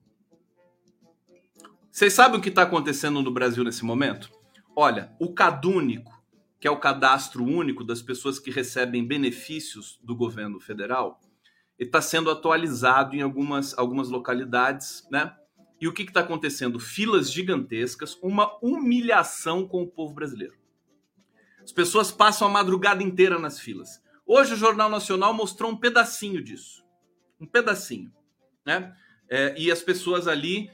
Vocês 1.91 2.13
sabem 2.13 2.39
o 2.39 2.41
que 2.41 2.51
está 2.51 2.63
acontecendo 2.63 3.21
no 3.21 3.33
Brasil 3.33 3.65
nesse 3.65 3.85
momento? 3.85 4.31
Olha, 4.77 5.13
o 5.19 5.35
CadÚnico, 5.35 6.23
que 6.61 6.69
é 6.69 6.71
o 6.71 6.79
cadastro 6.79 7.43
único 7.43 7.83
das 7.83 8.01
pessoas 8.01 8.39
que 8.39 8.53
recebem 8.53 9.05
benefícios 9.05 9.99
do 10.05 10.15
governo 10.15 10.61
federal, 10.61 11.19
está 11.77 12.01
sendo 12.01 12.31
atualizado 12.31 13.17
em 13.17 13.23
algumas, 13.23 13.77
algumas 13.77 14.09
localidades, 14.09 15.05
né? 15.11 15.35
E 15.81 15.89
o 15.89 15.93
que 15.93 16.03
está 16.03 16.21
acontecendo? 16.21 16.79
Filas 16.79 17.29
gigantescas, 17.29 18.17
uma 18.23 18.57
humilhação 18.63 19.67
com 19.67 19.83
o 19.83 19.91
povo 19.91 20.15
brasileiro. 20.15 20.55
As 21.61 21.73
pessoas 21.73 22.13
passam 22.13 22.47
a 22.47 22.53
madrugada 22.53 23.03
inteira 23.03 23.37
nas 23.37 23.59
filas. 23.59 24.01
Hoje 24.25 24.55
o 24.55 24.57
Jornal 24.57 24.89
Nacional 24.89 25.35
mostrou 25.35 25.73
um 25.73 25.77
pedacinho 25.77 26.41
disso. 26.41 26.87
Um 27.41 27.47
pedacinho. 27.47 28.13
Né? 28.65 28.95
É, 29.29 29.55
e 29.59 29.71
as 29.71 29.83
pessoas 29.83 30.27
ali 30.27 30.71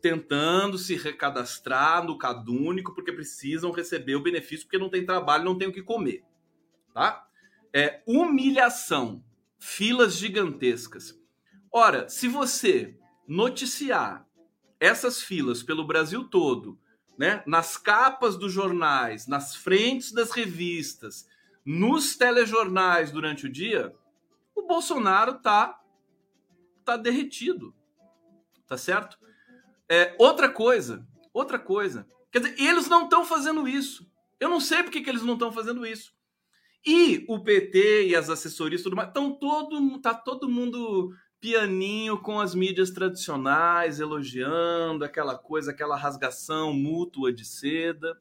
tentando 0.00 0.78
se 0.78 0.96
recadastrar 0.96 2.04
no 2.04 2.18
CadÚnico 2.18 2.94
porque 2.94 3.12
precisam 3.12 3.70
receber 3.70 4.16
o 4.16 4.22
benefício 4.22 4.66
porque 4.66 4.78
não 4.78 4.88
tem 4.88 5.04
trabalho, 5.04 5.44
não 5.44 5.56
tem 5.56 5.68
o 5.68 5.72
que 5.72 5.82
comer, 5.82 6.24
tá? 6.92 7.26
É 7.72 8.02
humilhação, 8.06 9.22
filas 9.58 10.16
gigantescas. 10.16 11.18
Ora, 11.70 12.08
se 12.08 12.26
você 12.26 12.98
noticiar 13.28 14.26
essas 14.80 15.22
filas 15.22 15.62
pelo 15.62 15.86
Brasil 15.86 16.24
todo, 16.24 16.78
né, 17.18 17.42
nas 17.46 17.76
capas 17.76 18.36
dos 18.36 18.52
jornais, 18.52 19.26
nas 19.26 19.54
frentes 19.54 20.12
das 20.12 20.30
revistas, 20.30 21.28
nos 21.64 22.16
telejornais 22.16 23.10
durante 23.10 23.46
o 23.46 23.52
dia, 23.52 23.94
o 24.54 24.62
Bolsonaro 24.62 25.34
tá 25.34 25.78
tá 26.86 26.96
derretido. 26.96 27.74
Tá 28.66 28.78
certo? 28.78 29.18
É, 29.88 30.14
outra 30.18 30.48
coisa, 30.48 31.06
outra 31.32 31.58
coisa. 31.58 32.06
Quer 32.32 32.40
dizer, 32.40 32.60
eles 32.60 32.88
não 32.88 33.04
estão 33.04 33.24
fazendo 33.24 33.68
isso. 33.68 34.10
Eu 34.38 34.48
não 34.48 34.60
sei 34.60 34.82
por 34.82 34.90
que, 34.90 35.00
que 35.00 35.10
eles 35.10 35.22
não 35.22 35.34
estão 35.34 35.52
fazendo 35.52 35.86
isso. 35.86 36.14
E 36.84 37.24
o 37.28 37.40
PT 37.40 38.08
e 38.08 38.16
as 38.16 38.30
assessorias 38.30 38.82
tudo 38.82 38.94
mais, 38.94 39.08
estão 39.08 39.32
todo, 39.32 40.00
tá 40.00 40.14
todo 40.14 40.48
mundo 40.48 41.12
pianinho 41.40 42.18
com 42.18 42.40
as 42.40 42.54
mídias 42.54 42.90
tradicionais, 42.90 44.00
elogiando 44.00 45.04
aquela 45.04 45.36
coisa, 45.36 45.70
aquela 45.70 45.96
rasgação 45.96 46.72
mútua 46.72 47.32
de 47.32 47.44
seda. 47.44 48.16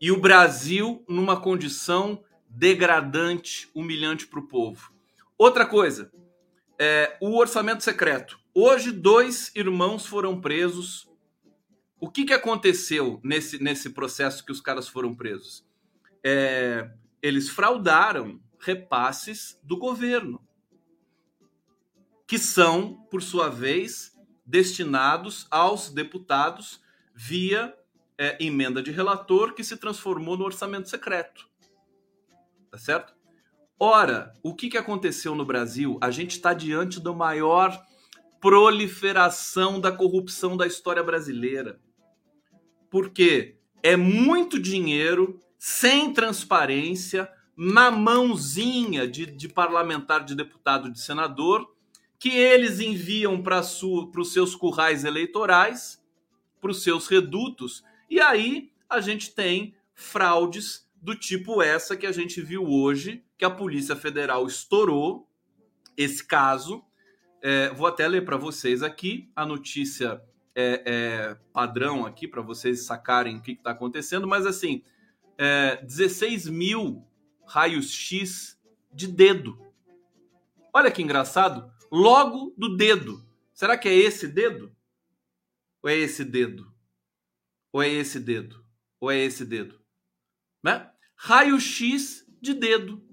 E 0.00 0.10
o 0.10 0.20
Brasil 0.20 1.04
numa 1.08 1.40
condição 1.40 2.22
degradante, 2.48 3.70
humilhante 3.74 4.26
para 4.26 4.40
o 4.40 4.48
povo. 4.48 4.92
Outra 5.38 5.64
coisa, 5.64 6.12
é, 6.82 7.18
o 7.20 7.36
orçamento 7.36 7.84
secreto. 7.84 8.40
Hoje, 8.54 8.90
dois 8.90 9.54
irmãos 9.54 10.06
foram 10.06 10.40
presos. 10.40 11.06
O 12.00 12.10
que, 12.10 12.24
que 12.24 12.32
aconteceu 12.32 13.20
nesse, 13.22 13.62
nesse 13.62 13.90
processo 13.90 14.42
que 14.42 14.50
os 14.50 14.62
caras 14.62 14.88
foram 14.88 15.14
presos? 15.14 15.62
É, 16.24 16.90
eles 17.20 17.50
fraudaram 17.50 18.40
repasses 18.58 19.60
do 19.62 19.76
governo, 19.76 20.42
que 22.26 22.38
são, 22.38 22.94
por 23.10 23.20
sua 23.20 23.50
vez, 23.50 24.18
destinados 24.46 25.46
aos 25.50 25.90
deputados 25.90 26.80
via 27.14 27.76
é, 28.16 28.42
emenda 28.42 28.82
de 28.82 28.90
relator 28.90 29.52
que 29.52 29.62
se 29.62 29.76
transformou 29.76 30.34
no 30.34 30.44
orçamento 30.44 30.88
secreto. 30.88 31.46
Tá 32.70 32.78
certo? 32.78 33.19
Ora, 33.82 34.34
o 34.42 34.54
que, 34.54 34.68
que 34.68 34.76
aconteceu 34.76 35.34
no 35.34 35.42
Brasil? 35.42 35.96
A 36.02 36.10
gente 36.10 36.32
está 36.32 36.52
diante 36.52 37.00
do 37.00 37.14
maior 37.14 37.82
proliferação 38.38 39.80
da 39.80 39.90
corrupção 39.90 40.54
da 40.54 40.66
história 40.66 41.02
brasileira. 41.02 41.80
Porque 42.90 43.56
é 43.82 43.96
muito 43.96 44.60
dinheiro 44.60 45.40
sem 45.58 46.12
transparência, 46.12 47.26
na 47.56 47.90
mãozinha 47.90 49.08
de, 49.08 49.24
de 49.24 49.48
parlamentar, 49.48 50.26
de 50.26 50.34
deputado, 50.34 50.92
de 50.92 51.00
senador, 51.00 51.74
que 52.18 52.28
eles 52.36 52.80
enviam 52.80 53.42
para 53.42 53.60
os 53.60 54.32
seus 54.32 54.54
currais 54.54 55.04
eleitorais, 55.04 56.02
para 56.60 56.70
os 56.70 56.82
seus 56.82 57.06
redutos, 57.06 57.82
e 58.10 58.20
aí 58.20 58.70
a 58.88 59.00
gente 59.00 59.34
tem 59.34 59.74
fraudes 59.94 60.86
do 61.00 61.14
tipo 61.14 61.62
essa 61.62 61.96
que 61.96 62.06
a 62.06 62.12
gente 62.12 62.42
viu 62.42 62.66
hoje, 62.66 63.24
que 63.40 63.44
a 63.46 63.50
Polícia 63.50 63.96
Federal 63.96 64.46
estourou 64.46 65.26
esse 65.96 66.22
caso. 66.22 66.84
É, 67.40 67.70
vou 67.70 67.86
até 67.86 68.06
ler 68.06 68.22
para 68.22 68.36
vocês 68.36 68.82
aqui 68.82 69.32
a 69.34 69.46
notícia 69.46 70.22
é, 70.54 70.82
é, 70.84 71.34
padrão 71.50 72.04
aqui 72.04 72.28
para 72.28 72.42
vocês 72.42 72.84
sacarem 72.84 73.38
o 73.38 73.40
que 73.40 73.52
está 73.52 73.70
acontecendo, 73.70 74.28
mas 74.28 74.44
assim, 74.44 74.84
é, 75.38 75.76
16 75.82 76.48
mil 76.48 77.02
raios 77.46 77.90
X 77.90 78.60
de 78.92 79.06
dedo. 79.06 79.58
Olha 80.70 80.90
que 80.90 81.02
engraçado, 81.02 81.72
logo 81.90 82.52
do 82.58 82.76
dedo. 82.76 83.26
Será 83.54 83.78
que 83.78 83.88
é 83.88 83.94
esse 83.94 84.28
dedo? 84.28 84.70
Ou 85.82 85.88
é 85.88 85.96
esse 85.96 86.26
dedo? 86.26 86.70
Ou 87.72 87.82
é 87.82 87.88
esse 87.88 88.20
dedo? 88.20 88.62
Ou 89.00 89.10
é 89.10 89.16
esse 89.16 89.46
dedo? 89.46 89.80
Né? 90.62 90.90
Raio-X 91.16 92.26
de 92.38 92.52
dedo. 92.52 93.08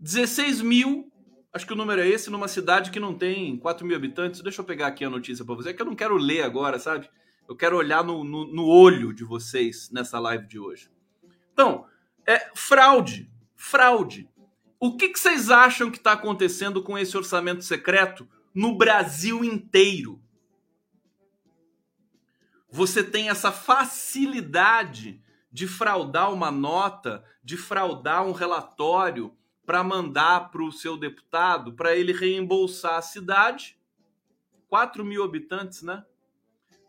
16 0.00 0.62
mil, 0.62 1.10
acho 1.52 1.66
que 1.66 1.72
o 1.72 1.76
número 1.76 2.00
é 2.00 2.08
esse, 2.08 2.30
numa 2.30 2.48
cidade 2.48 2.90
que 2.90 3.00
não 3.00 3.14
tem 3.14 3.56
4 3.56 3.86
mil 3.86 3.96
habitantes. 3.96 4.40
Deixa 4.40 4.60
eu 4.60 4.64
pegar 4.64 4.88
aqui 4.88 5.04
a 5.04 5.10
notícia 5.10 5.44
para 5.44 5.54
você, 5.54 5.70
é 5.70 5.72
que 5.72 5.82
eu 5.82 5.86
não 5.86 5.96
quero 5.96 6.16
ler 6.16 6.42
agora, 6.42 6.78
sabe? 6.78 7.08
Eu 7.48 7.56
quero 7.56 7.76
olhar 7.76 8.02
no, 8.02 8.24
no, 8.24 8.46
no 8.46 8.66
olho 8.66 9.12
de 9.12 9.24
vocês 9.24 9.90
nessa 9.90 10.18
live 10.18 10.46
de 10.46 10.58
hoje. 10.58 10.90
Então, 11.52 11.86
é 12.26 12.50
fraude. 12.54 13.30
Fraude. 13.54 14.28
O 14.78 14.96
que, 14.96 15.08
que 15.08 15.18
vocês 15.18 15.50
acham 15.50 15.90
que 15.90 15.98
está 15.98 16.12
acontecendo 16.12 16.82
com 16.82 16.98
esse 16.98 17.16
orçamento 17.16 17.62
secreto 17.62 18.28
no 18.54 18.76
Brasil 18.76 19.44
inteiro? 19.44 20.20
Você 22.70 23.02
tem 23.02 23.28
essa 23.30 23.52
facilidade 23.52 25.22
de 25.50 25.66
fraudar 25.66 26.32
uma 26.32 26.50
nota, 26.50 27.24
de 27.42 27.56
fraudar 27.56 28.26
um 28.26 28.32
relatório 28.32 29.35
para 29.66 29.82
mandar 29.82 30.50
para 30.50 30.62
o 30.62 30.72
seu 30.72 30.96
deputado, 30.96 31.74
para 31.74 31.94
ele 31.94 32.12
reembolsar 32.12 32.94
a 32.94 33.02
cidade, 33.02 33.76
4 34.68 35.04
mil 35.04 35.22
habitantes, 35.24 35.82
né? 35.82 36.04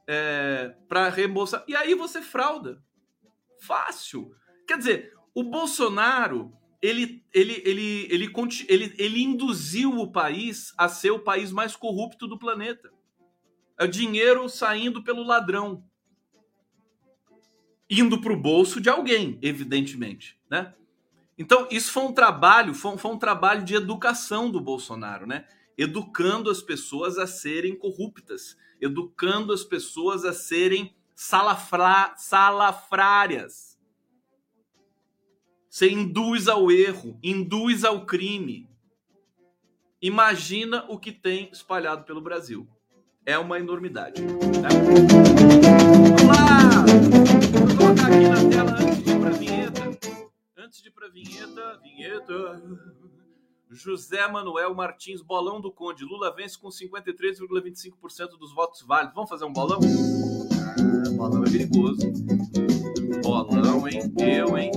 É, 0.07 0.75
para 0.87 1.09
reembolsar. 1.09 1.65
E 1.67 1.75
aí 1.75 1.95
você 1.95 2.21
frauda. 2.21 2.81
Fácil. 3.59 4.31
Quer 4.65 4.77
dizer, 4.77 5.13
o 5.33 5.43
Bolsonaro 5.43 6.57
ele, 6.81 7.23
ele, 7.33 7.61
ele, 7.65 8.07
ele, 8.09 8.33
ele, 8.69 8.95
ele 8.97 9.23
induziu 9.23 9.97
o 9.99 10.11
país 10.11 10.73
a 10.77 10.87
ser 10.87 11.11
o 11.11 11.19
país 11.19 11.51
mais 11.51 11.75
corrupto 11.75 12.27
do 12.27 12.37
planeta. 12.37 12.91
É 13.79 13.85
o 13.85 13.87
dinheiro 13.87 14.47
saindo 14.47 15.03
pelo 15.03 15.23
ladrão. 15.23 15.83
Indo 17.89 18.21
para 18.21 18.33
o 18.33 18.39
bolso 18.39 18.79
de 18.79 18.89
alguém, 18.89 19.39
evidentemente. 19.41 20.39
Né? 20.49 20.73
Então, 21.37 21.67
isso 21.69 21.91
foi 21.91 22.03
um 22.03 22.13
trabalho, 22.13 22.73
foi, 22.73 22.97
foi 22.97 23.11
um 23.11 23.19
trabalho 23.19 23.63
de 23.63 23.75
educação 23.75 24.49
do 24.49 24.59
Bolsonaro, 24.59 25.27
né? 25.27 25.45
Educando 25.77 26.49
as 26.49 26.61
pessoas 26.61 27.17
a 27.17 27.27
serem 27.27 27.75
corruptas, 27.75 28.57
educando 28.81 29.53
as 29.53 29.63
pessoas 29.63 30.25
a 30.25 30.33
serem 30.33 30.95
salafra, 31.15 32.13
salafrárias 32.17 33.77
você 35.77 35.91
induz 35.91 36.47
ao 36.47 36.71
erro, 36.71 37.19
induz 37.21 37.85
ao 37.85 38.03
crime. 38.03 38.67
Imagina 40.01 40.83
o 40.89 40.97
que 40.97 41.11
tem 41.11 41.51
espalhado 41.53 42.03
pelo 42.03 42.19
Brasil. 42.19 42.67
É 43.23 43.37
uma 43.37 43.59
enormidade. 43.59 44.23
Né? 44.23 44.69
Vamos 46.07 46.21
lá! 46.23 46.83
Vou 47.51 47.77
colocar 47.77 48.07
aqui 48.07 48.27
na 48.27 48.49
tela 48.49 48.86
Antes 50.67 50.81
de 50.81 50.89
ir 50.89 50.91
para 50.91 51.07
a 51.07 51.09
vinheta, 51.09 51.79
vinheta. 51.81 52.61
José 53.71 54.27
Manuel 54.27 54.75
Martins, 54.75 55.21
bolão 55.21 55.61
do 55.61 55.71
Conde. 55.71 56.03
Lula 56.03 56.35
vence 56.35 56.59
com 56.59 56.67
53,25% 56.67 58.37
dos 58.37 58.53
votos 58.53 58.81
válidos. 58.81 59.15
Vamos 59.15 59.29
fazer 59.29 59.45
um 59.45 59.53
bolão? 59.53 59.79
Ah, 59.79 61.09
bolão 61.11 61.45
é 61.45 61.49
perigoso. 61.49 62.01
Bolão, 63.23 63.87
hein? 63.87 64.13
Eu, 64.19 64.57
hein? 64.57 64.71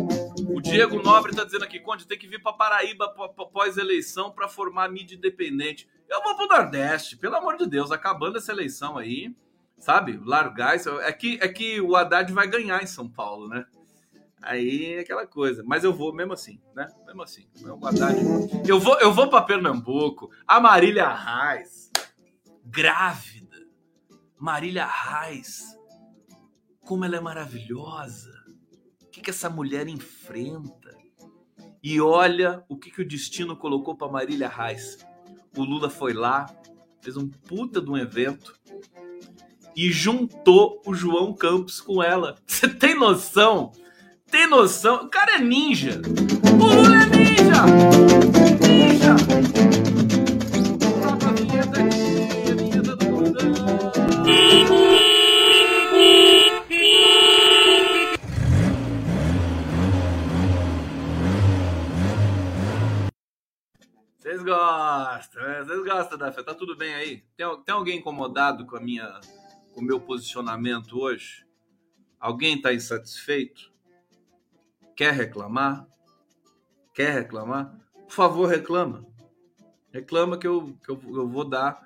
O 0.55 0.61
Diego 0.61 1.03
Nobre 1.03 1.35
tá 1.35 1.43
dizendo 1.43 1.65
aqui, 1.65 1.81
Conde, 1.81 2.07
tem 2.07 2.17
que 2.17 2.29
vir 2.29 2.41
para 2.41 2.53
Paraíba 2.53 3.13
pós-eleição 3.53 4.31
para 4.31 4.47
formar 4.47 4.89
mídia 4.89 5.17
independente. 5.17 5.89
Eu 6.09 6.23
vou 6.23 6.37
pro 6.37 6.47
Nordeste, 6.47 7.17
pelo 7.17 7.35
amor 7.35 7.57
de 7.57 7.67
Deus, 7.67 7.91
acabando 7.91 8.39
essa 8.39 8.53
eleição 8.53 8.97
aí, 8.97 9.35
sabe? 9.77 10.21
Largar 10.25 10.77
isso. 10.77 10.89
É 11.01 11.13
que, 11.13 11.37
é 11.43 11.49
que 11.49 11.81
o 11.81 11.97
Haddad 11.97 12.33
vai 12.33 12.47
ganhar 12.47 12.81
em 12.81 12.87
São 12.87 13.09
Paulo, 13.09 13.49
né? 13.49 13.67
Aí 14.43 14.95
é 14.95 15.01
aquela 15.01 15.27
coisa. 15.27 15.63
Mas 15.67 15.85
eu 15.85 15.93
vou 15.93 16.15
mesmo 16.15 16.33
assim, 16.33 16.61
né? 16.75 16.89
Mesmo 17.07 17.23
assim. 17.23 17.47
O. 17.63 18.67
Eu 18.67 18.81
vou, 18.81 18.99
eu 19.01 19.13
vou 19.13 19.29
para 19.29 19.43
Pernambuco. 19.43 20.31
A 20.47 20.61
Marília 20.61 21.09
Reis, 21.13 21.91
grávida. 22.65 23.41
Marília 24.39 24.87
Reis, 24.87 25.77
como 26.81 27.05
ela 27.05 27.17
é 27.17 27.21
maravilhosa 27.21 28.41
que, 29.11 29.21
que 29.21 29.31
essa 29.31 29.51
mulher 29.51 29.87
enfrenta. 29.89 30.99
E 31.83 32.01
olha 32.01 32.65
o 32.69 32.77
que, 32.77 32.91
que 32.91 33.03
o 33.03 33.09
destino 33.09 33.57
colocou 33.57 33.95
para 33.95 34.11
Marília 34.11 34.49
Reis. 34.49 34.99
O 35.57 35.65
Lula 35.65 35.91
foi 35.91 36.13
lá, 36.13 36.47
fez 37.01 37.17
um 37.17 37.29
puta 37.29 37.81
de 37.81 37.91
um 37.91 37.97
evento 37.97 38.55
e 39.75 39.91
juntou 39.91 40.81
o 40.87 40.95
João 40.95 41.33
Campos 41.33 41.81
com 41.81 42.03
ela. 42.03 42.37
Você 42.47 42.69
tem 42.69 42.95
noção? 42.95 43.73
Tem 44.31 44.47
noção? 44.47 45.07
O 45.07 45.09
cara 45.09 45.37
é 45.37 45.39
ninja. 45.41 46.01
O 46.53 46.65
Lula 46.65 47.03
é 47.03 47.07
ninja! 47.07 47.67
Ninja! 48.63 49.17
Vocês 64.17 64.45
gostam, 64.45 65.43
né? 65.43 65.65
vocês 65.65 65.85
gostam 65.85 66.19
da 66.19 66.31
fé. 66.31 66.43
Tá 66.45 66.55
tudo 66.55 66.77
bem 66.77 66.95
aí? 66.95 67.25
Tem, 67.37 67.47
tem 67.65 67.75
alguém 67.75 67.99
incomodado 67.99 68.65
com 68.65 68.77
a 68.77 68.81
minha, 68.81 69.21
com 69.75 69.81
o 69.81 69.85
meu 69.85 69.99
posicionamento 70.01 71.01
hoje? 71.01 71.45
Alguém 72.21 72.55
está 72.55 72.73
insatisfeito? 72.73 73.70
Quer 75.01 75.15
reclamar? 75.15 75.89
Quer 76.93 77.15
reclamar? 77.15 77.75
Por 78.07 78.13
favor, 78.13 78.47
reclama. 78.47 79.07
Reclama 79.91 80.37
que 80.37 80.47
eu, 80.47 80.77
que 80.85 80.91
eu, 80.91 81.01
eu 81.07 81.27
vou 81.27 81.43
dar 81.43 81.81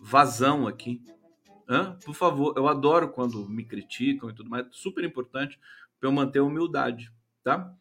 vazão 0.00 0.66
aqui. 0.66 1.00
Hã? 1.68 1.96
Por 2.04 2.12
favor, 2.12 2.52
eu 2.56 2.66
adoro 2.66 3.08
quando 3.08 3.48
me 3.48 3.64
criticam 3.64 4.28
e 4.28 4.34
tudo 4.34 4.50
mais. 4.50 4.66
Super 4.72 5.04
importante 5.04 5.60
para 6.00 6.08
eu 6.08 6.12
manter 6.12 6.40
a 6.40 6.42
humildade, 6.42 7.12
tá? 7.44 7.72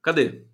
Cadê? 0.00 0.46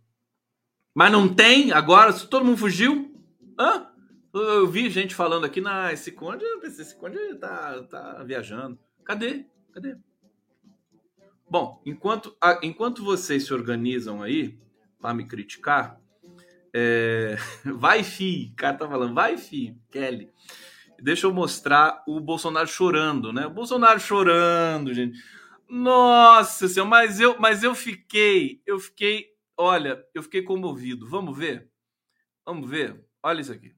Mas 0.95 1.13
não 1.13 1.29
tem 1.29 1.71
agora? 1.71 2.13
Se 2.13 2.27
todo 2.27 2.47
mundo 2.47 2.57
fugiu? 2.57 3.15
Hã? 3.61 3.93
Eu 4.33 4.67
vi 4.67 4.89
gente 4.89 5.15
falando 5.15 5.45
aqui, 5.45 5.61
na 5.61 5.93
esse 5.93 6.13
conde, 6.13 6.47
esse 6.63 6.97
conde 6.97 7.19
tá, 7.35 7.83
tá 7.83 8.25
viajando. 8.25 8.79
Cadê? 9.05 9.45
Cadê? 9.71 9.99
Bom, 11.53 11.83
enquanto, 11.85 12.35
enquanto 12.63 13.05
vocês 13.05 13.45
se 13.45 13.53
organizam 13.53 14.23
aí 14.23 14.59
para 14.99 15.13
me 15.13 15.27
criticar, 15.27 16.01
é... 16.73 17.37
vai 17.77 18.03
fi, 18.03 18.51
o 18.51 18.57
cara 18.57 18.79
tá 18.79 18.89
falando, 18.89 19.13
vai 19.13 19.37
fi, 19.37 19.77
Kelly. 19.91 20.31
Deixa 20.99 21.27
eu 21.27 21.35
mostrar 21.35 22.03
o 22.09 22.19
Bolsonaro 22.21 22.67
chorando, 22.67 23.35
né? 23.35 23.47
O 23.47 23.51
Bolsonaro 23.51 24.01
chorando, 24.01 24.95
gente. 24.95 25.19
Nossa 25.69 26.67
senhora, 26.69 26.89
mas 26.89 27.21
eu, 27.21 27.39
mas 27.39 27.63
eu 27.63 27.75
fiquei, 27.75 28.63
eu 28.65 28.79
fiquei 28.79 29.31
Olha, 29.55 30.03
eu 30.15 30.23
fiquei 30.23 30.41
comovido. 30.41 31.07
Vamos 31.07 31.37
ver? 31.37 31.71
Vamos 32.47 32.69
ver? 32.69 33.05
Olha 33.23 33.43
isso 33.43 33.53
aqui. 33.53 33.77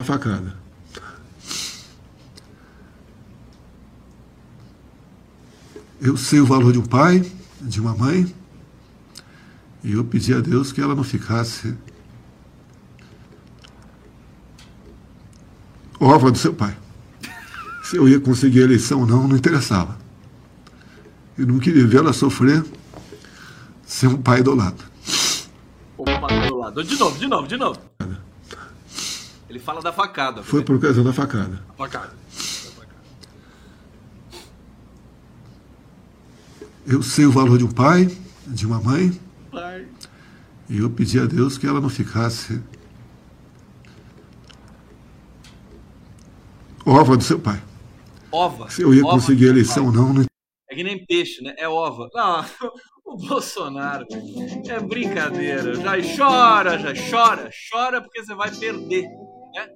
A 0.00 0.04
facada. 0.04 0.58
Eu 6.00 6.16
sei 6.16 6.40
o 6.40 6.46
valor 6.46 6.72
de 6.72 6.78
um 6.78 6.86
pai, 6.86 7.24
de 7.60 7.80
uma 7.80 7.94
mãe, 7.94 8.32
e 9.82 9.92
eu 9.92 10.04
pedi 10.04 10.32
a 10.32 10.40
Deus 10.40 10.70
que 10.72 10.80
ela 10.80 10.94
não 10.94 11.04
ficasse 11.04 11.76
órfã 16.00 16.30
do 16.30 16.38
seu 16.38 16.54
pai. 16.54 16.76
Se 17.82 17.96
eu 17.96 18.08
ia 18.08 18.20
conseguir 18.20 18.60
a 18.60 18.64
eleição 18.64 19.00
ou 19.00 19.06
não, 19.06 19.26
não 19.26 19.36
interessava. 19.36 19.98
Eu 21.36 21.46
não 21.46 21.58
queria 21.58 21.86
vê-la 21.86 22.12
sofrer 22.12 22.64
ser 23.84 24.08
um 24.08 24.20
pai 24.20 24.42
do 24.42 24.54
lado. 24.54 24.84
O 25.96 26.04
pai 26.04 26.48
do 26.48 26.56
lado. 26.56 26.84
De 26.84 26.96
novo, 26.98 27.18
de 27.18 27.26
novo, 27.26 27.48
de 27.48 27.56
novo. 27.56 27.80
Ele 29.48 29.58
fala 29.58 29.80
da 29.80 29.92
facada. 29.92 30.42
Foi 30.42 30.62
por 30.62 30.78
causa 30.78 31.02
da 31.02 31.12
facada. 31.12 31.62
Facada. 31.76 32.12
Eu 36.90 37.02
sei 37.02 37.26
o 37.26 37.30
valor 37.30 37.58
de 37.58 37.64
um 37.64 37.70
pai, 37.70 38.06
de 38.46 38.66
uma 38.66 38.80
mãe. 38.80 39.10
Pai. 39.52 39.86
E 40.70 40.78
eu 40.78 40.88
pedi 40.88 41.20
a 41.20 41.26
Deus 41.26 41.58
que 41.58 41.66
ela 41.66 41.82
não 41.82 41.90
ficasse 41.90 42.62
ova 46.86 47.14
do 47.14 47.22
seu 47.22 47.38
pai. 47.38 47.62
Ova. 48.32 48.70
Se 48.70 48.80
eu 48.80 48.94
ia 48.94 49.04
ova 49.04 49.12
conseguir 49.12 49.48
a 49.48 49.50
eleição 49.50 49.84
ou 49.84 49.92
não, 49.92 50.14
não 50.14 50.24
É 50.70 50.74
que 50.74 50.82
nem 50.82 51.04
peixe, 51.04 51.42
né? 51.42 51.54
É 51.58 51.68
ova. 51.68 52.08
Não, 52.14 52.42
o 53.04 53.16
Bolsonaro 53.18 54.06
é 54.66 54.80
brincadeira. 54.80 55.74
Já 55.74 55.92
chora, 56.16 56.78
já 56.78 56.94
chora. 57.10 57.50
Chora 57.70 58.00
porque 58.00 58.24
você 58.24 58.34
vai 58.34 58.50
perder. 58.50 59.02
Né? 59.02 59.68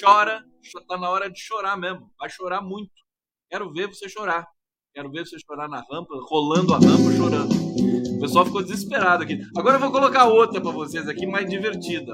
Chora, 0.00 0.40
tá 0.86 0.96
na 0.96 1.10
hora 1.10 1.28
de 1.28 1.40
chorar 1.40 1.76
mesmo. 1.76 2.08
Vai 2.16 2.30
chorar 2.30 2.60
muito. 2.60 2.92
Quero 3.50 3.72
ver 3.72 3.88
você 3.88 4.08
chorar. 4.08 4.46
Quero 4.94 5.10
ver 5.10 5.26
você 5.26 5.38
chorar 5.38 5.68
na 5.68 5.80
rampa, 5.90 6.14
rolando 6.28 6.74
a 6.74 6.76
rampa, 6.76 7.10
chorando. 7.16 7.54
O 8.16 8.20
pessoal 8.20 8.44
ficou 8.44 8.62
desesperado 8.62 9.22
aqui. 9.22 9.40
Agora 9.56 9.76
eu 9.76 9.80
vou 9.80 9.90
colocar 9.90 10.26
outra 10.26 10.60
para 10.60 10.70
vocês 10.70 11.08
aqui, 11.08 11.26
mais 11.26 11.48
divertida. 11.48 12.12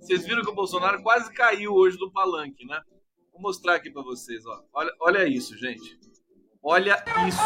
Vocês 0.00 0.24
viram 0.24 0.42
que 0.42 0.50
o 0.50 0.54
Bolsonaro 0.54 1.00
quase 1.04 1.32
caiu 1.32 1.72
hoje 1.72 1.96
do 1.96 2.10
palanque, 2.10 2.66
né? 2.66 2.80
Vou 3.32 3.40
mostrar 3.40 3.76
aqui 3.76 3.90
para 3.92 4.02
vocês, 4.02 4.44
ó. 4.44 4.60
Olha, 4.74 4.90
olha 5.00 5.28
isso, 5.28 5.56
gente. 5.56 5.96
Olha 6.60 7.00
isso. 7.28 7.38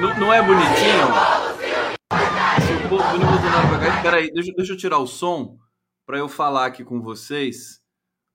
Não, 0.00 0.14
não 0.18 0.32
é 0.32 0.42
bonitinho? 0.42 1.06
Se 2.66 2.72
o 2.72 2.88
povo 2.88 3.18
do 3.18 3.26
Bolsonaro 3.26 3.68
vai 3.68 3.80
cair. 3.80 4.02
Peraí, 4.02 4.23
deixa, 4.34 4.52
deixa 4.52 4.72
eu 4.72 4.76
tirar 4.76 4.98
o 4.98 5.06
som 5.06 5.58
para 6.04 6.18
eu 6.18 6.28
falar 6.28 6.66
aqui 6.66 6.84
com 6.84 7.00
vocês. 7.00 7.82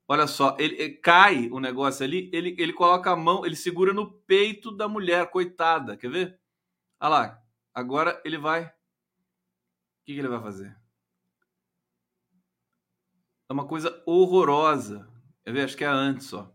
Olha 0.07 0.25
só, 0.25 0.57
ele, 0.59 0.75
ele, 0.81 0.93
cai 0.93 1.49
o 1.51 1.59
negócio 1.59 2.03
ali, 2.03 2.31
ele, 2.33 2.55
ele 2.57 2.73
coloca 2.73 3.11
a 3.11 3.15
mão, 3.15 3.45
ele 3.45 3.55
segura 3.55 3.93
no 3.93 4.11
peito 4.21 4.71
da 4.71 4.87
mulher, 4.87 5.29
coitada. 5.29 5.95
Quer 5.95 6.09
ver? 6.09 6.39
Olha 6.99 7.09
lá, 7.09 7.43
agora 7.73 8.19
ele 8.25 8.37
vai. 8.37 8.65
O 8.65 8.69
que, 10.05 10.13
que 10.13 10.19
ele 10.19 10.27
vai 10.27 10.41
fazer? 10.41 10.75
É 13.47 13.53
uma 13.53 13.67
coisa 13.67 14.01
horrorosa. 14.05 15.07
Quer 15.43 15.53
ver? 15.53 15.61
Acho 15.63 15.77
que 15.77 15.83
é 15.83 15.87
antes, 15.87 16.33
ó. 16.33 16.51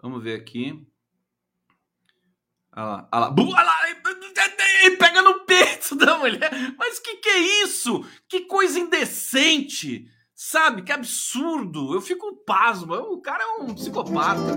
Vamos 0.00 0.22
ver 0.22 0.38
aqui. 0.38 0.86
Olha 2.76 2.84
lá, 2.84 3.08
olha 3.12 3.20
lá. 3.20 3.34
Olha 3.38 3.64
lá 3.64 3.87
ele 4.84 4.96
pega 4.96 5.22
no 5.22 5.40
peito 5.44 5.94
da 5.96 6.18
mulher. 6.18 6.50
Mas 6.78 6.98
que 6.98 7.16
que 7.16 7.28
é 7.28 7.38
isso? 7.64 8.04
Que 8.28 8.40
coisa 8.40 8.78
indecente. 8.78 10.06
Sabe? 10.34 10.82
Que 10.82 10.92
absurdo. 10.92 11.94
Eu 11.94 12.00
fico 12.00 12.36
pasmo. 12.44 12.94
O 12.94 13.20
cara 13.20 13.42
é 13.42 13.62
um 13.62 13.74
psicopata. 13.74 14.56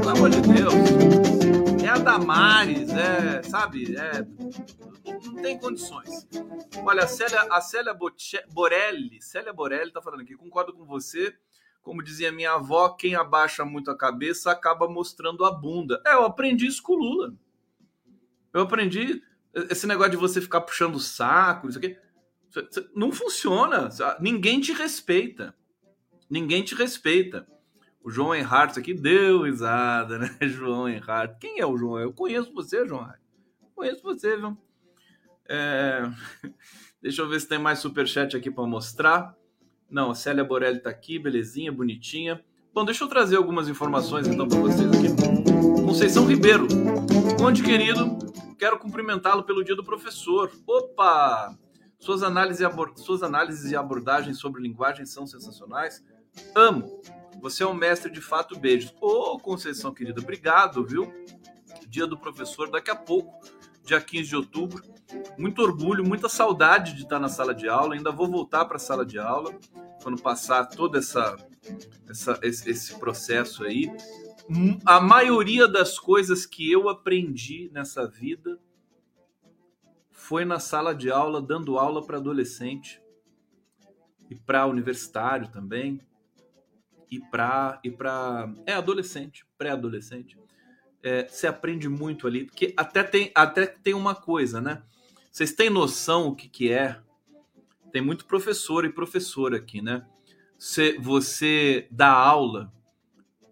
Pelo 0.00 0.08
amor 0.10 0.30
de 0.30 0.40
Deus. 0.42 0.74
É 1.82 1.88
a 1.88 1.98
Damares, 1.98 2.88
é, 2.90 3.42
sabe? 3.42 3.94
É, 3.94 4.26
não 5.26 5.34
tem 5.42 5.58
condições. 5.58 6.26
Olha, 6.82 7.04
a 7.04 7.06
Célia, 7.06 7.42
a 7.50 7.60
Célia 7.60 7.94
Borelli, 8.50 9.20
Célia 9.20 9.52
Borelli 9.52 9.92
tá 9.92 10.00
falando 10.00 10.22
aqui, 10.22 10.34
concordo 10.34 10.72
com 10.72 10.86
você. 10.86 11.34
Como 11.82 12.02
dizia 12.02 12.32
minha 12.32 12.52
avó, 12.52 12.88
quem 12.88 13.14
abaixa 13.14 13.66
muito 13.66 13.90
a 13.90 13.96
cabeça 13.96 14.50
acaba 14.50 14.88
mostrando 14.88 15.44
a 15.44 15.52
bunda. 15.52 16.00
É, 16.06 16.14
eu 16.14 16.24
aprendi 16.24 16.66
isso 16.66 16.82
com 16.82 16.94
o 16.94 16.96
Lula. 16.96 17.34
Eu 18.54 18.62
aprendi 18.62 19.20
esse 19.68 19.86
negócio 19.86 20.12
de 20.12 20.16
você 20.16 20.40
ficar 20.40 20.60
puxando 20.60 20.94
o 20.94 21.00
saco, 21.00 21.68
isso 21.68 21.78
aqui. 21.78 21.96
Não 22.94 23.10
funciona. 23.10 23.88
Ninguém 24.20 24.60
te 24.60 24.72
respeita. 24.72 25.54
Ninguém 26.30 26.62
te 26.62 26.74
respeita. 26.74 27.46
O 28.02 28.10
João 28.10 28.34
Enhart 28.34 28.78
aqui 28.78 28.94
deu 28.94 29.42
risada, 29.42 30.18
né? 30.20 30.36
João 30.42 30.88
Enhart. 30.88 31.38
Quem 31.40 31.58
é 31.58 31.66
o 31.66 31.76
João? 31.76 31.98
Eu 31.98 32.12
conheço 32.12 32.52
você, 32.54 32.86
João 32.86 33.02
Enhart. 33.02 33.20
Conheço 33.74 34.02
você, 34.02 34.36
viu? 34.36 34.56
É... 35.48 36.08
Deixa 37.02 37.22
eu 37.22 37.28
ver 37.28 37.40
se 37.40 37.48
tem 37.48 37.58
mais 37.58 37.80
superchat 37.80 38.36
aqui 38.36 38.50
para 38.50 38.66
mostrar. 38.66 39.34
Não, 39.90 40.14
Célia 40.14 40.44
Borelli 40.44 40.80
tá 40.80 40.90
aqui, 40.90 41.18
belezinha, 41.18 41.70
bonitinha. 41.70 42.42
Bom, 42.72 42.84
deixa 42.84 43.04
eu 43.04 43.08
trazer 43.08 43.36
algumas 43.36 43.68
informações 43.68 44.26
então 44.26 44.48
para 44.48 44.58
vocês 44.58 44.90
aqui. 44.90 45.08
Conceição 45.84 46.26
Ribeiro. 46.26 46.66
Conde 47.38 47.62
querido, 47.62 48.18
quero 48.58 48.78
cumprimentá-lo 48.78 49.44
pelo 49.44 49.64
dia 49.64 49.74
do 49.74 49.82
professor. 49.82 50.52
Opa! 50.66 51.56
Suas 51.98 52.22
análises, 52.22 52.60
e 52.60 53.02
Suas 53.02 53.22
análises 53.22 53.72
e 53.72 53.76
abordagens 53.76 54.38
sobre 54.38 54.62
linguagem 54.62 55.06
são 55.06 55.26
sensacionais. 55.26 56.04
Amo. 56.54 57.00
Você 57.40 57.62
é 57.62 57.66
um 57.66 57.74
mestre 57.74 58.12
de 58.12 58.20
fato. 58.20 58.58
Beijos. 58.58 58.94
Ô, 59.00 59.34
oh, 59.34 59.38
Conceição 59.38 59.92
querida, 59.92 60.20
obrigado, 60.20 60.84
viu? 60.84 61.12
Dia 61.88 62.06
do 62.06 62.18
professor 62.18 62.70
daqui 62.70 62.90
a 62.90 62.96
pouco, 62.96 63.40
dia 63.84 64.00
15 64.00 64.28
de 64.28 64.36
outubro. 64.36 64.82
Muito 65.38 65.62
orgulho, 65.62 66.04
muita 66.04 66.28
saudade 66.28 66.94
de 66.94 67.02
estar 67.02 67.18
na 67.18 67.28
sala 67.28 67.54
de 67.54 67.68
aula. 67.68 67.94
Ainda 67.94 68.12
vou 68.12 68.28
voltar 68.28 68.64
para 68.66 68.76
a 68.76 68.80
sala 68.80 69.04
de 69.04 69.18
aula 69.18 69.54
quando 70.02 70.20
passar 70.20 70.66
todo 70.66 70.98
essa, 70.98 71.36
essa 72.08 72.38
esse, 72.42 72.68
esse 72.70 72.98
processo 72.98 73.64
aí. 73.64 73.90
A 74.84 75.00
maioria 75.00 75.66
das 75.66 75.98
coisas 75.98 76.44
que 76.44 76.70
eu 76.70 76.88
aprendi 76.88 77.70
nessa 77.72 78.06
vida 78.06 78.58
foi 80.10 80.44
na 80.44 80.58
sala 80.58 80.94
de 80.94 81.10
aula, 81.10 81.40
dando 81.40 81.78
aula 81.78 82.04
para 82.04 82.18
adolescente 82.18 83.00
e 84.30 84.34
para 84.34 84.66
universitário 84.66 85.48
também 85.48 86.00
e 87.10 87.20
para 87.20 87.80
e 87.82 87.90
para 87.90 88.52
é 88.66 88.72
adolescente, 88.72 89.46
pré-adolescente. 89.56 90.38
É, 91.02 91.28
você 91.28 91.46
aprende 91.46 91.88
muito 91.88 92.26
ali, 92.26 92.44
porque 92.46 92.72
até 92.76 93.02
tem 93.02 93.30
até 93.34 93.66
tem 93.66 93.94
uma 93.94 94.14
coisa, 94.14 94.60
né? 94.60 94.82
Vocês 95.30 95.52
têm 95.52 95.70
noção 95.70 96.28
o 96.28 96.36
que 96.36 96.48
que 96.48 96.70
é? 96.70 97.00
Tem 97.92 98.02
muito 98.02 98.26
professor 98.26 98.84
e 98.84 98.92
professora 98.92 99.56
aqui, 99.56 99.80
né? 99.80 100.06
Você, 100.58 100.98
você 100.98 101.86
dá 101.90 102.10
aula 102.10 102.72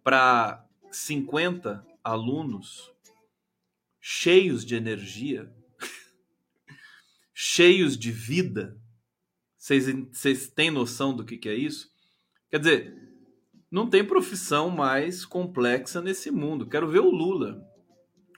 para 0.03 0.62
50 0.93 1.85
alunos 2.05 2.93
cheios 4.01 4.65
de 4.65 4.75
energia, 4.75 5.53
cheios 7.35 7.97
de 7.97 8.13
vida. 8.13 8.77
Vocês 9.57 10.49
têm 10.49 10.71
noção 10.71 11.15
do 11.15 11.25
que, 11.25 11.37
que 11.37 11.49
é 11.49 11.55
isso? 11.55 11.89
Quer 12.51 12.59
dizer, 12.59 13.03
não 13.71 13.89
tem 13.89 14.05
profissão 14.05 14.69
mais 14.69 15.25
complexa 15.25 16.03
nesse 16.03 16.31
mundo. 16.31 16.69
Quero 16.69 16.91
ver 16.91 16.99
o 16.99 17.11
Lula. 17.11 17.67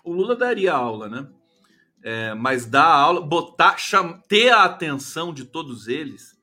O 0.04 0.12
Lula 0.12 0.36
daria 0.36 0.72
aula, 0.72 1.08
né? 1.08 1.28
É, 2.04 2.34
mas 2.34 2.66
dar 2.66 2.86
aula, 2.86 3.20
botar, 3.20 3.76
cham, 3.76 4.20
ter 4.28 4.50
a 4.50 4.62
atenção 4.62 5.34
de 5.34 5.44
todos 5.44 5.88
eles, 5.88 6.38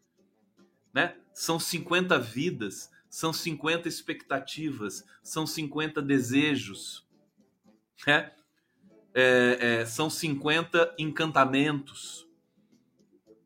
né? 0.94 1.16
São 1.34 1.58
50 1.58 2.20
vidas, 2.20 2.91
são 3.12 3.32
50 3.32 3.88
expectativas, 3.88 5.06
são 5.22 5.46
50 5.46 6.02
desejos, 6.02 7.06
né? 8.08 8.32
É, 9.14 9.82
é, 9.82 9.86
são 9.86 10.10
50 10.10 10.96
encantamentos 10.98 12.26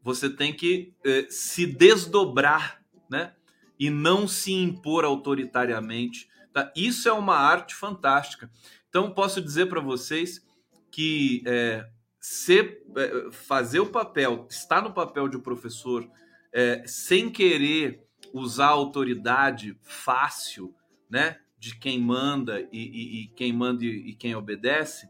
você 0.05 0.29
tem 0.29 0.53
que 0.53 0.93
eh, 1.03 1.25
se 1.31 1.65
desdobrar, 1.65 2.79
né? 3.09 3.33
E 3.79 3.89
não 3.89 4.27
se 4.27 4.53
impor 4.53 5.03
autoritariamente. 5.03 6.29
Tá? 6.53 6.71
Isso 6.75 7.09
é 7.09 7.11
uma 7.11 7.35
arte 7.35 7.73
fantástica. 7.73 8.51
Então, 8.87 9.09
posso 9.09 9.41
dizer 9.41 9.65
para 9.65 9.81
vocês 9.81 10.45
que 10.91 11.41
é, 11.47 11.89
ser, 12.19 12.83
é, 12.95 13.31
fazer 13.31 13.79
o 13.79 13.87
papel, 13.87 14.45
estar 14.47 14.83
no 14.83 14.93
papel 14.93 15.27
de 15.27 15.39
professor, 15.39 16.07
é, 16.53 16.83
sem 16.85 17.27
querer 17.31 18.04
usar 18.33 18.67
a 18.67 18.69
autoridade 18.69 19.77
fácil, 19.81 20.73
né? 21.09 21.39
De 21.57 21.77
quem 21.77 21.99
manda 21.99 22.61
e, 22.61 22.67
e, 22.71 23.23
e 23.23 23.27
quem 23.29 23.51
manda 23.53 23.83
e, 23.83 24.09
e 24.09 24.13
quem 24.13 24.35
obedece, 24.35 25.09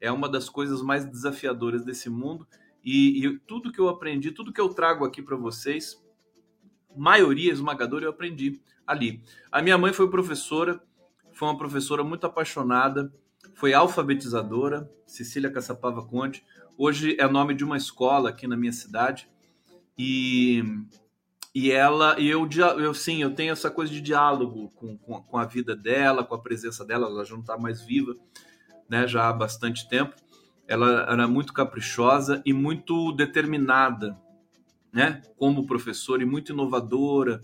é 0.00 0.10
uma 0.10 0.28
das 0.28 0.48
coisas 0.48 0.80
mais 0.80 1.04
desafiadoras 1.04 1.84
desse 1.84 2.08
mundo 2.08 2.46
e, 2.84 3.38
tudo 3.46 3.70
que 3.70 3.78
eu 3.78 3.88
aprendi, 3.88 4.30
tudo 4.30 4.52
que 4.52 4.60
eu 4.60 4.70
trago 4.70 5.04
aqui 5.04 5.20
para 5.20 5.36
vocês, 5.36 6.02
maioria 6.96 7.52
esmagadora 7.52 8.06
eu 8.06 8.10
aprendi 8.10 8.60
ali. 8.86 9.22
A 9.52 9.60
minha 9.60 9.76
mãe 9.76 9.92
foi 9.92 10.08
professora, 10.08 10.82
foi 11.32 11.48
uma 11.48 11.58
professora 11.58 12.02
muito 12.02 12.26
apaixonada, 12.26 13.12
foi 13.54 13.74
alfabetizadora, 13.74 14.90
Cecília 15.06 15.50
Caçapava 15.50 16.04
Conte. 16.04 16.44
Hoje 16.78 17.16
é 17.20 17.28
nome 17.28 17.54
de 17.54 17.64
uma 17.64 17.76
escola 17.76 18.30
aqui 18.30 18.46
na 18.46 18.56
minha 18.56 18.72
cidade. 18.72 19.28
E 19.98 20.64
e 21.54 21.72
ela, 21.72 22.18
e 22.18 22.28
eu, 22.28 22.48
eu 22.78 22.94
sim, 22.94 23.22
eu 23.22 23.34
tenho 23.34 23.52
essa 23.52 23.70
coisa 23.70 23.92
de 23.92 24.00
diálogo 24.00 24.70
com, 24.76 24.96
com, 24.98 25.20
com 25.20 25.36
a 25.36 25.44
vida 25.44 25.74
dela, 25.74 26.24
com 26.24 26.34
a 26.34 26.40
presença 26.40 26.84
dela, 26.84 27.06
ela 27.06 27.24
já 27.24 27.34
não 27.34 27.40
está 27.40 27.58
mais 27.58 27.82
viva, 27.82 28.14
né, 28.88 29.06
já 29.08 29.28
há 29.28 29.32
bastante 29.32 29.88
tempo. 29.88 30.14
Ela 30.68 31.10
era 31.10 31.26
muito 31.26 31.52
caprichosa 31.52 32.40
e 32.46 32.52
muito 32.52 33.10
determinada, 33.12 34.16
né, 34.92 35.22
como 35.36 35.66
professora 35.66 36.22
e 36.22 36.26
muito 36.26 36.52
inovadora. 36.52 37.40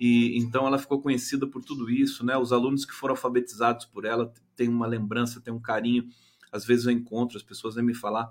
E 0.00 0.38
então 0.38 0.66
ela 0.66 0.78
ficou 0.78 1.02
conhecida 1.02 1.46
por 1.46 1.62
tudo 1.62 1.88
isso, 1.88 2.24
né? 2.26 2.36
Os 2.36 2.52
alunos 2.52 2.84
que 2.84 2.92
foram 2.92 3.12
alfabetizados 3.12 3.86
por 3.86 4.04
ela 4.04 4.32
têm 4.56 4.68
uma 4.68 4.86
lembrança, 4.86 5.40
têm 5.40 5.54
um 5.54 5.60
carinho. 5.60 6.08
Às 6.50 6.64
vezes 6.64 6.86
eu 6.86 6.92
encontro, 6.92 7.36
as 7.36 7.42
pessoas 7.42 7.76
vêm 7.76 7.84
me 7.84 7.94
falar 7.94 8.28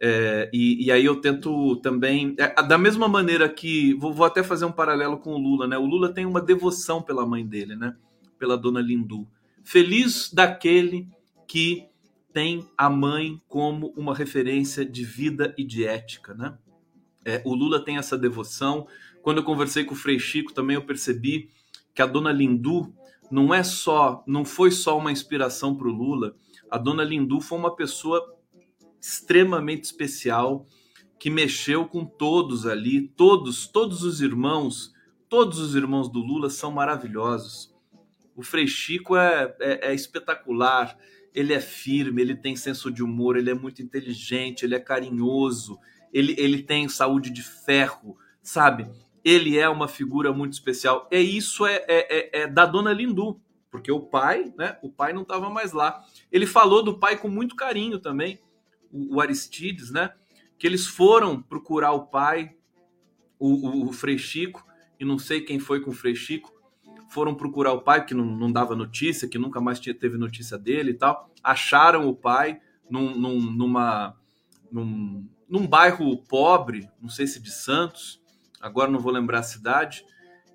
é, 0.00 0.48
e, 0.52 0.86
e, 0.86 0.92
aí 0.92 1.04
eu 1.04 1.20
tento 1.20 1.76
também, 1.76 2.34
é, 2.38 2.62
da 2.62 2.78
mesma 2.78 3.08
maneira 3.08 3.48
que 3.48 3.94
vou, 3.94 4.12
vou, 4.12 4.24
até 4.24 4.44
fazer 4.44 4.64
um 4.64 4.72
paralelo 4.72 5.18
com 5.18 5.34
o 5.34 5.38
Lula, 5.38 5.66
né? 5.66 5.76
O 5.76 5.86
Lula 5.86 6.12
tem 6.12 6.24
uma 6.24 6.40
devoção 6.40 7.02
pela 7.02 7.26
mãe 7.26 7.44
dele, 7.44 7.74
né? 7.74 7.96
Pela 8.38 8.56
dona 8.56 8.80
Lindu. 8.80 9.26
Feliz 9.64 10.32
daquele 10.32 11.08
que 11.48 11.84
tem 12.32 12.64
a 12.76 12.88
mãe 12.88 13.42
como 13.48 13.92
uma 13.96 14.14
referência 14.14 14.84
de 14.84 15.04
vida 15.04 15.52
e 15.58 15.64
de 15.64 15.84
ética, 15.84 16.32
né? 16.32 16.56
É, 17.24 17.42
o 17.44 17.52
Lula 17.52 17.84
tem 17.84 17.98
essa 17.98 18.16
devoção. 18.16 18.86
Quando 19.20 19.38
eu 19.38 19.44
conversei 19.44 19.82
com 19.82 19.94
o 19.94 19.98
Frei 19.98 20.20
Chico, 20.20 20.54
também 20.54 20.76
eu 20.76 20.82
percebi 20.82 21.50
que 21.92 22.00
a 22.00 22.06
dona 22.06 22.30
Lindu 22.30 22.94
não 23.28 23.52
é 23.52 23.64
só, 23.64 24.22
não 24.28 24.44
foi 24.44 24.70
só 24.70 24.96
uma 24.96 25.10
inspiração 25.10 25.74
para 25.74 25.88
o 25.88 25.92
Lula. 25.92 26.36
A 26.70 26.78
dona 26.78 27.02
Lindu 27.02 27.40
foi 27.40 27.58
uma 27.58 27.74
pessoa 27.74 28.37
extremamente 29.08 29.84
especial 29.84 30.66
que 31.18 31.30
mexeu 31.30 31.86
com 31.86 32.04
todos 32.04 32.66
ali, 32.66 33.08
todos, 33.08 33.66
todos 33.66 34.02
os 34.02 34.20
irmãos, 34.20 34.92
todos 35.28 35.58
os 35.58 35.74
irmãos 35.74 36.08
do 36.08 36.20
Lula 36.20 36.50
são 36.50 36.70
maravilhosos. 36.70 37.74
O 38.36 38.42
Frei 38.42 38.68
Chico 38.68 39.16
é, 39.16 39.56
é, 39.60 39.90
é 39.90 39.94
espetacular, 39.94 40.96
ele 41.34 41.52
é 41.52 41.60
firme, 41.60 42.22
ele 42.22 42.36
tem 42.36 42.54
senso 42.54 42.90
de 42.90 43.02
humor, 43.02 43.36
ele 43.36 43.50
é 43.50 43.54
muito 43.54 43.82
inteligente, 43.82 44.64
ele 44.64 44.74
é 44.74 44.80
carinhoso, 44.80 45.78
ele, 46.12 46.34
ele 46.38 46.62
tem 46.62 46.88
saúde 46.88 47.30
de 47.30 47.42
ferro, 47.42 48.16
sabe? 48.42 48.88
Ele 49.24 49.58
é 49.58 49.68
uma 49.68 49.88
figura 49.88 50.32
muito 50.32 50.52
especial. 50.52 51.08
É 51.10 51.20
isso 51.20 51.66
é, 51.66 51.84
é, 51.88 51.88
é, 51.88 52.42
é 52.42 52.46
da 52.46 52.64
Dona 52.64 52.92
Lindu, 52.92 53.40
porque 53.70 53.90
o 53.90 54.00
pai, 54.00 54.52
né? 54.56 54.78
O 54.82 54.90
pai 54.90 55.12
não 55.12 55.22
estava 55.22 55.50
mais 55.50 55.72
lá. 55.72 56.02
Ele 56.30 56.46
falou 56.46 56.82
do 56.82 56.98
pai 56.98 57.16
com 57.16 57.28
muito 57.28 57.56
carinho 57.56 57.98
também 57.98 58.38
o, 58.92 59.20
Aristides, 59.20 59.90
né? 59.90 60.12
Que 60.58 60.66
eles 60.66 60.86
foram 60.86 61.40
procurar 61.40 61.92
o 61.92 62.06
pai, 62.06 62.54
o, 63.38 63.86
o, 63.86 63.90
o 63.90 63.92
e 65.00 65.04
não 65.04 65.18
sei 65.18 65.40
quem 65.40 65.58
foi 65.58 65.80
com 65.80 65.90
o 65.90 65.94
Frei 65.94 66.14
Chico, 66.14 66.52
foram 67.08 67.34
procurar 67.34 67.72
o 67.72 67.82
pai, 67.82 68.04
que 68.04 68.14
não, 68.14 68.24
não 68.24 68.52
dava 68.52 68.74
notícia, 68.76 69.28
que 69.28 69.38
nunca 69.38 69.60
mais 69.60 69.78
teve 69.80 70.18
notícia 70.18 70.58
dele 70.58 70.90
e 70.90 70.94
tal. 70.94 71.30
Acharam 71.42 72.08
o 72.08 72.14
pai 72.14 72.60
num, 72.90 73.14
num, 73.16 73.40
numa, 73.40 74.16
num, 74.70 75.28
num 75.48 75.66
bairro 75.66 76.16
pobre, 76.24 76.88
não 77.00 77.08
sei 77.08 77.26
se 77.26 77.40
de 77.40 77.50
Santos, 77.50 78.20
agora 78.60 78.90
não 78.90 78.98
vou 78.98 79.12
lembrar 79.12 79.38
a 79.38 79.44
cidade, 79.44 80.04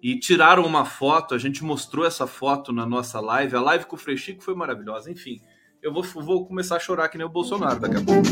e 0.01 0.19
tiraram 0.19 0.65
uma 0.65 0.83
foto. 0.83 1.33
A 1.33 1.37
gente 1.37 1.63
mostrou 1.63 2.05
essa 2.05 2.27
foto 2.27 2.73
na 2.73 2.85
nossa 2.85 3.21
live. 3.21 3.55
A 3.55 3.61
live 3.61 3.85
com 3.85 3.95
o 3.95 3.99
Frei 3.99 4.17
Chico 4.17 4.43
foi 4.43 4.53
maravilhosa. 4.53 5.09
Enfim, 5.09 5.41
eu 5.83 5.91
vou, 5.91 6.01
vou 6.01 6.45
começar 6.47 6.77
a 6.77 6.79
chorar 6.79 7.09
que 7.09 7.17
nem 7.17 7.27
o 7.27 7.29
Bolsonaro 7.29 7.77
daqui 7.77 7.97
a 7.97 8.01
pouco. 8.01 8.23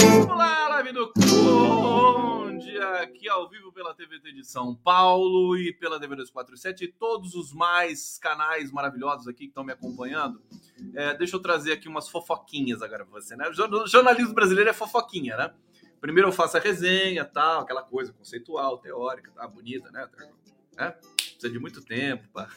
Vamos 0.00 0.36
lá, 0.36 0.68
live 0.68 0.92
do 0.92 1.12
Conde, 1.12 2.78
aqui 2.78 3.28
ao 3.28 3.46
vivo 3.50 3.70
pela 3.70 3.94
TVT 3.94 4.32
de 4.32 4.44
São 4.44 4.74
Paulo 4.74 5.54
e 5.58 5.70
pela 5.74 6.00
DV247 6.00 6.80
e 6.80 6.88
todos 6.88 7.34
os 7.34 7.52
mais 7.52 8.18
canais 8.18 8.72
maravilhosos 8.72 9.28
aqui 9.28 9.40
que 9.40 9.48
estão 9.48 9.62
me 9.62 9.72
acompanhando. 9.72 10.40
É, 10.94 11.14
deixa 11.18 11.36
eu 11.36 11.40
trazer 11.40 11.72
aqui 11.72 11.86
umas 11.86 12.08
fofoquinhas 12.08 12.80
agora 12.80 13.04
pra 13.04 13.20
você, 13.20 13.36
né? 13.36 13.46
O 13.50 13.86
jornalismo 13.86 14.32
brasileiro 14.32 14.70
é 14.70 14.72
fofoquinha, 14.72 15.36
né? 15.36 15.52
Primeiro 16.00 16.30
eu 16.30 16.32
faço 16.32 16.56
a 16.56 16.60
resenha, 16.60 17.26
tal, 17.26 17.60
aquela 17.60 17.82
coisa 17.82 18.10
conceitual, 18.10 18.78
teórica, 18.78 19.30
tá 19.32 19.46
bonita, 19.46 19.90
né? 19.90 20.08
É, 20.78 20.90
precisa 21.14 21.50
de 21.50 21.58
muito 21.58 21.84
tempo 21.84 22.26
para 22.32 22.48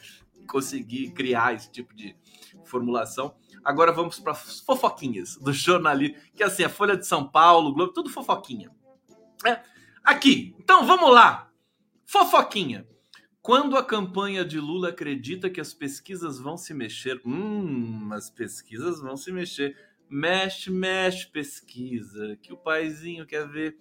conseguir 0.46 1.10
criar 1.12 1.54
esse 1.54 1.70
tipo 1.70 1.94
de 1.94 2.16
formulação. 2.64 3.34
Agora 3.64 3.92
vamos 3.92 4.18
para 4.18 4.34
fofoquinhas 4.34 5.36
do 5.36 5.52
jornalismo, 5.52 6.16
que 6.34 6.42
é 6.42 6.46
assim, 6.46 6.62
a 6.62 6.68
Folha 6.68 6.96
de 6.96 7.06
São 7.06 7.26
Paulo, 7.26 7.72
Globo, 7.72 7.92
tudo 7.92 8.10
fofoquinha. 8.10 8.70
É. 9.44 9.60
Aqui, 10.04 10.54
então 10.58 10.86
vamos 10.86 11.12
lá. 11.12 11.50
Fofoquinha. 12.04 12.86
Quando 13.42 13.76
a 13.76 13.84
campanha 13.84 14.44
de 14.44 14.58
Lula 14.58 14.88
acredita 14.88 15.48
que 15.48 15.60
as 15.60 15.72
pesquisas 15.72 16.38
vão 16.38 16.56
se 16.56 16.74
mexer, 16.74 17.20
hum, 17.24 18.08
as 18.12 18.30
pesquisas 18.30 19.00
vão 19.00 19.16
se 19.16 19.30
mexer. 19.30 19.76
Mexe, 20.08 20.70
mexe, 20.70 21.26
pesquisa, 21.26 22.36
que 22.42 22.52
o 22.52 22.56
paizinho 22.56 23.26
quer 23.26 23.48
ver. 23.48 23.76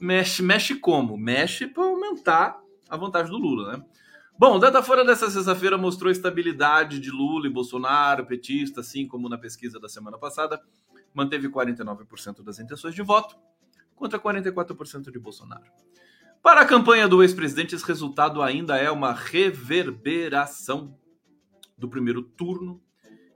Mexe, 0.00 0.42
mexe 0.42 0.74
como? 0.76 1.16
Mexe 1.16 1.66
para 1.66 1.84
aumentar 1.84 2.60
a 2.88 2.96
vantagem 2.96 3.30
do 3.30 3.38
Lula, 3.38 3.76
né? 3.76 3.84
Bom, 4.40 4.56
o 4.56 4.58
Datafolha 4.58 5.04
dessa 5.04 5.28
sexta-feira 5.28 5.76
mostrou 5.76 6.10
estabilidade 6.10 6.98
de 6.98 7.10
Lula 7.10 7.46
e 7.46 7.50
Bolsonaro, 7.50 8.24
petista, 8.24 8.80
assim 8.80 9.06
como 9.06 9.28
na 9.28 9.36
pesquisa 9.36 9.78
da 9.78 9.86
semana 9.86 10.16
passada, 10.16 10.58
manteve 11.12 11.46
49% 11.50 12.42
das 12.42 12.58
intenções 12.58 12.94
de 12.94 13.02
voto 13.02 13.36
contra 13.94 14.18
44% 14.18 15.10
de 15.10 15.18
Bolsonaro. 15.18 15.70
Para 16.42 16.62
a 16.62 16.64
campanha 16.64 17.06
do 17.06 17.22
ex-presidente, 17.22 17.74
esse 17.74 17.84
resultado 17.84 18.40
ainda 18.40 18.78
é 18.78 18.90
uma 18.90 19.12
reverberação 19.12 20.98
do 21.76 21.86
primeiro 21.86 22.22
turno 22.22 22.80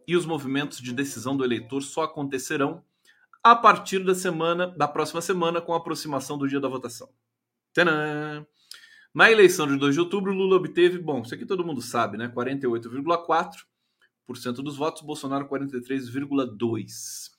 e 0.09 0.17
os 0.17 0.25
movimentos 0.25 0.79
de 0.79 0.91
decisão 0.91 1.37
do 1.37 1.45
eleitor 1.45 1.83
só 1.83 2.05
acontecerão 2.05 2.83
a 3.43 3.55
partir 3.55 3.99
da 3.99 4.15
semana 4.15 4.69
da 4.69 4.89
próxima 4.89 5.21
semana 5.21 5.61
com 5.61 5.75
a 5.75 5.77
aproximação 5.77 6.39
do 6.39 6.49
dia 6.49 6.61
da 6.61 6.69
votação. 6.69 7.11
Tadã! 7.75 8.47
Na 9.15 9.31
eleição 9.31 9.69
de 9.69 9.79
2 9.79 9.95
de 9.95 10.01
outubro, 10.01 10.33
Lula 10.33 10.57
obteve, 10.57 10.99
bom, 10.99 11.23
isso 11.23 11.33
aqui 11.33 11.47
todo 11.47 11.65
mundo 11.65 11.81
sabe, 11.81 12.19
né? 12.19 12.27
48,4% 12.29 13.65
dos 14.57 14.77
votos, 14.77 15.03
Bolsonaro 15.03 15.49
43,2%. 15.49 17.33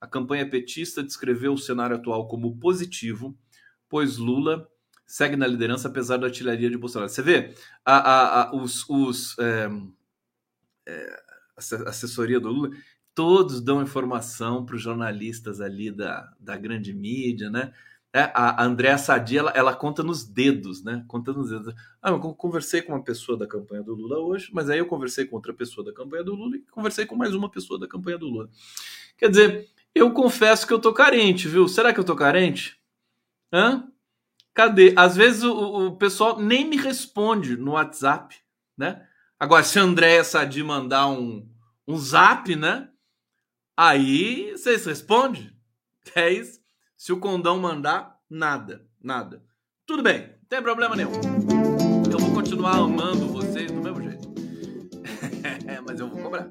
A 0.00 0.06
campanha 0.06 0.48
petista 0.48 1.02
descreveu 1.02 1.54
o 1.54 1.58
cenário 1.58 1.96
atual 1.96 2.28
como 2.28 2.56
positivo, 2.58 3.36
pois 3.88 4.18
Lula 4.18 4.68
segue 5.04 5.34
na 5.36 5.48
liderança 5.48 5.88
apesar 5.88 6.16
da 6.18 6.26
artilharia 6.26 6.70
de 6.70 6.76
Bolsonaro. 6.76 7.10
Você 7.10 7.22
vê, 7.22 7.54
a, 7.84 7.96
a, 7.96 8.42
a 8.42 8.54
os, 8.54 8.88
os 8.88 9.36
é, 9.38 9.68
é, 10.86 11.22
assessoria 11.56 12.38
do 12.38 12.48
Lula, 12.48 12.70
todos 13.14 13.60
dão 13.60 13.82
informação 13.82 14.64
para 14.64 14.76
os 14.76 14.82
jornalistas 14.82 15.60
ali 15.60 15.90
da, 15.90 16.32
da 16.38 16.56
grande 16.56 16.92
mídia, 16.92 17.50
né? 17.50 17.72
É, 18.12 18.30
a 18.34 18.64
Andréa 18.64 18.96
Sadi, 18.96 19.36
ela, 19.36 19.50
ela, 19.50 19.74
conta 19.74 20.02
nos 20.02 20.24
dedos, 20.24 20.82
né? 20.82 21.04
Conta 21.06 21.32
nos 21.32 21.50
dedos. 21.50 21.74
Ah, 22.00 22.10
eu 22.10 22.18
conversei 22.18 22.80
com 22.80 22.92
uma 22.92 23.02
pessoa 23.02 23.36
da 23.36 23.46
campanha 23.46 23.82
do 23.82 23.94
Lula 23.94 24.18
hoje, 24.18 24.48
mas 24.52 24.70
aí 24.70 24.78
eu 24.78 24.86
conversei 24.86 25.26
com 25.26 25.36
outra 25.36 25.52
pessoa 25.52 25.84
da 25.84 25.92
campanha 25.92 26.24
do 26.24 26.34
Lula 26.34 26.56
e 26.56 26.60
conversei 26.60 27.04
com 27.04 27.14
mais 27.14 27.34
uma 27.34 27.50
pessoa 27.50 27.78
da 27.78 27.86
campanha 27.86 28.16
do 28.16 28.26
Lula. 28.26 28.48
Quer 29.18 29.28
dizer, 29.28 29.68
eu 29.94 30.10
confesso 30.12 30.66
que 30.66 30.72
eu 30.72 30.78
tô 30.78 30.94
carente, 30.94 31.46
viu? 31.46 31.68
Será 31.68 31.92
que 31.92 32.00
eu 32.00 32.04
tô 32.04 32.16
carente? 32.16 32.80
Hã? 33.52 33.86
Cadê? 34.54 34.94
Às 34.96 35.14
vezes 35.14 35.42
o, 35.42 35.88
o 35.88 35.96
pessoal 35.96 36.40
nem 36.40 36.66
me 36.66 36.78
responde 36.78 37.56
no 37.56 37.72
WhatsApp, 37.72 38.34
né? 38.76 39.06
Agora, 39.38 39.62
se 39.62 39.78
a 39.78 39.82
Andréa 39.82 40.24
Sadi 40.24 40.62
mandar 40.62 41.08
um, 41.08 41.46
um 41.86 41.98
zap, 41.98 42.56
né? 42.56 42.88
Aí 43.76 44.52
vocês 44.52 44.86
respondem. 44.86 45.54
É 46.14 46.32
isso. 46.32 46.60
Se 46.96 47.12
o 47.12 47.20
condão 47.20 47.58
mandar, 47.58 48.18
nada, 48.28 48.88
nada. 49.02 49.44
Tudo 49.84 50.02
bem, 50.02 50.28
não 50.28 50.48
tem 50.48 50.62
problema 50.62 50.96
nenhum. 50.96 51.12
Eu 52.10 52.18
vou 52.18 52.32
continuar 52.32 52.78
amando 52.78 53.28
vocês 53.28 53.70
do 53.70 53.82
mesmo 53.82 54.02
jeito. 54.02 54.26
Mas 55.86 56.00
eu 56.00 56.08
vou 56.08 56.22
cobrar. 56.22 56.48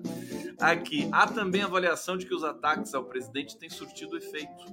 Aqui, 0.60 1.10
há 1.12 1.26
também 1.26 1.64
avaliação 1.64 2.16
de 2.16 2.28
que 2.28 2.34
os 2.34 2.44
ataques 2.44 2.94
ao 2.94 3.06
presidente 3.06 3.58
têm 3.58 3.72
surtido 3.72 4.16
efeito, 4.16 4.66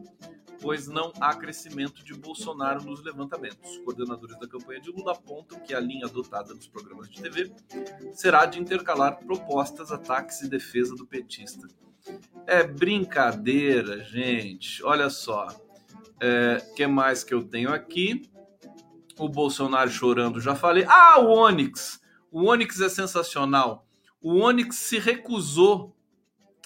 pois 0.60 0.86
não 0.86 1.10
há 1.18 1.34
crescimento 1.34 2.04
de 2.04 2.12
Bolsonaro 2.12 2.84
nos 2.84 3.02
levantamentos. 3.02 3.78
Coordenadores 3.78 4.38
da 4.38 4.46
campanha 4.46 4.80
de 4.80 4.90
Lula 4.90 5.12
apontam 5.12 5.58
que 5.58 5.74
a 5.74 5.80
linha 5.80 6.04
adotada 6.04 6.52
nos 6.52 6.68
programas 6.68 7.08
de 7.08 7.22
TV 7.22 7.50
será 8.12 8.44
de 8.44 8.60
intercalar 8.60 9.24
propostas, 9.24 9.90
ataques 9.90 10.42
e 10.42 10.50
defesa 10.50 10.94
do 10.94 11.06
petista. 11.06 11.66
É 12.46 12.64
brincadeira, 12.64 14.02
gente. 14.04 14.82
Olha 14.82 15.08
só. 15.10 15.48
É, 16.20 16.58
que 16.76 16.86
mais 16.86 17.24
que 17.24 17.34
eu 17.34 17.42
tenho 17.42 17.72
aqui? 17.72 18.30
O 19.18 19.28
Bolsonaro 19.28 19.90
chorando, 19.90 20.40
já 20.40 20.54
falei. 20.54 20.84
Ah, 20.88 21.20
o 21.20 21.30
Onyx. 21.30 22.00
O 22.30 22.48
Onyx 22.48 22.80
é 22.80 22.88
sensacional. 22.88 23.86
O 24.20 24.38
Onyx 24.38 24.76
se 24.76 24.98
recusou 24.98 25.96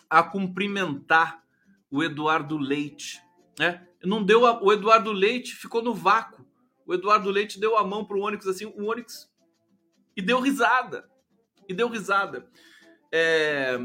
a 0.08 0.22
cumprimentar 0.22 1.42
o 1.90 2.02
Eduardo 2.02 2.58
Leite, 2.58 3.22
né? 3.58 3.86
Não 4.04 4.22
deu 4.22 4.46
a, 4.46 4.62
o 4.62 4.72
Eduardo 4.72 5.10
Leite 5.10 5.54
ficou 5.54 5.82
no 5.82 5.94
vácuo. 5.94 6.46
O 6.86 6.94
Eduardo 6.94 7.30
Leite 7.30 7.58
deu 7.58 7.76
a 7.76 7.84
mão 7.84 8.04
pro 8.04 8.20
Onyx 8.20 8.46
assim, 8.46 8.66
o 8.66 8.90
Onyx 8.90 9.28
e 10.16 10.22
deu 10.22 10.40
risada. 10.40 11.08
E 11.68 11.74
deu 11.74 11.88
risada. 11.88 12.48
É... 13.10 13.78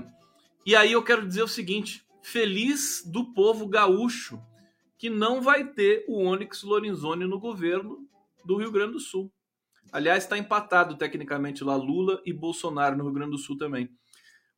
E 0.65 0.75
aí 0.75 0.91
eu 0.91 1.03
quero 1.03 1.27
dizer 1.27 1.43
o 1.43 1.47
seguinte: 1.47 2.05
feliz 2.21 3.03
do 3.05 3.33
povo 3.33 3.67
gaúcho 3.67 4.41
que 4.97 5.09
não 5.09 5.41
vai 5.41 5.65
ter 5.65 6.05
o 6.07 6.23
Onyx 6.23 6.61
Lorenzoni 6.63 7.25
no 7.25 7.39
governo 7.39 8.07
do 8.45 8.57
Rio 8.57 8.71
Grande 8.71 8.93
do 8.93 8.99
Sul. 8.99 9.31
Aliás, 9.91 10.23
está 10.23 10.37
empatado 10.37 10.95
tecnicamente 10.95 11.63
lá 11.63 11.75
Lula 11.75 12.21
e 12.25 12.31
Bolsonaro 12.31 12.95
no 12.95 13.05
Rio 13.05 13.13
Grande 13.13 13.31
do 13.31 13.37
Sul 13.37 13.57
também. 13.57 13.89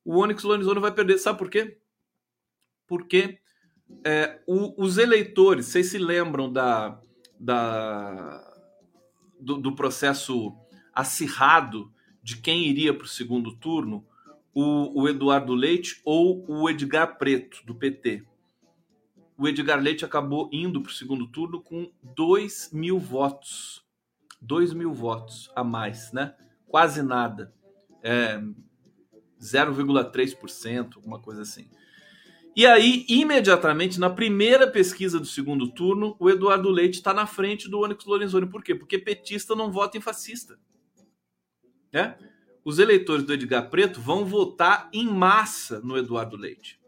O 0.04 0.18
Onyx 0.18 0.42
Lorenzoni 0.42 0.80
vai 0.80 0.92
perder. 0.92 1.18
Sabe 1.18 1.38
por 1.38 1.48
quê? 1.48 1.78
Porque 2.86 3.38
é, 4.04 4.42
o, 4.46 4.82
os 4.82 4.98
eleitores, 4.98 5.66
vocês 5.66 5.86
se 5.90 5.98
lembram 5.98 6.52
da, 6.52 7.00
da 7.40 8.54
do, 9.40 9.56
do 9.56 9.74
processo 9.74 10.54
acirrado 10.92 11.92
de 12.22 12.36
quem 12.36 12.66
iria 12.66 12.94
para 12.94 13.04
o 13.04 13.08
segundo 13.08 13.56
turno, 13.56 14.06
o, 14.54 15.02
o, 15.02 15.08
Eduardo 15.08 15.54
Leite 15.54 16.00
ou 16.04 16.44
o 16.48 16.70
Edgar 16.70 17.18
Preto, 17.18 17.64
do 17.66 17.74
PT. 17.74 18.24
O 19.36 19.48
Edgar 19.48 19.80
Leite 19.80 20.04
acabou 20.04 20.48
indo 20.52 20.80
para 20.80 20.90
o 20.90 20.94
segundo 20.94 21.26
turno 21.26 21.60
com 21.60 21.90
2 22.02 22.70
mil 22.72 22.98
votos. 22.98 23.84
2 24.40 24.72
mil 24.72 24.92
votos 24.92 25.50
a 25.56 25.64
mais, 25.64 26.12
né? 26.12 26.34
Quase 26.66 27.02
nada. 27.02 27.52
É, 28.02 28.40
0,3%, 29.40 30.96
alguma 30.96 31.18
coisa 31.20 31.42
assim. 31.42 31.68
E 32.56 32.64
aí, 32.66 33.04
imediatamente, 33.08 33.98
na 33.98 34.08
primeira 34.08 34.70
pesquisa 34.70 35.18
do 35.18 35.26
segundo 35.26 35.72
turno, 35.72 36.14
o 36.20 36.30
Eduardo 36.30 36.70
Leite 36.70 36.94
está 36.94 37.12
na 37.12 37.26
frente 37.26 37.68
do 37.68 37.80
Onyx 37.80 38.04
Lorenzoni. 38.04 38.48
Por 38.48 38.62
quê? 38.62 38.74
Porque 38.74 38.96
petista 38.96 39.56
não 39.56 39.72
vota 39.72 39.98
em 39.98 40.00
fascista. 40.00 40.56
Né? 41.92 42.16
Os 42.64 42.78
eleitores 42.78 43.24
do 43.24 43.32
Edgar 43.32 43.68
Preto 43.68 44.00
vão 44.00 44.24
votar 44.24 44.88
em 44.92 45.06
massa 45.06 45.80
no 45.80 45.96
Eduardo 45.98 46.36
Leite. 46.36 46.80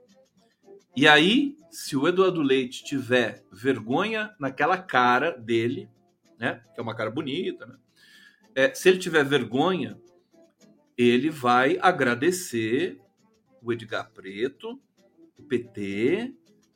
E 0.96 1.06
aí, 1.06 1.58
se 1.70 1.96
o 1.96 2.08
Eduardo 2.08 2.40
Leite 2.40 2.82
tiver 2.82 3.44
vergonha 3.52 4.34
naquela 4.40 4.78
cara 4.78 5.32
dele, 5.32 5.90
né? 6.38 6.62
Que 6.74 6.80
é 6.80 6.82
uma 6.82 6.94
cara 6.94 7.10
bonita, 7.10 7.66
né? 7.66 7.76
É, 8.54 8.72
se 8.72 8.88
ele 8.88 8.98
tiver 8.98 9.22
vergonha, 9.22 10.00
ele 10.96 11.28
vai 11.28 11.78
agradecer 11.82 12.98
o 13.60 13.70
Edgar 13.70 14.10
Preto 14.12 14.80
o 15.38 15.42
PT 15.42 16.34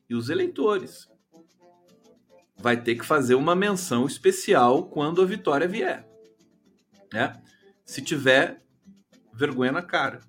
e 0.08 0.14
os 0.14 0.28
eleitores. 0.28 1.08
Vai 2.56 2.82
ter 2.82 2.94
que 2.94 3.04
fazer 3.04 3.34
uma 3.34 3.56
menção 3.56 4.06
especial 4.06 4.88
quando 4.88 5.22
a 5.22 5.24
vitória 5.24 5.66
vier. 5.66 6.06
Né? 7.12 7.40
Se 7.84 8.02
tiver 8.02 8.62
vergonha 9.40 9.72
na 9.72 9.80
cara, 9.80 10.20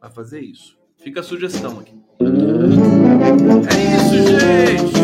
vai 0.00 0.08
fazer 0.12 0.40
isso. 0.40 0.78
Fica 0.96 1.18
a 1.18 1.22
sugestão 1.24 1.80
aqui. 1.80 2.00
É 3.66 3.76
isso, 3.96 4.14
gente! 4.38 4.94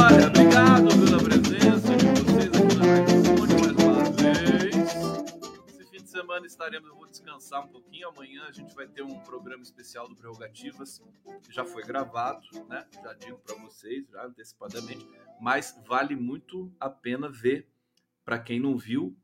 Olha, 0.00 0.28
obrigado 0.28 0.88
pela 0.88 1.18
presença 1.18 1.96
de 1.96 2.06
vocês 2.06 2.46
aqui 2.46 2.76
na 2.76 2.84
Live 2.92 3.12
mais 3.60 3.76
uma 3.82 4.04
vez. 4.12 4.94
Esse 5.66 5.84
fim 5.90 6.00
de 6.00 6.08
semana 6.08 6.46
estaremos 6.46 6.88
descansar 7.10 7.64
um 7.64 7.68
pouquinho. 7.68 8.08
Amanhã 8.08 8.44
a 8.48 8.52
gente 8.52 8.72
vai 8.72 8.86
ter 8.86 9.02
um 9.02 9.18
programa 9.18 9.64
especial 9.64 10.08
do 10.08 10.14
Prerrogativas, 10.14 11.02
que 11.42 11.52
já 11.52 11.64
foi 11.64 11.82
gravado, 11.82 12.46
né? 12.68 12.86
Já 13.02 13.14
digo 13.14 13.38
para 13.38 13.56
vocês, 13.56 14.08
já 14.08 14.26
antecipadamente, 14.26 15.04
mas 15.40 15.76
vale 15.88 16.14
muito 16.14 16.72
a 16.78 16.88
pena 16.88 17.28
ver 17.28 17.68
para 18.24 18.38
quem 18.38 18.60
não 18.60 18.76
viu, 18.76 19.16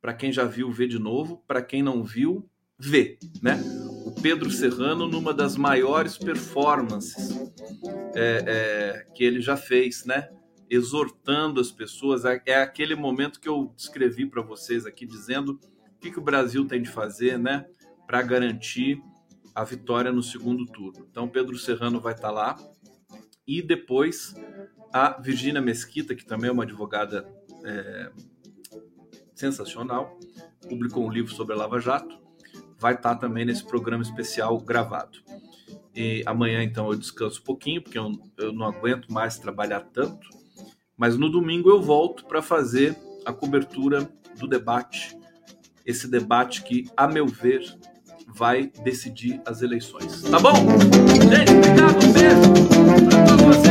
para 0.00 0.12
quem 0.12 0.32
já 0.32 0.44
viu, 0.44 0.72
ver 0.72 0.88
de 0.88 0.98
novo, 0.98 1.38
para 1.46 1.62
quem 1.62 1.84
não 1.84 2.02
viu, 2.02 2.50
ver, 2.78 3.18
né? 3.42 3.60
O 4.04 4.12
Pedro 4.12 4.50
Serrano 4.50 5.06
numa 5.06 5.34
das 5.34 5.56
maiores 5.56 6.16
performances 6.16 7.36
é, 8.14 8.44
é, 8.46 9.06
que 9.14 9.24
ele 9.24 9.40
já 9.40 9.56
fez, 9.56 10.04
né? 10.04 10.28
Exortando 10.70 11.60
as 11.60 11.72
pessoas, 11.72 12.24
é, 12.24 12.40
é 12.46 12.62
aquele 12.62 12.94
momento 12.94 13.40
que 13.40 13.48
eu 13.48 13.72
descrevi 13.76 14.26
para 14.26 14.42
vocês 14.42 14.86
aqui, 14.86 15.06
dizendo 15.06 15.58
o 15.96 16.00
que, 16.00 16.10
que 16.10 16.18
o 16.18 16.22
Brasil 16.22 16.64
tem 16.66 16.80
de 16.80 16.88
fazer, 16.88 17.38
né, 17.38 17.66
para 18.06 18.22
garantir 18.22 19.02
a 19.54 19.64
vitória 19.64 20.12
no 20.12 20.22
segundo 20.22 20.64
turno. 20.66 21.06
Então, 21.10 21.26
Pedro 21.28 21.58
Serrano 21.58 22.00
vai 22.00 22.12
estar 22.12 22.28
tá 22.28 22.32
lá 22.32 22.56
e 23.46 23.60
depois 23.60 24.36
a 24.92 25.20
Virgínia 25.20 25.60
Mesquita, 25.60 26.14
que 26.14 26.24
também 26.24 26.50
é 26.50 26.52
uma 26.52 26.62
advogada 26.62 27.26
é, 27.64 28.12
sensacional, 29.34 30.18
publicou 30.68 31.04
um 31.06 31.10
livro 31.10 31.32
sobre 31.32 31.54
a 31.54 31.58
Lava 31.58 31.80
Jato, 31.80 32.27
vai 32.78 32.94
estar 32.94 33.16
também 33.16 33.44
nesse 33.44 33.64
programa 33.64 34.02
especial 34.02 34.58
gravado. 34.58 35.18
E 35.94 36.22
amanhã, 36.26 36.62
então, 36.62 36.90
eu 36.90 36.96
descanso 36.96 37.40
um 37.40 37.44
pouquinho, 37.44 37.82
porque 37.82 37.98
eu, 37.98 38.12
eu 38.38 38.52
não 38.52 38.66
aguento 38.66 39.12
mais 39.12 39.38
trabalhar 39.38 39.80
tanto. 39.92 40.28
Mas 40.96 41.16
no 41.16 41.28
domingo 41.28 41.70
eu 41.70 41.82
volto 41.82 42.24
para 42.24 42.40
fazer 42.40 42.96
a 43.24 43.32
cobertura 43.32 44.08
do 44.38 44.46
debate, 44.46 45.16
esse 45.84 46.08
debate 46.08 46.62
que, 46.62 46.88
a 46.96 47.08
meu 47.08 47.26
ver, 47.26 47.62
vai 48.28 48.70
decidir 48.84 49.40
as 49.44 49.62
eleições. 49.62 50.22
Tá 50.22 50.38
bom? 50.38 50.54
Gente, 50.54 51.52
obrigado, 51.52 52.12
beijo 52.12 52.68
para 53.08 53.24
todos 53.26 53.42
vocês. 53.42 53.67